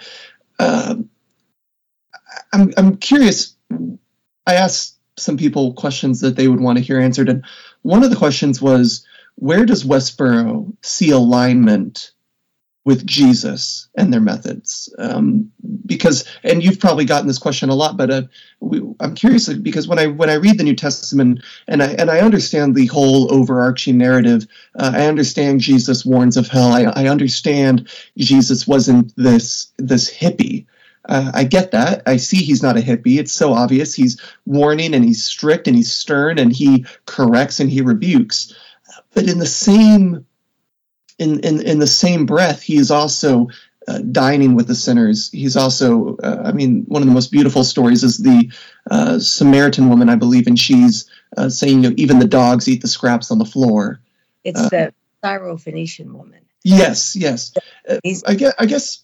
[0.58, 1.10] um,
[2.52, 3.56] I'm I'm curious.
[3.72, 7.44] I asked some people questions that they would want to hear answered, and
[7.82, 12.12] one of the questions was, where does Westboro see alignment
[12.86, 14.94] with Jesus and their methods?
[14.98, 15.52] Um,
[15.86, 18.22] because, and you've probably gotten this question a lot, but uh,
[18.60, 22.10] we, I'm curious because when I when I read the New Testament and I and
[22.10, 26.72] I understand the whole overarching narrative, uh, I understand Jesus warns of hell.
[26.72, 30.66] I, I understand Jesus wasn't this this hippie.
[31.08, 32.04] Uh, I get that.
[32.06, 33.18] I see he's not a hippie.
[33.18, 33.96] It's so obvious.
[33.96, 38.54] He's warning and he's strict and he's stern and he corrects and he rebukes.
[39.14, 40.26] But in the same
[41.18, 43.48] in in, in the same breath, he is also
[43.88, 45.32] uh, dining with the sinners.
[45.32, 48.52] He's also, uh, I mean, one of the most beautiful stories is the
[48.92, 52.82] uh, Samaritan woman, I believe, and she's uh, saying, you know, even the dogs eat
[52.82, 54.02] the scraps on the floor.
[54.44, 54.94] It's Uh, the
[55.24, 56.42] Syrophoenician woman.
[56.64, 57.54] Yes, yes.
[57.88, 59.04] Uh, I guess, I guess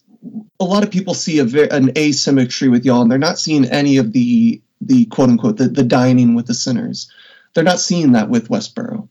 [0.60, 3.98] a lot of people see a an asymmetry with y'all, and they're not seeing any
[3.98, 7.10] of the the quote unquote the, the dining with the sinners.
[7.54, 9.08] They're not seeing that with Westboro.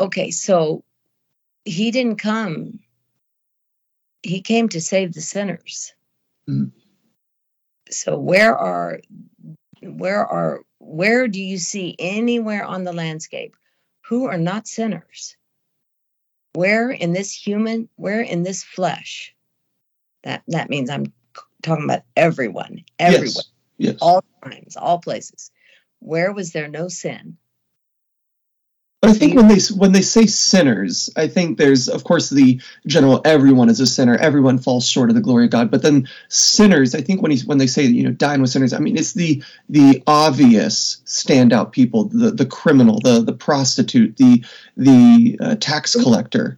[0.00, 0.84] Okay, so
[1.64, 2.80] he didn't come.
[4.22, 5.92] He came to save the sinners.
[6.48, 6.72] Mhm.
[7.90, 9.00] So where are
[9.82, 13.56] where are where do you see anywhere on the landscape
[14.08, 15.36] who are not sinners?
[16.54, 19.33] Where in this human, where in this flesh?
[20.24, 21.12] That that means I'm
[21.62, 23.44] talking about everyone, everyone,
[23.78, 23.96] Yes, yes.
[24.00, 25.50] all times, all places.
[26.00, 27.38] Where was there no sin?
[29.04, 32.62] But I think when they when they say sinners, I think there's of course the
[32.86, 35.70] general everyone is a sinner, everyone falls short of the glory of God.
[35.70, 38.72] But then sinners, I think when he's when they say you know dine with sinners,
[38.72, 44.42] I mean it's the the obvious standout people, the the criminal, the the prostitute, the
[44.78, 46.56] the uh, tax collector.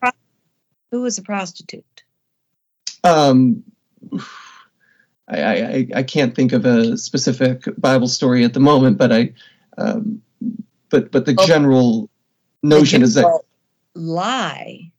[0.92, 2.04] Who was a prostitute?
[3.06, 3.64] Um,
[5.28, 9.32] I, I I- can't think of a specific Bible story at the moment, but I
[9.78, 10.22] um,
[10.90, 11.46] but but the Oh.
[11.46, 12.10] general
[12.62, 13.40] notion is that
[13.94, 14.92] lie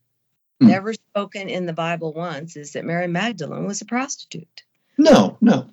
[0.59, 0.67] Hmm.
[0.69, 4.63] never spoken in the bible once is that mary magdalene was a prostitute
[4.97, 5.69] no no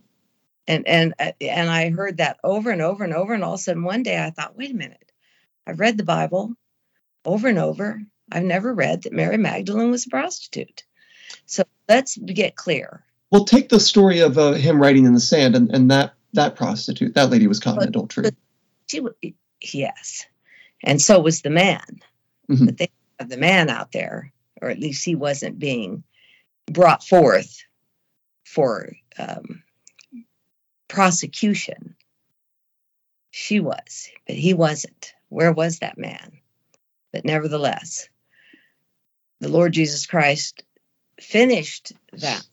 [0.68, 3.62] and and and i heard that over and over and over and all of a
[3.62, 5.10] sudden one day i thought wait a minute
[5.66, 6.54] I've read the Bible
[7.24, 8.02] over and over.
[8.30, 10.84] I've never read that Mary Magdalene was a prostitute.
[11.46, 13.04] So let's get clear.
[13.30, 16.56] Well, take the story of uh, him writing in the sand, and, and that that
[16.56, 18.30] prostitute, that lady was caught in adultery.
[18.86, 19.00] She,
[19.60, 20.26] yes,
[20.82, 22.00] and so was the man.
[22.50, 22.66] Mhm.
[22.66, 26.04] But they have the man out there, or at least he wasn't being
[26.70, 27.64] brought forth
[28.44, 29.62] for um,
[30.88, 31.96] prosecution.
[33.30, 35.12] She was, but he wasn't.
[35.28, 36.38] Where was that man?
[37.12, 38.08] But nevertheless,
[39.40, 40.62] the Lord Jesus Christ
[41.20, 42.44] finished that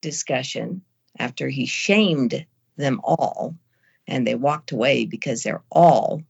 [0.00, 0.82] discussion
[1.18, 2.46] after he shamed
[2.76, 3.56] them all
[4.06, 6.22] and they walked away because they're all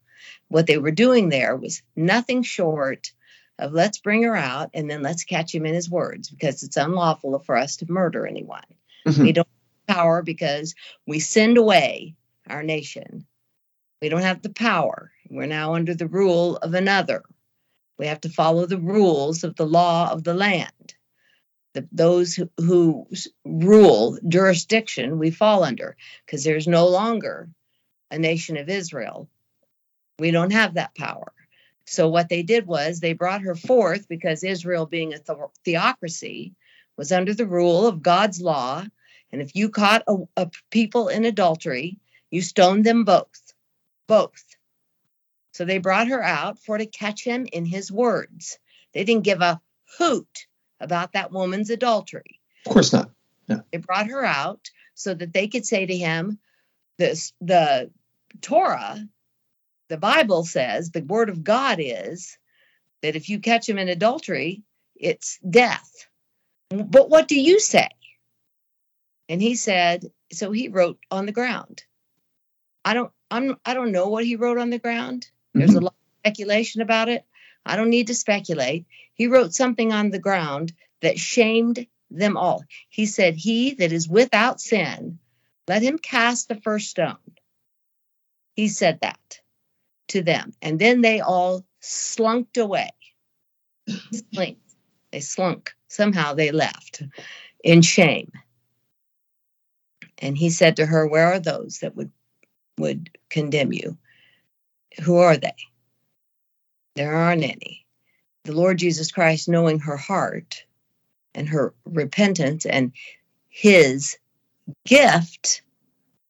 [0.49, 3.13] what they were doing there was nothing short
[3.59, 6.77] of let's bring her out and then let's catch him in his words because it's
[6.77, 8.63] unlawful for us to murder anyone.
[9.07, 9.23] Mhm.
[9.23, 9.49] We don't
[9.89, 10.75] have power because
[11.07, 12.15] we send away
[12.49, 13.27] our nation.
[14.01, 15.11] We don't have the power.
[15.29, 17.25] We're now under the rule of another.
[17.99, 20.95] We have to follow the rules of the law of the land.
[21.79, 23.07] The, those who, who
[23.45, 25.97] rule jurisdiction we fall under
[26.27, 27.49] because there's no longer
[28.11, 29.29] a nation of Israel.
[30.19, 31.33] We don't have that power.
[31.85, 36.55] So what they did was they brought her forth because Israel, being a the- theocracy,
[36.97, 38.85] was under the rule of God's law.
[39.31, 41.99] And if you caught a, a people in adultery,
[42.29, 43.55] you stoned them both.
[44.09, 44.45] Both.
[45.53, 48.59] So they brought her out for to catch him in his words.
[48.95, 49.61] They didn't give a
[49.97, 50.47] hoot
[50.81, 52.41] about that woman's adultery.
[52.67, 53.11] Of course not.
[53.73, 56.39] They brought her out so that they could say to him,
[56.99, 57.91] this the
[58.41, 58.99] Torah,
[59.89, 62.37] the Bible says, the word of God is
[63.03, 64.63] that if you catch him in adultery,
[64.97, 66.09] it's death.
[66.69, 67.89] But what do you say?
[69.29, 71.85] And he said, so he wrote on the ground.
[72.85, 75.27] I don't I'm I don't know what he wrote on the ground.
[75.55, 75.85] There's a mm-hmm.
[75.85, 77.25] lot of speculation about it.
[77.69, 78.87] I don't need to speculate.
[79.15, 80.73] He wrote something on the ground
[81.03, 82.65] that shamed them all.
[82.89, 85.19] He said, He that is without sin,
[85.67, 87.19] let him cast the first stone.
[88.55, 89.41] He said that
[90.09, 90.53] to them.
[90.63, 92.91] And then they all slunked away.
[95.11, 95.75] They slunk.
[95.89, 97.03] Somehow they left
[97.63, 98.33] in shame.
[100.19, 102.11] And he said to her, Where are those that would
[102.79, 103.99] would condemn you?
[105.03, 105.55] Who are they?
[106.99, 107.87] There aren't any.
[108.43, 110.65] The Lord Jesus Christ, knowing her heart
[111.33, 112.93] and her repentance and
[113.49, 114.19] his
[114.85, 115.63] gift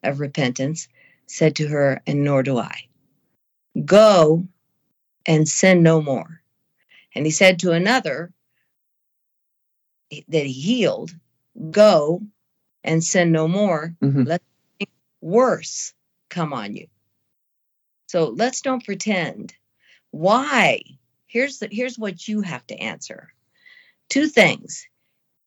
[0.02, 0.88] of repentance,
[1.26, 2.82] said to her, And nor do I.
[3.82, 4.46] Go
[5.24, 6.42] and sin no more.
[7.14, 8.30] And he said to another
[10.10, 11.14] that he healed,
[11.70, 12.20] Go
[12.84, 14.38] and sin no more, Mhm.
[15.22, 15.94] worse
[16.28, 16.88] come on you.
[18.08, 19.54] So let's don't pretend.
[20.10, 20.82] Why?
[21.26, 23.32] Here's the here's what you have to answer.
[24.08, 24.86] Two things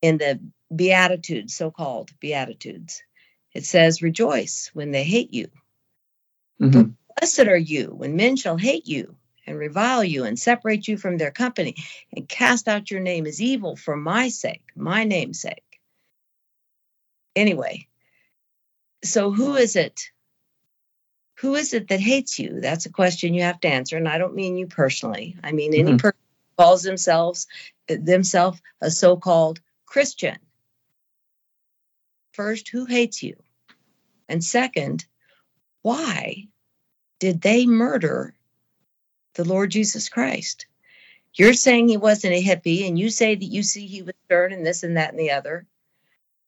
[0.01, 0.39] in the
[0.75, 3.03] beatitudes, so-called beatitudes.
[3.53, 5.49] It says, "Rejoice when they hate you.
[6.61, 6.95] Mhm.
[7.17, 11.17] Blessed are you when men shall hate you and revile you and separate you from
[11.17, 11.75] their company
[12.15, 15.81] and cast out your name as evil for my sake, my name's sake."
[17.35, 17.87] Anyway,
[19.03, 20.11] so who is it
[21.41, 22.61] who is it that hates you?
[22.61, 25.35] That's a question you have to answer and i don't mean you personally.
[25.43, 25.99] I mean any Mhm.
[25.99, 26.19] person
[26.57, 27.47] who calls themselves
[27.87, 30.37] themselves a so-called christian.
[32.33, 33.41] First who hates you?
[34.29, 35.05] And second
[35.81, 36.47] why
[37.19, 38.35] did they murder
[39.33, 40.67] the lord jesus christ?
[41.33, 44.53] You're saying he wasn't a hippie and you say that you see he was stern
[44.53, 45.65] and this and that and the other.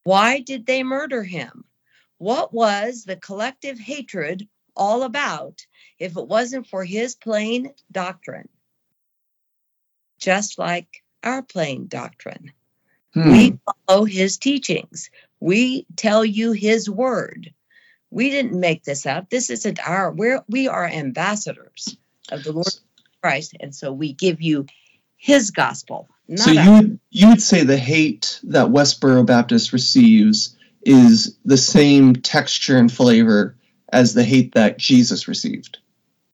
[0.04, 1.64] Why did they murder him?
[2.18, 5.66] What was the collective hatred all about
[6.00, 8.50] if it wasn't for his plain doctrine?
[10.20, 12.52] Just like our plain doctrine.
[13.14, 13.32] Hmm.
[13.32, 15.10] We follow his teachings.
[15.40, 17.54] We tell you his word.
[18.10, 19.30] We didn't make this up.
[19.30, 21.98] This isn't our we're we are ambassadors
[22.32, 22.74] of the Lord
[23.22, 24.68] Christ, and so we give you
[25.18, 26.10] his gospel.
[26.36, 32.16] So you would you would say the hate that Westboro Baptist receives is the same
[32.16, 33.56] texture and flavor
[33.94, 35.78] as the hate that Jesus received.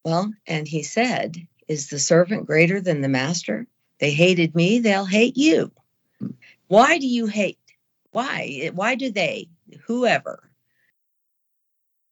[0.04, 1.36] Well, and he said,
[1.68, 3.66] Is the servant greater than the master?
[4.00, 5.70] They hated me, they'll hate you.
[6.68, 7.58] Why do you hate?
[8.12, 8.70] Why?
[8.74, 9.48] Why do they,
[9.86, 10.50] whoever,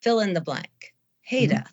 [0.02, 1.62] fill in the blank, hate Mhm.
[1.62, 1.72] us?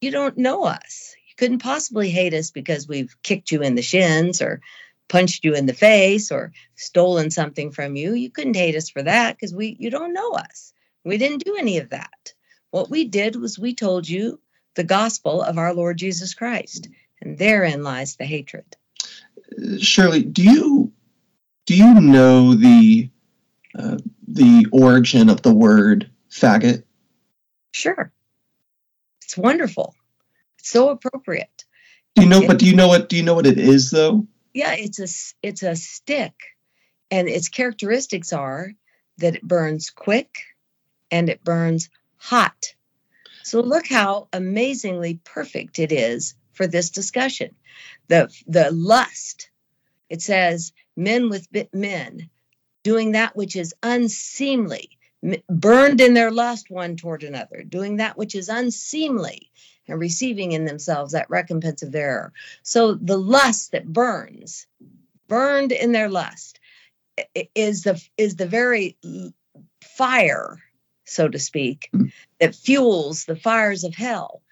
[0.00, 1.14] You don't know us.
[1.28, 4.60] You couldn't possibly hate us because we've kicked you in the shins or
[5.08, 8.14] punched you in the face or stolen something from you.
[8.14, 10.74] You couldn't hate us for that because we you don't know us.
[11.04, 12.34] We didn't do any of that.
[12.72, 14.40] What we did was we told you
[14.74, 16.88] the gospel of our Lord Jesus Christ.
[17.20, 18.64] And therein lies the hatred.
[19.78, 20.92] Shirley, do you
[21.66, 23.10] do you know the
[23.78, 26.84] uh, the origin of the word faggot?
[27.72, 28.10] Sure.
[29.22, 29.94] It's wonderful.
[30.58, 31.66] It's so appropriate.
[32.14, 32.46] Do you know?
[32.46, 33.10] But do you know what?
[33.10, 34.26] Do you know what it is though?
[34.54, 36.34] Yeah, it's a it's a stick,
[37.10, 38.72] and its characteristics are
[39.18, 40.30] that it burns quick,
[41.10, 41.90] and it burns
[42.22, 42.74] hot.
[43.42, 47.56] So look how amazingly perfect it is for this discussion.
[48.08, 49.50] The the lust.
[50.08, 52.30] It says men with men
[52.84, 54.90] doing that which is unseemly,
[55.48, 59.50] burned in their lust one toward another, doing that which is unseemly,
[59.88, 62.32] and receiving in themselves that recompense of their error.
[62.62, 64.66] So the lust that burns,
[65.28, 66.60] burned in their lust,
[67.54, 68.96] is the is the very
[69.82, 70.58] fire,
[71.04, 72.06] so to speak, hmm.
[72.40, 74.42] that fuels the fires of hell.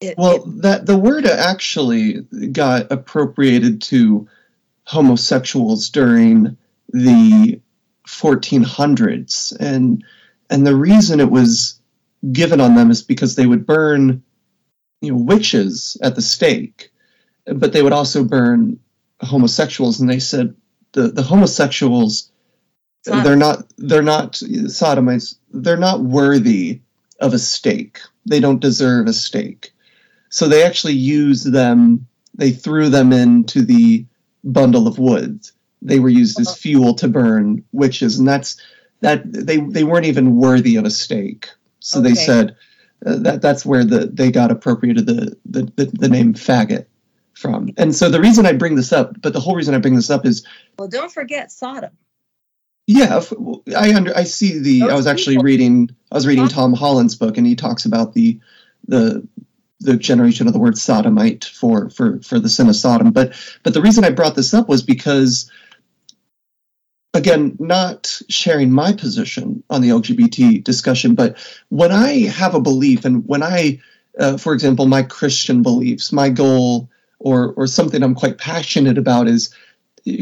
[0.00, 2.20] It, well, it, that the word actually
[2.52, 4.28] got appropriated to
[4.84, 6.56] homosexuals during
[6.92, 7.60] the
[8.06, 10.02] 1400s and
[10.48, 11.78] and the reason it was
[12.32, 14.22] given on them is because they would burn
[15.02, 16.90] you know witches at the stake
[17.44, 18.80] but they would also burn
[19.20, 20.54] homosexuals and they said
[20.92, 22.32] the the homosexuals
[23.04, 24.36] they're not they're not
[24.68, 26.80] sodomites they're not worthy
[27.20, 29.72] of a stake they don't deserve a stake
[30.28, 34.04] so they actually used them they threw them into the
[34.44, 35.40] bundle of wood
[35.82, 38.60] they were used as fuel to burn witches, and that's
[39.00, 41.48] that they they weren't even worthy of a stake.
[41.80, 42.08] So okay.
[42.08, 42.56] they said
[43.04, 46.86] uh, that that's where the they got appropriated the, the the, the name faggot
[47.34, 47.70] from.
[47.76, 50.10] And so the reason I bring this up, but the whole reason I bring this
[50.10, 50.44] up is
[50.78, 51.92] well, don't forget Sodom.
[52.88, 53.20] Yeah,
[53.76, 54.80] I under I see the.
[54.80, 55.44] Those I was actually people.
[55.44, 55.96] reading.
[56.10, 58.40] I was reading Tom Holland's book, and he talks about the
[58.86, 59.28] the
[59.80, 63.10] the generation of the word sodomite for for for the sin of Sodom.
[63.10, 65.50] But but the reason I brought this up was because
[67.12, 71.36] again, not sharing my position on the LGBT discussion, but
[71.68, 73.80] when I have a belief and when I,
[74.18, 76.88] uh, for example, my Christian beliefs, my goal
[77.18, 79.54] or, or something I'm quite passionate about is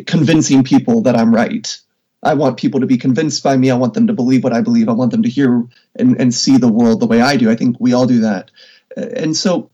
[0.06, 1.78] convincing people that I'm right.
[2.26, 3.70] I want people to be convinced by me.
[3.70, 4.88] I want them to believe what I believe.
[4.88, 7.48] I want them to hear and, and see the world the way I do.
[7.48, 8.50] I think we all do that.
[8.96, 9.70] Uh, and so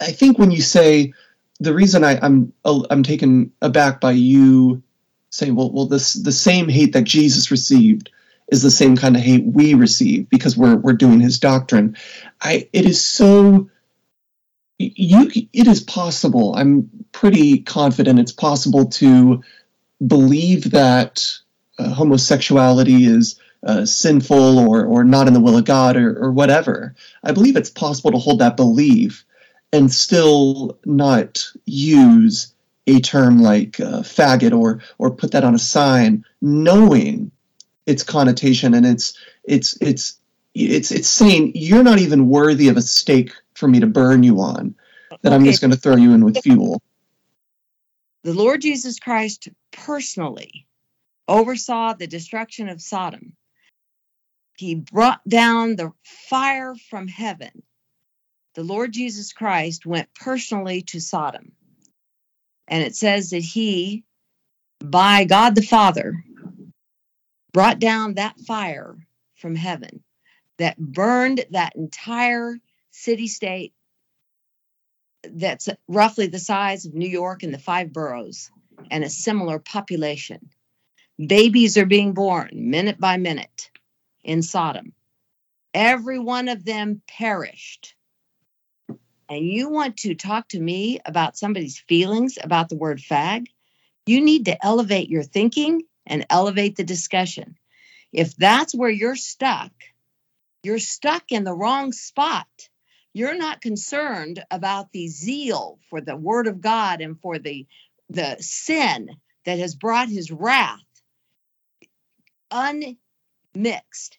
[0.00, 1.12] I think when you say
[1.60, 4.82] the reason I, I'm uh, I'm taken aback by you
[5.30, 8.10] saying, well, well, this the same hate that Jesus received
[8.48, 11.96] is the same kind of hate we receive because we're we're doing his doctrine.
[12.40, 13.70] I it is so
[14.78, 16.56] you it is possible.
[16.56, 19.44] I'm pretty confident it's possible to
[20.04, 21.22] believe that
[21.78, 26.30] uh, homosexuality is uh, sinful or or not in the will of God or, or
[26.30, 26.94] whatever.
[27.22, 29.24] I believe it's possible to hold that belief
[29.72, 32.54] and still not use
[32.86, 37.30] a term like uh, faggot or or put that on a sign, knowing
[37.86, 40.18] its connotation and it's it's it's
[40.54, 44.40] it's it's saying you're not even worthy of a stake for me to burn you
[44.40, 44.74] on.
[45.22, 45.34] That okay.
[45.34, 46.82] I'm just going to throw you in with fuel.
[48.24, 50.66] The Lord Jesus Christ personally
[51.28, 53.34] oversaw the destruction of Sodom.
[54.56, 57.62] He brought down the fire from heaven.
[58.54, 61.52] The Lord Jesus Christ went personally to Sodom.
[62.68, 64.04] And it says that he,
[64.80, 66.14] by God the Father,
[67.52, 68.96] brought down that fire
[69.36, 70.02] from heaven
[70.58, 72.56] that burned that entire
[72.90, 73.72] city state
[75.24, 78.50] that's roughly the size of New York and the five boroughs
[78.90, 80.50] and a similar population.
[81.18, 83.70] Babies are being born minute by minute
[84.22, 84.92] in Sodom.
[85.72, 87.94] Every one of them perished
[89.28, 93.46] and you want to talk to me about somebody's feelings about the word fag,
[94.06, 97.56] you need to elevate your thinking and elevate the discussion.
[98.12, 99.72] If that's where you're stuck,
[100.62, 102.46] you're stuck in the wrong spot.
[103.14, 107.66] You're not concerned about the zeal for the word of God and for the,
[108.10, 109.08] the sin
[109.46, 110.80] that has brought his wrath
[112.54, 114.18] unmixed.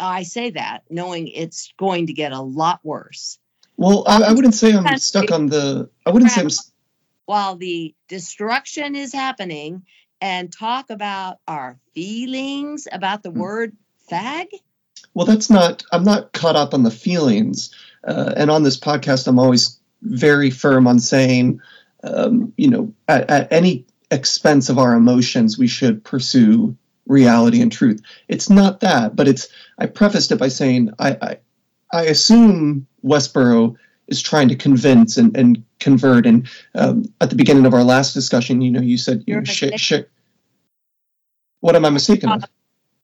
[0.00, 3.38] I say that knowing it's going to get a lot worse.
[3.76, 5.90] Well, I, I wouldn't say I'm stuck on the.
[6.06, 6.48] I wouldn't say I'm.
[7.26, 9.84] While the destruction is happening,
[10.20, 13.40] and talk about our feelings about the hmm.
[13.40, 13.76] word
[14.10, 14.46] fag.
[15.12, 15.84] Well, that's not.
[15.92, 17.74] I'm not caught up on the feelings,
[18.04, 21.60] uh, and on this podcast, I'm always very firm on saying,
[22.02, 26.76] um, you know, at, at any expense of our emotions, we should pursue
[27.06, 28.00] reality and truth.
[28.28, 29.48] It's not that, but it's.
[29.78, 31.38] I prefaced it by saying I, I,
[31.92, 33.76] I assume Westboro
[34.08, 36.26] is trying to convince and, and convert.
[36.26, 39.44] And um, at the beginning of our last discussion, you know, you said, you know,
[39.44, 39.92] sh- sh-
[41.60, 42.44] what am I mistaken with?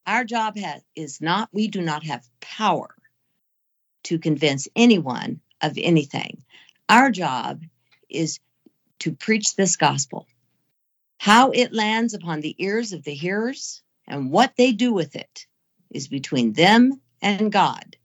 [0.06, 2.94] Our job has, is not, we do not have power
[4.04, 6.42] to convince anyone of anything.
[6.88, 7.62] Our job
[8.08, 8.40] is
[9.00, 10.26] to preach this gospel.
[11.18, 15.46] How it lands upon the ears of the hearers and what they do with it
[15.90, 17.96] is between them and God.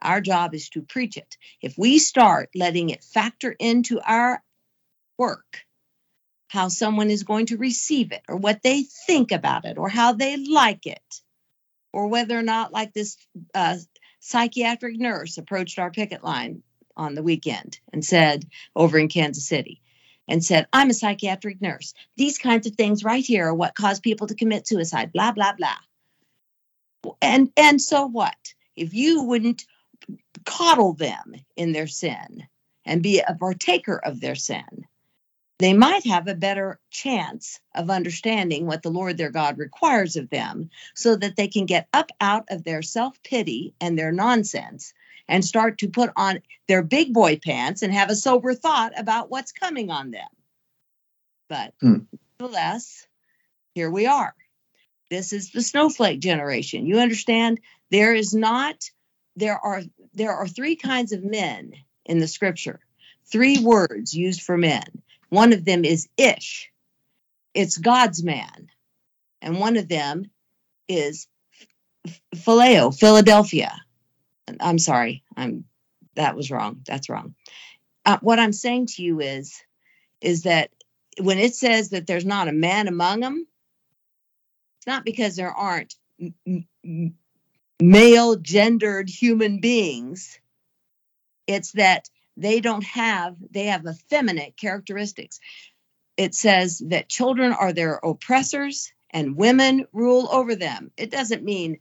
[0.00, 1.36] Our job is to preach it.
[1.60, 4.42] If we start letting it factor into our
[5.18, 5.60] work,
[6.48, 10.14] how someone is going to receive it, or what they think about it, or how
[10.14, 11.20] they like it,
[11.92, 13.16] or whether or not, like this
[13.54, 13.76] uh,
[14.20, 16.62] psychiatric nurse approached our picket line
[16.96, 19.81] on the weekend and said, over in Kansas City,
[20.28, 21.94] and said, I'm a psychiatric nurse.
[22.16, 25.52] These kinds of things right here are what cause people to commit suicide, blah, blah,
[25.54, 25.76] blah.
[27.20, 28.54] And and so what?
[28.76, 29.64] If you wouldn't
[30.44, 32.46] coddle them in their sin
[32.84, 34.86] and be a partaker of their sin,
[35.58, 40.30] they might have a better chance of understanding what the Lord their God requires of
[40.30, 44.92] them so that they can get up out of their self pity and their nonsense
[45.28, 49.30] and start to put on their big boy pants and have a sober thought about
[49.30, 50.28] what's coming on them.
[51.48, 51.98] But hmm.
[52.38, 53.06] nevertheless,
[53.74, 54.34] here we are.
[55.10, 56.86] This is the snowflake generation.
[56.86, 57.60] You understand?
[57.90, 58.76] There is not,
[59.36, 59.82] there are
[60.14, 61.72] there are three kinds of men
[62.04, 62.80] in the scripture,
[63.30, 64.84] three words used for men.
[65.28, 66.70] One of them is ish,
[67.54, 68.70] it's God's man.
[69.40, 70.30] And one of them
[70.88, 71.26] is
[72.34, 73.74] phileo, Philadelphia.
[74.60, 75.64] I'm sorry, I'm
[76.14, 76.82] that was wrong.
[76.86, 77.34] That's wrong.
[78.04, 79.62] Uh, what I'm saying to you is,
[80.20, 80.70] is that
[81.20, 83.46] when it says that there's not a man among them,
[84.78, 87.14] it's not because there aren't m- m-
[87.80, 90.40] male gendered human beings.
[91.46, 95.40] It's that they don't have, they have effeminate characteristics.
[96.16, 100.90] It says that children are their oppressors and women rule over them.
[100.96, 101.78] It doesn't mean,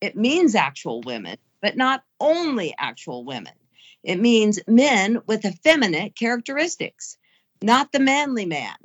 [0.00, 3.54] it means actual women, but not only actual women.
[4.02, 7.16] It means men with effeminate characteristics,
[7.62, 8.76] not the manly man,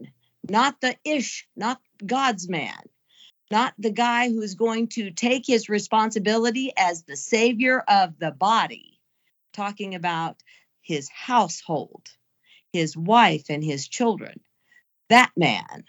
[0.49, 2.81] not the ish, not God's man
[3.53, 8.99] not the guy who's going to take his responsibility as the savior of the body,
[9.53, 10.41] talking about
[10.81, 12.07] his household,
[12.71, 14.39] his wife, and his children.
[15.09, 15.83] That man.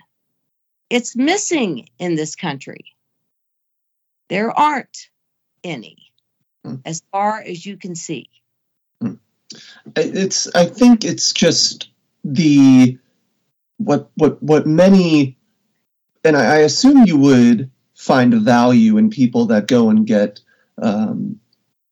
[0.90, 2.94] It's missing in this country.
[4.28, 5.08] There aren't
[5.64, 6.03] any,
[6.64, 6.80] mm.
[6.84, 8.28] as far as you can see.
[9.02, 9.18] Mm.
[9.96, 10.52] It's.
[10.54, 11.88] I think it's just
[12.24, 12.98] the
[13.76, 15.36] what what what many
[16.24, 20.40] and I, I, assume you would find value in people that go and get
[20.80, 21.40] um,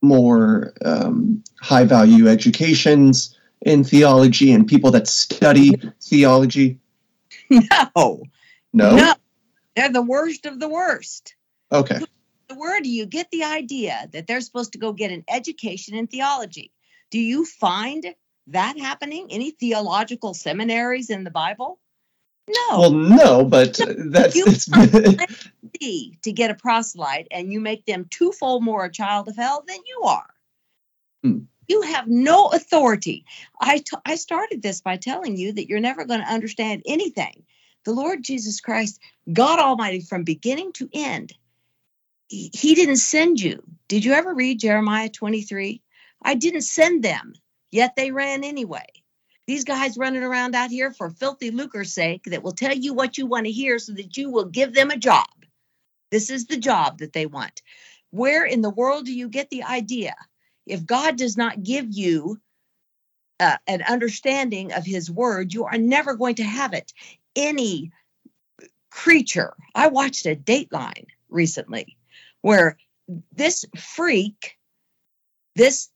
[0.01, 6.79] more um, high value educations in theology and people that study theology.
[7.95, 8.23] No.
[8.73, 8.97] No.
[8.97, 9.15] No.
[9.77, 11.35] They're the worst of the worst.
[11.71, 11.99] Okay.
[12.57, 16.07] Where do you get the idea that they're supposed to go get an education in
[16.07, 16.73] theology?
[17.11, 18.15] Do you find
[18.49, 19.29] that happening?
[19.31, 21.79] Any theological seminaries in the Bible?
[22.49, 22.81] No.
[22.81, 23.79] Well, no, but
[24.11, 24.67] that's you it's
[26.23, 29.79] to get a proselyte, and you make them twofold more a child of hell than
[29.87, 30.35] you are.
[31.23, 31.39] Hmm.
[31.69, 33.25] You have no authority.
[33.61, 37.45] I, t- I started this by telling you that you're never going to understand anything.
[37.85, 39.01] The Lord Jesus Christ,
[39.33, 41.33] God Almighty, from beginning to end,
[42.33, 43.63] he, didn't send you.
[43.89, 45.83] Did you ever read Jeremiah 23?
[46.23, 47.35] I didn't send them,
[47.71, 48.87] yet they ran anyway.
[49.47, 53.19] These guys running around out here for filthy lucre's sake that will tell you what
[53.19, 55.27] you want to hear so that you will give them a job.
[56.11, 57.61] This is the job that they want.
[58.11, 60.15] Where in the world do you get the idea?
[60.67, 62.41] If God does not give you
[63.41, 66.93] uh, an understanding of his word, you are never going to have it.
[67.35, 67.91] Any
[68.91, 71.97] creature, I watched a Dateline recently
[72.43, 72.77] where
[73.33, 74.59] this freak,
[75.57, 75.89] this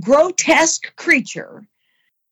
[0.00, 1.66] grotesque creature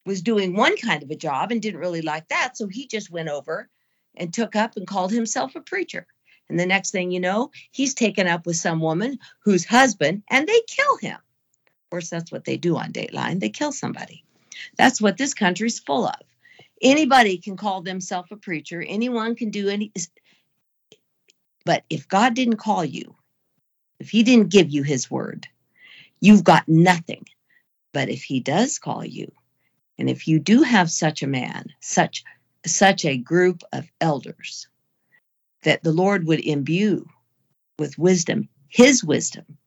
[0.06, 2.56] was doing one kind of a job and didn't really like that.
[2.56, 3.68] So he just went over
[4.16, 6.06] and took up and called himself a preacher.
[6.48, 10.46] And the next thing you know, he's taken up with some woman whose husband, and
[10.46, 11.16] they kill him.
[11.16, 13.40] Of course, that's what they do on Dateline.
[13.40, 14.24] They kill somebody.
[14.76, 16.20] That's what this country's full of.
[16.82, 18.82] Anybody can call themselves a preacher.
[18.82, 19.92] Anyone can do any.
[21.64, 23.14] But if God didn't call you,
[24.00, 25.46] if He didn't give you His word,
[26.20, 27.26] you've got nothing.
[27.92, 29.32] But if He does call you,
[29.98, 32.24] and if you do have such a man, such
[32.66, 34.68] such a group of elders
[35.64, 37.06] that the Lord would imbue
[37.78, 39.58] with wisdom, his wisdom,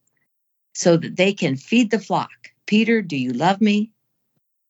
[0.74, 2.32] so that they can feed the flock,
[2.66, 3.92] Peter, do you love me?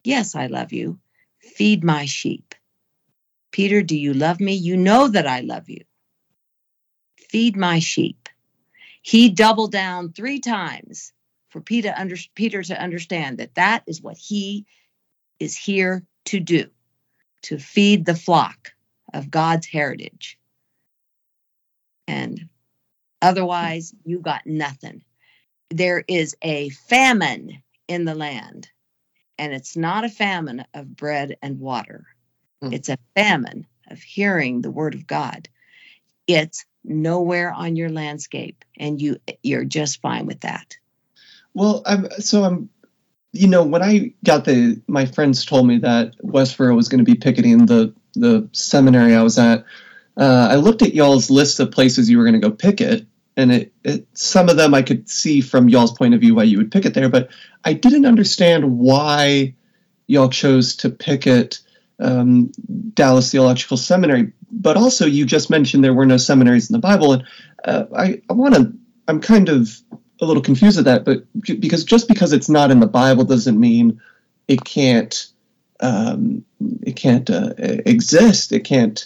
[0.03, 0.99] Yes, I love you.
[1.39, 2.55] Feed my sheep.
[3.51, 4.53] Peter, do you love me?
[4.53, 5.83] You know that I love you.
[7.29, 8.22] Feed my sheep.
[9.03, 11.11] He doubled down three times
[11.49, 14.65] for Peter, under, Peter to understand that that is what he
[15.39, 16.69] is here to do
[17.43, 18.71] to feed the flock
[19.13, 20.39] of God's heritage.
[22.07, 22.49] And
[23.21, 25.03] otherwise, you got nothing.
[25.69, 28.69] There is a famine in the land,
[29.37, 32.05] and it's not a famine of bread and water.
[32.63, 32.73] Mm.
[32.73, 35.49] It's a famine of hearing the word of God.
[36.25, 40.77] It's nowhere on your landscape, and you you're just fine with that.
[41.53, 42.69] Well, I'm so I'm
[43.33, 47.11] you know, when I got the my friends told me that Westboro was going to
[47.11, 49.65] be picketing the the seminary I was at,
[50.15, 53.51] uh, I looked at y'all's list of places you were going to go picket, and
[53.51, 56.59] it, it some of them I could see from y'all's point of view why you
[56.59, 57.29] would picket there, but
[57.65, 59.55] I didn't understand why
[60.05, 61.59] y'all chose to picket
[62.03, 62.51] um,
[62.93, 64.33] Dallas Theological Seminary.
[64.51, 67.23] But also, you just mentioned there were no seminaries in the Bible, and
[67.63, 68.73] uh, I, I want to.
[69.07, 69.69] I'm kind of
[70.21, 73.59] a little confused at that, but because just because it's not in the Bible doesn't
[73.59, 73.99] mean
[74.47, 75.27] it can't
[75.79, 76.45] um,
[76.81, 78.51] it can't uh, exist.
[78.51, 79.05] It can't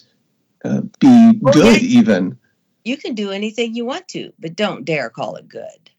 [0.65, 2.37] uh, be well, good yeah, even.
[2.83, 5.89] You can do anything you want to, but don't dare call it good.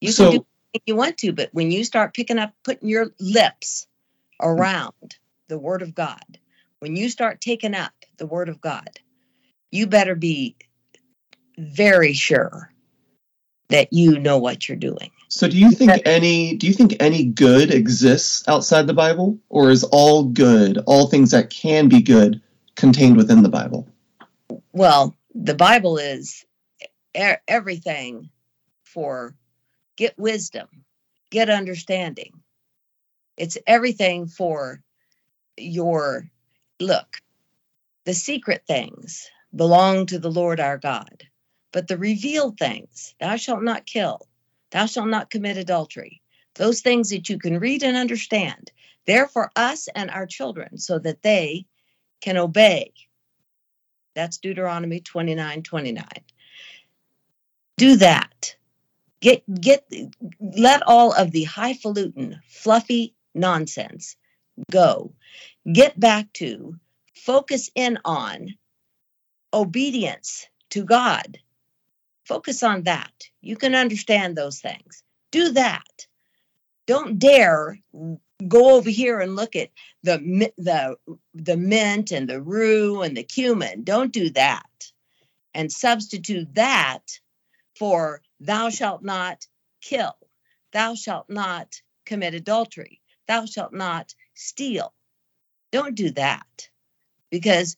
[0.00, 2.88] You so, can do anything you want to, but when you start picking up, putting
[2.88, 3.86] your lips
[4.40, 5.16] around
[5.52, 6.38] the Word of God,
[6.78, 8.88] when you start taking up the Word of God,
[9.70, 10.56] you better be
[11.58, 12.72] very sure
[13.68, 15.10] that you know what you're doing.
[15.28, 19.68] So do you think any do you think any good exists outside the Bible or
[19.68, 22.40] is all good, all things that can be good
[22.74, 23.86] contained within the Bible?
[24.72, 26.46] Well, the Bible is
[27.14, 28.30] everything
[28.84, 29.34] for
[29.96, 30.68] get wisdom,
[31.28, 32.40] get understanding.
[33.36, 34.82] It's everything for
[35.56, 36.30] your
[36.80, 37.18] look.
[38.04, 41.24] The secret things belong to the Lord our God.
[41.72, 44.28] But the revealed things, thou shalt not kill,
[44.70, 46.20] thou shalt not commit adultery,
[46.54, 48.70] those things that you can read and understand,
[49.06, 51.66] they're for us and our children so that they
[52.20, 52.92] can obey.
[54.14, 56.04] That's Deuteronomy 29 29.
[57.78, 58.56] Do that.
[59.20, 59.90] Get, get,
[60.40, 64.16] let all of the highfalutin, fluffy nonsense
[64.70, 65.12] go.
[65.70, 66.76] Get back to
[67.14, 68.54] focus in on
[69.52, 71.38] obedience to God
[72.24, 73.12] Focus on that.
[73.40, 75.02] You can understand those things.
[75.30, 76.06] Do that.
[76.86, 77.78] Don't dare
[78.48, 79.70] go over here and look at
[80.02, 80.96] the the
[81.34, 83.84] the mint and the rue and the cumin.
[83.84, 84.66] Don't do that.
[85.54, 87.02] And substitute that
[87.78, 89.46] for thou shalt not
[89.80, 90.14] kill.
[90.72, 93.00] Thou shalt not commit adultery.
[93.28, 94.92] Thou shalt not steal.
[95.70, 96.68] Don't do that
[97.30, 97.76] because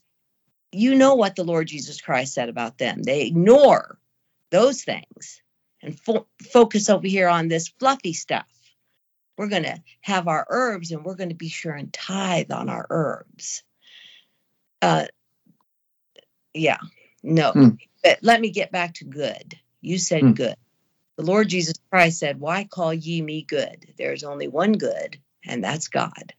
[0.72, 3.02] you know what the Lord Jesus Christ said about them.
[3.02, 3.98] They ignore
[4.50, 5.40] those things
[5.82, 8.46] and fo- focus over here on this fluffy stuff.
[9.36, 12.68] We're going to have our herbs and we're going to be sure and tithe on
[12.68, 13.62] our herbs.
[14.82, 15.06] Uh,
[16.52, 16.78] yeah,
[17.22, 17.52] no.
[17.52, 17.68] Hmm.
[18.02, 19.58] But let me get back to good.
[19.80, 20.32] You said hmm.
[20.32, 20.56] good.
[21.16, 23.86] The Lord Jesus Christ said, Why call ye me good?
[23.96, 26.34] There's only one good, and that's God.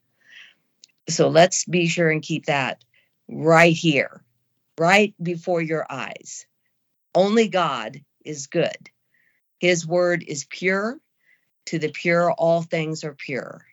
[1.08, 2.84] So let's be sure and keep that
[3.28, 4.24] right here,
[4.80, 6.46] right before your eyes.
[7.14, 8.90] Only God is good.
[9.60, 11.00] His word is pure.
[11.68, 13.66] To the pure, all things are pure.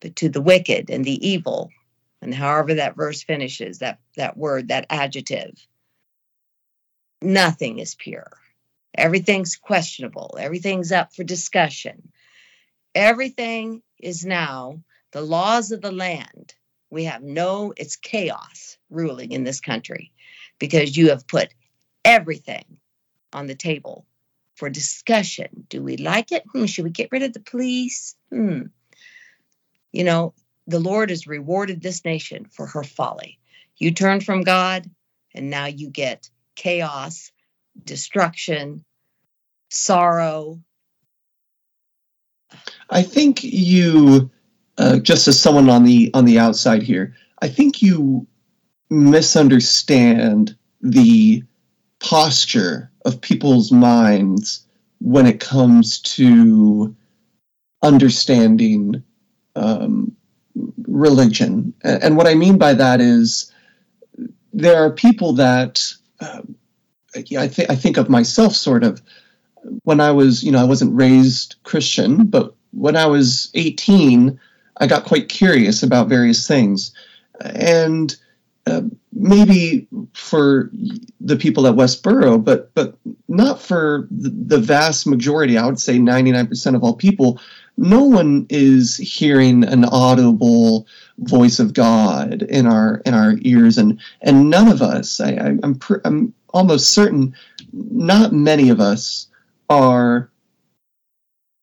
[0.00, 1.70] But to the wicked and the evil,
[2.22, 5.54] and however that verse finishes, that, that word, that adjective,
[7.22, 8.30] nothing is pure.
[8.94, 10.36] Everything's questionable.
[10.38, 12.10] Everything's up for discussion.
[12.94, 14.82] Everything is now
[15.12, 16.54] the laws of the land.
[16.90, 20.12] We have no, it's chaos ruling in this country
[20.58, 21.48] because you have put
[22.04, 22.64] everything
[23.32, 24.06] on the table
[24.56, 25.66] for discussion.
[25.68, 26.44] Do we like it?
[26.52, 28.16] Hmm, should we get rid of the police?
[28.30, 28.64] Hmm.
[29.92, 30.34] You know,
[30.66, 33.38] the Lord has rewarded this nation for her folly.
[33.76, 34.88] You turn from God,
[35.34, 37.32] and now you get chaos,
[37.82, 38.84] destruction,
[39.70, 40.60] sorrow.
[42.88, 44.30] I think you,
[44.80, 48.26] uh, just as someone on the on the outside here, I think you
[48.88, 51.44] misunderstand the
[52.02, 54.66] posture of people's minds
[54.98, 56.96] when it comes to
[57.82, 59.02] understanding
[59.54, 60.16] um,
[60.86, 61.74] religion.
[61.82, 63.52] And what I mean by that is
[64.54, 65.82] there are people that
[66.20, 66.40] uh,
[67.14, 69.02] I, th- I think of myself sort of
[69.84, 74.40] when I was, you know, I wasn't raised Christian, but when I was 18,
[74.80, 76.92] I got quite curious about various things.
[77.40, 78.16] And
[78.66, 78.82] uh,
[79.12, 80.70] maybe for
[81.20, 82.96] the people at Westboro, but but
[83.28, 85.56] not for the, vast majority.
[85.56, 87.40] I would say 99% of all people.
[87.76, 90.86] No one is hearing an audible
[91.18, 95.20] voice of God in our in our ears, and and none of us.
[95.20, 97.34] I, I, I'm pr- I'm almost certain,
[97.72, 99.28] not many of us
[99.70, 100.30] are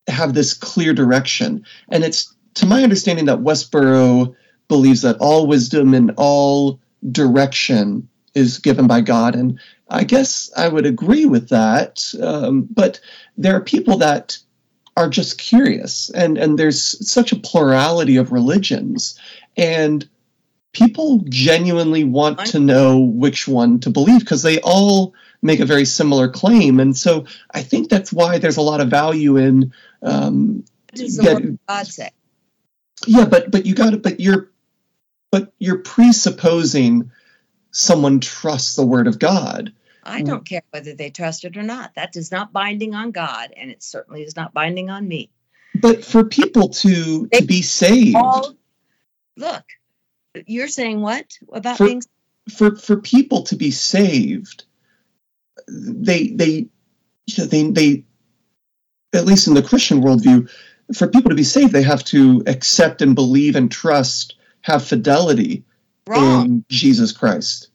[0.08, 4.36] have this clear direction, and it's to my understanding that Westboro
[4.68, 6.80] believes that all wisdom and all
[7.12, 9.36] direction is given by God.
[9.36, 9.60] And
[9.90, 12.04] I guess I would agree with that.
[12.22, 13.00] Um, but
[13.38, 14.38] there are people that
[14.96, 19.20] are just curious, and, and there's such a plurality of religions.
[19.56, 20.08] And
[20.74, 25.86] people genuinely want to know which one to believe because they all make a very
[25.86, 26.80] similar claim.
[26.80, 29.74] And so I think that's why there's a lot of value in.
[30.02, 32.10] Um, does the get, God say?
[33.06, 34.50] Yeah, but but you got to but you're
[35.32, 37.12] but you're presupposing
[37.72, 39.74] someone trusts the word of God.
[40.04, 41.96] I don't care whether they trust it or not.
[41.96, 45.30] That is not binding on God, and it certainly is not binding on me.
[45.76, 48.56] But for people to to be saved, all,
[49.36, 49.66] look,
[50.46, 52.02] you're saying what about for, being
[52.50, 54.64] for for people to be saved?
[55.68, 56.70] They they
[57.28, 58.06] you know, they they
[59.14, 60.50] at least in the Christian worldview,
[60.94, 65.64] for people to be saved, they have to accept and believe and trust have fidelity
[66.08, 66.46] Wrong.
[66.46, 67.70] in Jesus Christ.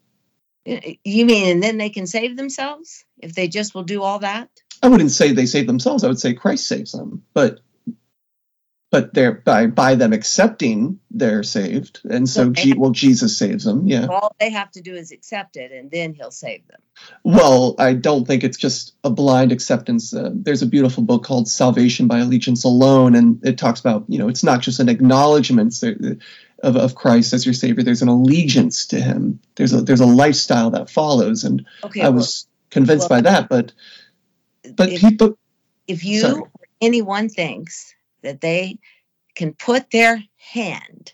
[0.64, 4.48] You mean, and then they can save themselves if they just will do all that?
[4.82, 6.04] I wouldn't say they save themselves.
[6.04, 7.24] I would say Christ saves them.
[7.34, 7.60] But
[8.92, 12.00] but they're by by them accepting they're saved.
[12.08, 14.06] And so, so G, well jesus saves them yeah.
[14.06, 16.80] All they have to do is accept it and then he'll save them.
[17.24, 20.14] Well i don't think it's just a blind acceptance.
[20.14, 24.18] Uh, there's a beautiful book called salvation by allegiance alone and it talks about you
[24.18, 25.74] know it's not just an acknowledgement
[26.62, 27.82] of, of christ as your savior.
[27.82, 29.40] There's an allegiance to him.
[29.56, 33.30] There's a there's a lifestyle that follows and okay, i was well, convinced well, by
[33.30, 33.72] that but
[34.76, 35.38] but if, people
[35.88, 36.42] if you sorry.
[36.82, 38.78] anyone thinks that they
[39.34, 41.12] can put their hand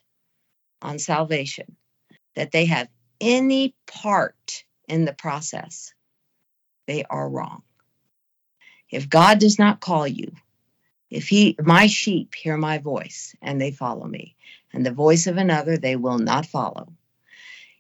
[0.83, 1.77] on salvation,
[2.37, 2.89] that they have
[3.21, 5.93] any part in the process,
[6.87, 7.63] they are wrong.
[8.91, 10.33] If God does not call you,
[11.11, 14.37] if he my sheep hear my voice and they follow me,
[14.73, 16.89] and the voice of another they will not follow.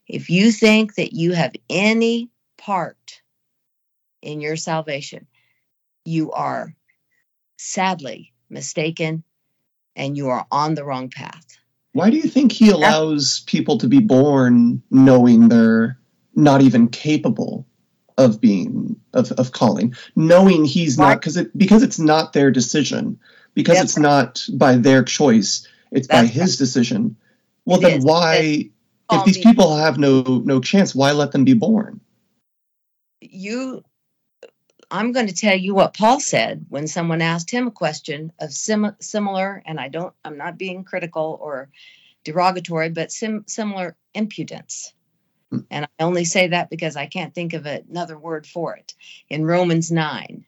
[0.06, 3.22] If you think that you have any part
[4.22, 5.26] in your salvation,
[6.04, 6.74] you are
[7.58, 9.24] sadly mistaken
[9.96, 11.58] and you are on the wrong path.
[11.92, 15.98] Why do you think he allows people to be born knowing they're
[16.34, 17.66] not even capable
[18.16, 23.18] of being of, of calling, knowing he's not because it because it's not their decision,
[23.54, 24.02] because That's it's right.
[24.02, 26.58] not by their choice, it's That's by his right.
[26.58, 27.16] decision.
[27.64, 28.04] Well, it then is.
[28.04, 28.70] why,
[29.10, 32.00] if these people have no no chance, why let them be born?
[33.20, 33.82] You
[34.90, 38.52] I'm going to tell you what Paul said when someone asked him a question of
[38.52, 41.68] sim- similar, and I don't, I'm not being critical or
[42.24, 44.94] derogatory, but sim- similar impudence.
[45.50, 45.60] Hmm.
[45.70, 48.94] And I only say that because I can't think of another word for it.
[49.28, 50.46] In Romans 9,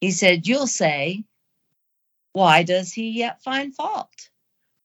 [0.00, 1.24] he said, You'll say,
[2.32, 4.30] Why does he yet find fault?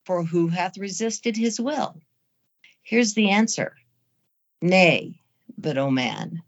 [0.04, 2.00] For who hath resisted his will?
[2.82, 3.76] Here's the answer
[4.60, 5.20] Nay,
[5.56, 6.42] but, O man,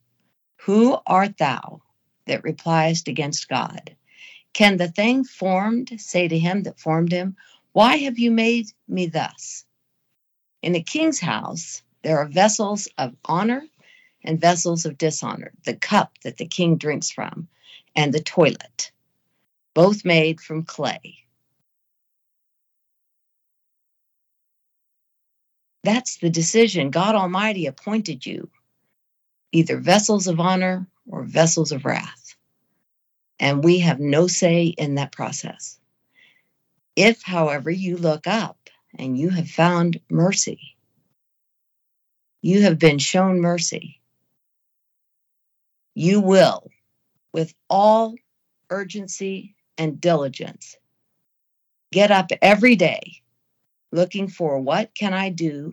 [0.62, 1.82] who art thou?
[2.26, 3.96] That repliest against God?
[4.52, 7.36] Can the thing formed say to him that formed him,
[7.72, 9.64] Why have you made me thus?
[10.62, 13.64] In a king's house, there are vessels of honor
[14.24, 17.48] and vessels of dishonor, the cup that the king drinks from,
[17.96, 18.92] and the toilet,
[19.74, 21.18] both made from clay.
[25.84, 26.90] That's the decision.
[26.90, 28.50] God Almighty appointed you,
[29.52, 32.34] either vessels of honor or vessels of wrath.
[33.38, 35.78] And we have no say in that process.
[36.96, 38.58] If, however, you look up
[38.98, 40.76] and you have found mercy,
[42.42, 44.00] you have been shown mercy,
[45.94, 46.70] you will,
[47.32, 48.14] with all
[48.70, 50.76] urgency and diligence,
[51.92, 53.22] get up every day
[53.92, 55.72] looking for what can I do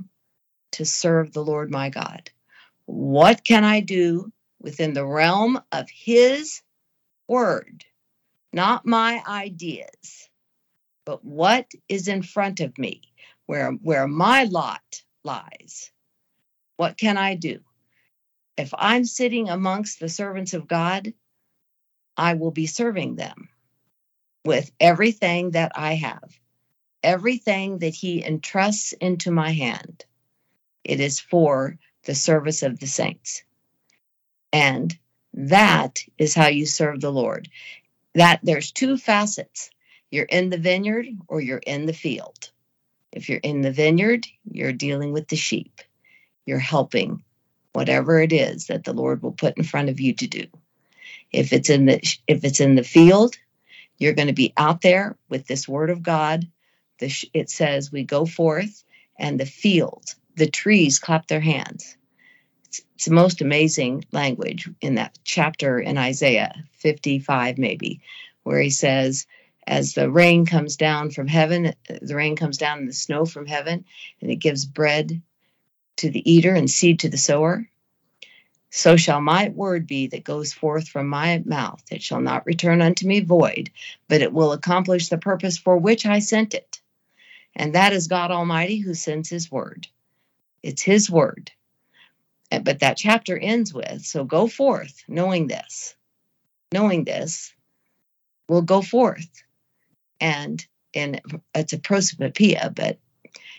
[0.74, 2.30] to serve the Lord my God?
[2.90, 6.62] What can I do within the realm of His
[7.28, 7.86] Word,
[8.54, 10.30] not my ideas,
[11.06, 13.02] but what is in front of me,
[13.48, 15.92] where, where my lot lies.
[16.78, 17.60] What can I do?
[18.58, 21.14] If I'm sitting amongst the servants of God,
[22.18, 23.36] I will be serving them.
[24.46, 26.40] with everything that I have,
[27.04, 30.06] everything that He entrusts into my hand.
[30.84, 31.78] It is for
[32.10, 33.44] the service of the saints.
[34.52, 34.98] And
[35.32, 37.48] that is how you serve the Lord.
[38.16, 39.70] That there's two facets.
[40.10, 42.50] You're in the vineyard or you're in the field.
[43.12, 45.82] If you're in the vineyard, you're dealing with the sheep.
[46.48, 47.24] You're helping
[47.74, 50.46] whatever it is that the Lord will put in front of you to do.
[51.32, 53.36] If it's in the if it's in the field,
[54.00, 56.48] you're going to be out there with this word of God.
[56.98, 58.84] The, it says we go forth
[59.20, 61.98] and the field, the trees clap their hands.
[62.70, 68.02] It's, the most amazing language in that chapter in Isaiah 55 maybe
[68.44, 69.26] where he says
[69.66, 73.46] as the rain comes down from heaven, the rain comes down and the snow from
[73.46, 73.86] heaven,
[74.20, 75.22] and it gives bread
[75.98, 77.68] to the eater and seed to the sower.
[78.72, 81.84] So shall my word be that goes forth from my mouth.
[81.92, 83.72] It shall not return unto me void,
[84.08, 86.82] but it will accomplish the purpose for which I sent it.
[87.56, 89.88] And that is God Almighty who sends his word.
[90.64, 91.52] It's his word.
[92.50, 95.96] But that chapter ends with so go forth knowing this.
[96.72, 97.54] Knowing this,
[98.48, 99.44] will go forth.
[100.20, 101.22] And and
[101.54, 102.98] it's a prosopopoeia, but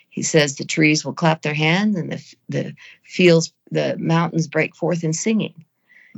[0.09, 4.75] he says the trees will clap their hands and the, the fields, the mountains break
[4.75, 5.65] forth in singing.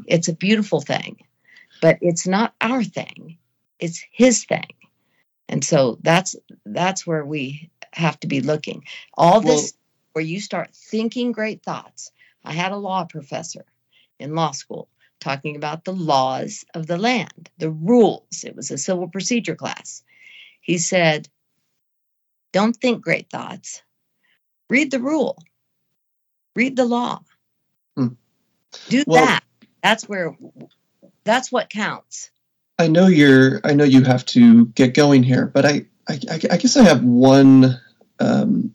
[0.06, 1.18] It's a beautiful thing,
[1.82, 3.36] but it's not our thing.
[3.78, 4.72] It's his thing.
[5.48, 6.34] And so that's
[6.64, 8.84] that's where we have to be looking.
[9.12, 9.70] All this well,
[10.14, 12.10] where you start thinking great thoughts.
[12.44, 13.64] I had a law professor
[14.18, 14.88] in law school
[15.20, 18.44] talking about the laws of the land, the rules.
[18.44, 20.02] It was a civil procedure class.
[20.60, 21.28] He said,
[22.52, 23.82] don't think great thoughts.
[24.68, 25.38] Read the rule.
[26.54, 27.22] Read the law.
[27.96, 28.08] Hmm.
[28.88, 29.44] Do well, that.
[29.82, 30.36] That's where
[31.24, 32.30] that's what counts.
[32.78, 36.56] I know you're I know you have to get going here, but I I, I
[36.56, 37.80] guess I have one
[38.18, 38.74] um,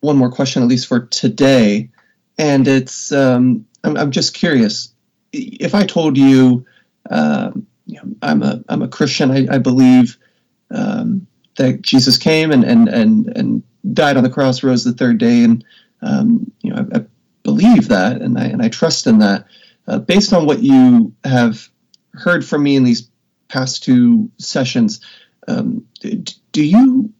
[0.00, 1.90] one more question at least for today,
[2.38, 4.92] and it's um, I'm, I'm just curious
[5.32, 6.66] if I told you,
[7.10, 10.18] um, you know, I'm a I'm a Christian, I, I believe
[10.70, 13.62] um, that Jesus came and and and and
[13.92, 15.64] died on the cross, rose the third day, and
[16.02, 17.04] um, you know I, I,
[17.44, 19.46] believe that, and I and I trust in that.
[19.86, 21.66] Uh, based on what you have
[22.12, 23.08] heard from me in these
[23.48, 25.00] past two sessions,
[25.46, 27.10] um, do you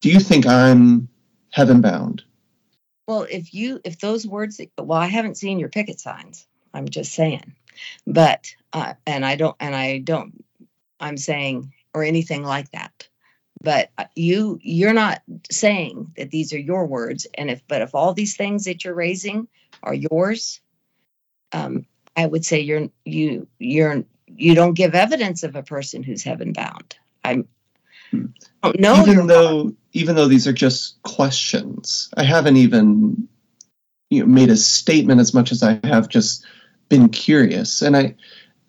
[0.00, 1.08] do you think I'm
[1.50, 2.24] heaven bound?
[3.08, 6.46] Well, if you if those words, well, I haven't seen your picket signs.
[6.74, 7.54] I'm just saying,
[8.06, 10.44] but uh, and I don't and I don't.
[11.00, 13.08] I'm saying or anything like that
[13.62, 17.94] but uh, you you're not saying that these are your words and if but if
[17.94, 19.48] all these things that you're raising
[19.82, 20.60] are yours
[21.52, 21.86] um,
[22.16, 26.52] i would say you're you you're you don't give evidence of a person who's heaven
[26.52, 27.48] bound i'm
[28.12, 33.28] I don't know even though even though these are just questions i haven't even
[34.10, 36.44] you know made a statement as much as i have just
[36.88, 37.82] been curious.
[37.82, 38.14] And i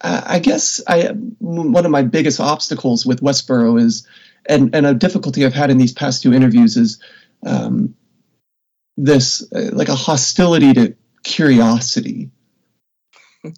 [0.01, 1.07] i guess i
[1.39, 4.07] one of my biggest obstacles with westboro is
[4.47, 7.01] and and a difficulty I've had in these past two interviews is
[7.45, 7.95] um,
[8.97, 12.31] this uh, like a hostility to curiosity.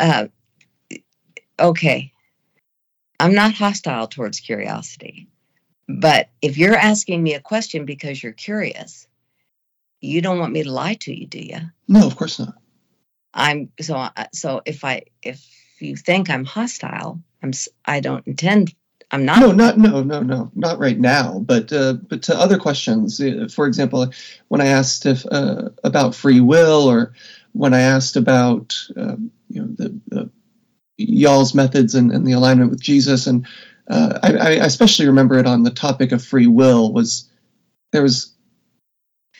[0.00, 0.26] Uh,
[1.58, 2.12] okay,
[3.18, 5.28] I'm not hostile towards curiosity,
[5.88, 9.06] but if you're asking me a question because you're curious,
[10.00, 11.58] you don't want me to lie to you, do you?
[11.88, 12.54] No, of course not.
[13.32, 15.46] I'm so uh, so if I if
[15.78, 17.52] you think I'm hostile, I'm
[17.84, 18.74] I don't intend
[19.10, 19.40] I'm not.
[19.40, 21.38] No, not no, no, no, not right now.
[21.38, 24.10] But uh, but to other questions, uh, for example,
[24.48, 27.12] when I asked if uh, about free will, or
[27.52, 30.30] when I asked about um, you know the, the
[30.96, 33.46] y'all's methods and, and, the alignment with Jesus, and
[33.88, 37.28] uh, I, I, especially remember it on the topic of free will was
[37.92, 38.34] there was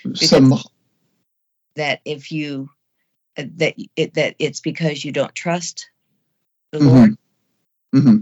[0.03, 0.55] because some
[1.75, 2.71] that if you
[3.37, 5.91] uh, that it, that it's because you don't trust
[6.73, 6.89] the mm-hmm.
[6.89, 7.19] Lord.
[7.95, 8.17] Mm-hmm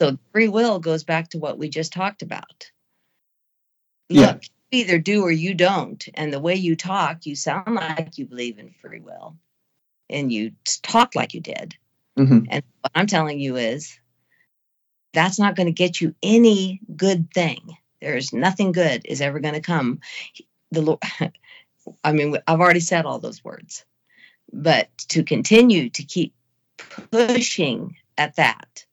[0.00, 2.70] so free will goes back to what we just talked about.
[4.08, 4.38] Yeah.
[4.70, 6.06] You either do or you don't.
[6.14, 9.36] And the way you talk, you sound like you believe in free will
[10.08, 10.52] and you
[10.82, 11.74] talk like you did.
[12.18, 12.46] Mm-hmm.
[12.50, 13.98] And what I'm telling you is
[15.12, 17.76] that's not going to get you any good thing.
[18.00, 20.00] There's nothing good is ever going to come.
[20.70, 21.00] The Lord,
[22.04, 23.84] I mean, I've already said all those words,
[24.52, 26.34] but to continue to keep
[27.10, 28.86] pushing at that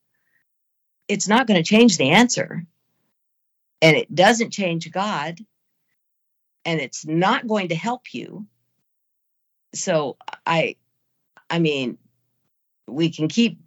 [1.07, 2.65] it's not going to change the answer
[3.81, 5.39] and it doesn't change God
[6.65, 8.47] and it's not going to help you.
[9.73, 10.75] So I
[11.49, 11.97] I mean
[12.93, 13.59] we can keep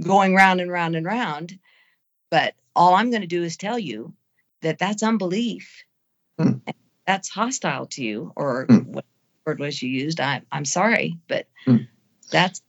[0.00, 1.58] going round and round and round
[2.30, 4.14] But all I'm going to do is tell you
[4.62, 5.84] that that's unbelief.
[6.38, 6.58] Hmm.
[7.06, 8.92] That's hostile to you, or Hmm.
[8.92, 9.04] what
[9.46, 10.20] word was you used?
[10.20, 11.84] I, I'm sorry, but Hmm.
[12.30, 12.60] that's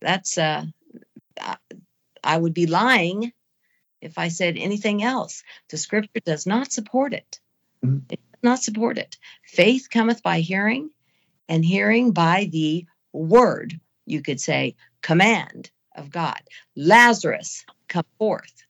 [0.00, 0.64] that's uh,
[1.40, 3.32] I- would be lying
[4.00, 5.42] if I said anything else.
[5.70, 7.40] The scripture does not support it.
[8.10, 9.16] It does not support it.
[9.44, 10.90] Faith cometh by hearing,
[11.48, 13.80] and hearing by the word.
[14.06, 14.76] You could say
[15.06, 16.40] command of God.
[16.74, 18.64] Lazarus, come forth.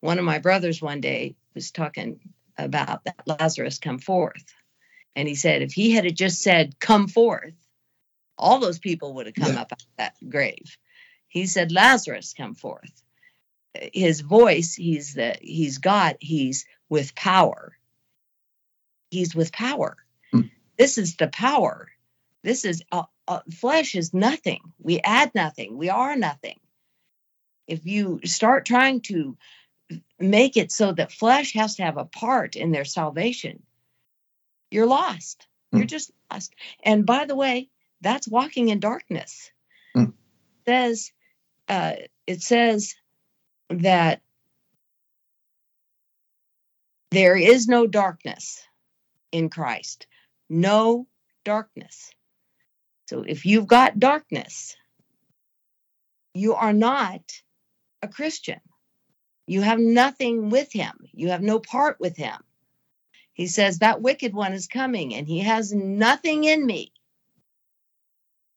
[0.00, 2.20] One of my brothers one day was talking
[2.56, 4.44] about that Lazarus come forth.
[5.16, 7.54] And he said, if he had just said, come forth,
[8.38, 9.62] all those people would have come Yeah.
[9.62, 10.78] up out of that grave.
[11.26, 12.92] He said, Lazarus, come forth.
[13.92, 17.76] His voice, he's the he's God, he's with power.
[19.10, 19.96] He's with power.
[20.30, 20.42] Hmm.
[20.78, 21.88] This is the power.
[22.46, 24.60] This is uh, uh, flesh is nothing.
[24.78, 25.76] We add nothing.
[25.76, 26.60] We are nothing.
[27.66, 29.36] If you start trying to
[30.20, 33.64] make it so that flesh has to have a part in their salvation,
[34.70, 35.48] you're lost.
[35.72, 35.78] Hmm.
[35.78, 36.54] You're just lost.
[36.84, 37.68] And by the way,
[38.00, 39.50] that's walking in darkness.
[39.92, 40.10] Hmm.
[40.68, 41.10] says
[41.66, 41.94] uh,
[42.28, 42.94] it says
[43.70, 44.20] that
[47.10, 48.64] there is no darkness
[49.32, 50.06] in Christ.
[50.48, 51.08] No
[51.44, 52.12] darkness.
[53.06, 54.76] So if you've got darkness,
[56.34, 57.22] you are not
[58.02, 58.60] a Christian.
[59.46, 60.92] You have nothing with him.
[61.12, 62.36] You have no part with him.
[63.32, 66.92] He says that wicked one is coming and he has nothing in me.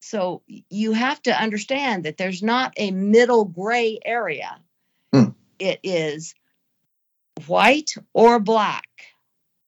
[0.00, 4.58] So you have to understand that there's not a middle gray area.
[5.12, 5.30] Hmm.
[5.58, 6.34] It is
[7.46, 8.88] white or black.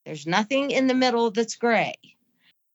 [0.05, 1.95] There's nothing in the middle that's gray.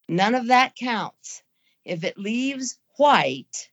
[0.08, 1.42] None of that counts.
[1.88, 3.70] If it leaves white,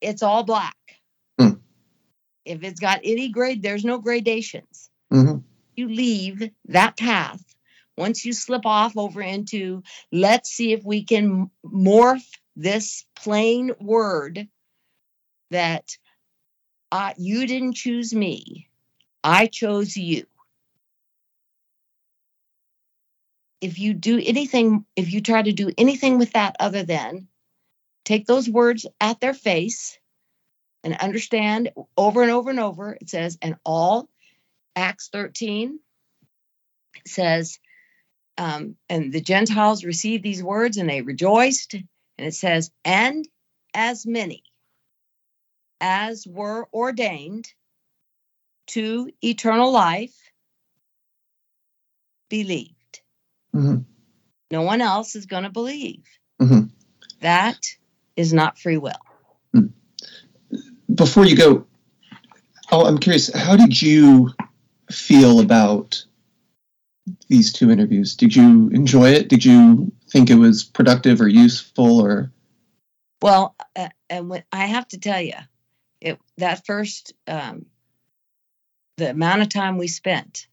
[0.00, 0.76] it's all black.
[1.38, 1.54] Hmm.
[2.44, 4.90] If it's got any grade, there's no gradations.
[5.12, 5.44] Mhm.
[5.76, 7.42] You leave that path.
[7.96, 9.82] Once you slip off over into,
[10.12, 14.48] let's see if we can morph this plain word
[15.50, 15.96] that
[16.92, 18.68] uh, you didn't choose me,
[19.24, 20.26] I chose you.
[23.60, 27.28] If you do anything, if you try to do anything with that other than
[28.04, 29.98] take those words at their face
[30.84, 34.08] and understand over and over and over, it says, and all,
[34.76, 35.80] Acts 13
[37.06, 37.58] says,
[38.38, 41.74] um, and the Gentiles received these words and they rejoiced.
[41.74, 43.28] And it says, and
[43.74, 44.42] as many
[45.80, 47.52] as were ordained
[48.68, 50.14] to eternal life
[52.28, 52.77] believed.
[53.54, 53.84] Mhm.
[54.50, 56.04] No one else is going to believe.
[56.40, 56.70] Mhm.
[57.20, 57.58] That
[58.16, 59.00] is not free will.
[60.92, 61.66] Before you go,
[62.72, 63.32] oh, I'm curious.
[63.32, 64.32] How did you
[64.90, 66.04] feel about
[67.28, 68.16] these two interviews?
[68.16, 69.28] Did you enjoy it?
[69.28, 72.00] Did you think it was productive or useful?
[72.00, 72.32] Or
[73.22, 75.34] Well, uh, and when, I have to tell you,
[76.00, 77.66] it that first um,
[78.96, 80.47] the amount of time we spent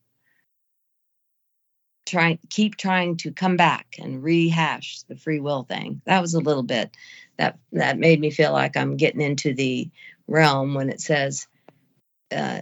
[2.06, 6.02] trying keep trying to come back and rehash the free will thing.
[6.06, 6.91] That was a little bit
[7.38, 9.90] that that made me feel like I'm getting into the
[10.27, 11.48] realm when it says.
[12.32, 12.61] Uh,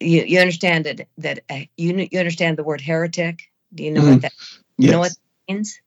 [0.00, 3.42] you, you understand that that uh, you you understand the word heretic?
[3.74, 4.12] Do you know Mhm.
[4.14, 4.32] what that
[4.78, 5.80] you know what that means?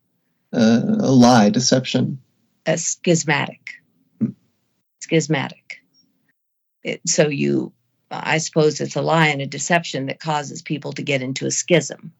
[0.52, 2.20] uh, a lie, deception.
[2.66, 3.74] a schismatic.
[5.02, 5.82] Schismatic.
[6.84, 7.72] It, so you,
[8.10, 11.50] I suppose it's a lie and a deception that causes people to get into a
[11.50, 12.12] schism.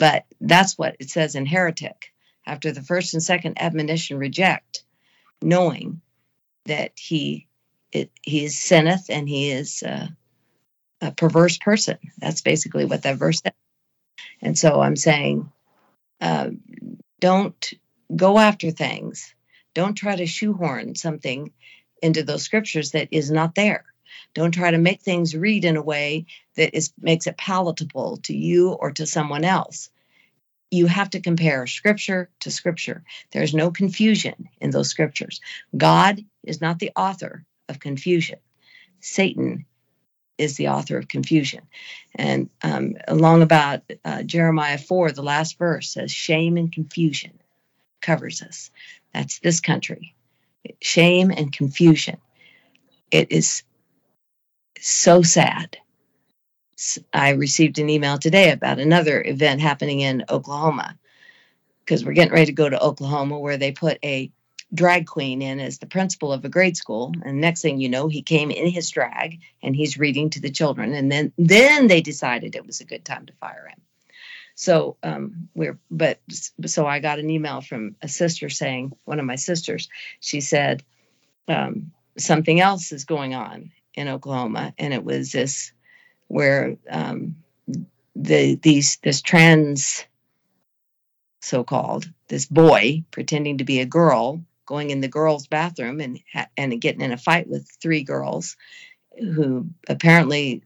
[0.00, 2.12] But that's what it says in heretic.
[2.46, 4.82] After the first and second admonition, reject,
[5.42, 6.00] knowing
[6.64, 7.46] that he
[7.92, 10.08] it, he is sinneth and he is uh,
[11.02, 11.98] a perverse person.
[12.18, 13.52] That's basically what that verse says.
[14.40, 15.52] And so I'm saying,
[16.20, 16.50] uh,
[17.20, 17.72] don't
[18.14, 19.34] go after things.
[19.74, 21.52] Don't try to shoehorn something
[22.02, 23.84] into those scriptures that is not there.
[24.34, 26.26] Don't try to make things read in a way
[26.56, 29.90] that is makes it palatable to you or to someone else.
[30.70, 33.02] You have to compare scripture to scripture.
[33.32, 35.40] There's no confusion in those scriptures.
[35.76, 38.38] God is not the author of confusion.
[39.00, 39.66] Satan
[40.40, 41.62] is the author of confusion.
[42.14, 47.38] And um, along about uh, Jeremiah 4, the last verse says, Shame and confusion
[48.00, 48.70] covers us.
[49.12, 50.14] That's this country.
[50.80, 52.18] Shame and confusion.
[53.10, 53.64] It is
[54.80, 55.76] so sad.
[57.12, 60.98] I received an email today about another event happening in Oklahoma
[61.84, 64.30] because we're getting ready to go to Oklahoma where they put a
[64.72, 67.12] drag queen in as the principal of a grade school.
[67.24, 70.50] And next thing you know, he came in his drag and he's reading to the
[70.50, 70.94] children.
[70.94, 73.80] And then then they decided it was a good time to fire him.
[74.54, 76.20] So um, we're, but
[76.66, 79.88] so I got an email from a sister saying, one of my sisters,
[80.20, 80.82] she said,
[81.48, 85.72] um, something else is going on in Oklahoma, and it was this
[86.28, 87.36] where um,
[88.16, 90.04] the these this trans
[91.40, 96.20] so-called this boy pretending to be a girl going in the girls' bathroom and
[96.56, 98.56] and getting in a fight with three girls
[99.18, 100.62] who apparently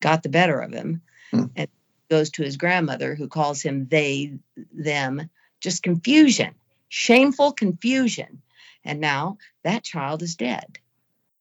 [0.00, 1.44] got the better of him hmm.
[1.56, 1.68] and
[2.08, 4.34] goes to his grandmother who calls him they
[4.72, 5.30] them.
[5.60, 6.54] Just confusion
[6.92, 8.42] shameful confusion.
[8.84, 10.78] And now that child is dead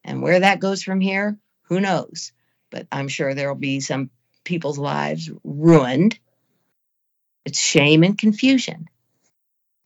[0.04, 2.32] and where that goes from here who knows
[2.70, 4.10] but i'm sure there'll be some
[4.44, 6.18] people's lives ruined
[7.46, 8.88] it's shame and confusion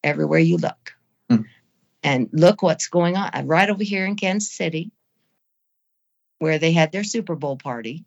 [0.04, 0.96] everywhere you look
[1.30, 1.46] mm.
[2.04, 4.92] and look what's going on right over here in kansas city
[6.40, 8.06] where they had their super bowl party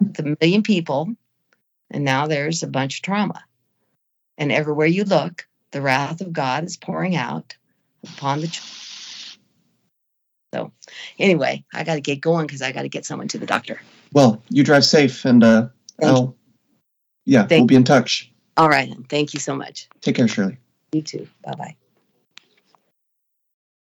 [0.00, 1.16] with a million people
[1.94, 3.44] and now there's a bunch of trauma.
[4.36, 7.56] And everywhere you look, the wrath of God is pouring out
[8.02, 8.83] upon the children.
[10.54, 10.70] So,
[11.18, 13.80] anyway, I got to get going because I got to get someone to the doctor.
[14.12, 15.68] Well, you drive safe, and uh,
[16.00, 16.36] I'll,
[17.24, 18.30] yeah, Thank we'll be in touch.
[18.56, 18.94] All right.
[19.08, 19.88] Thank you so much.
[20.00, 20.58] Take care, Shirley.
[20.92, 21.26] You too.
[21.42, 21.76] Bye bye.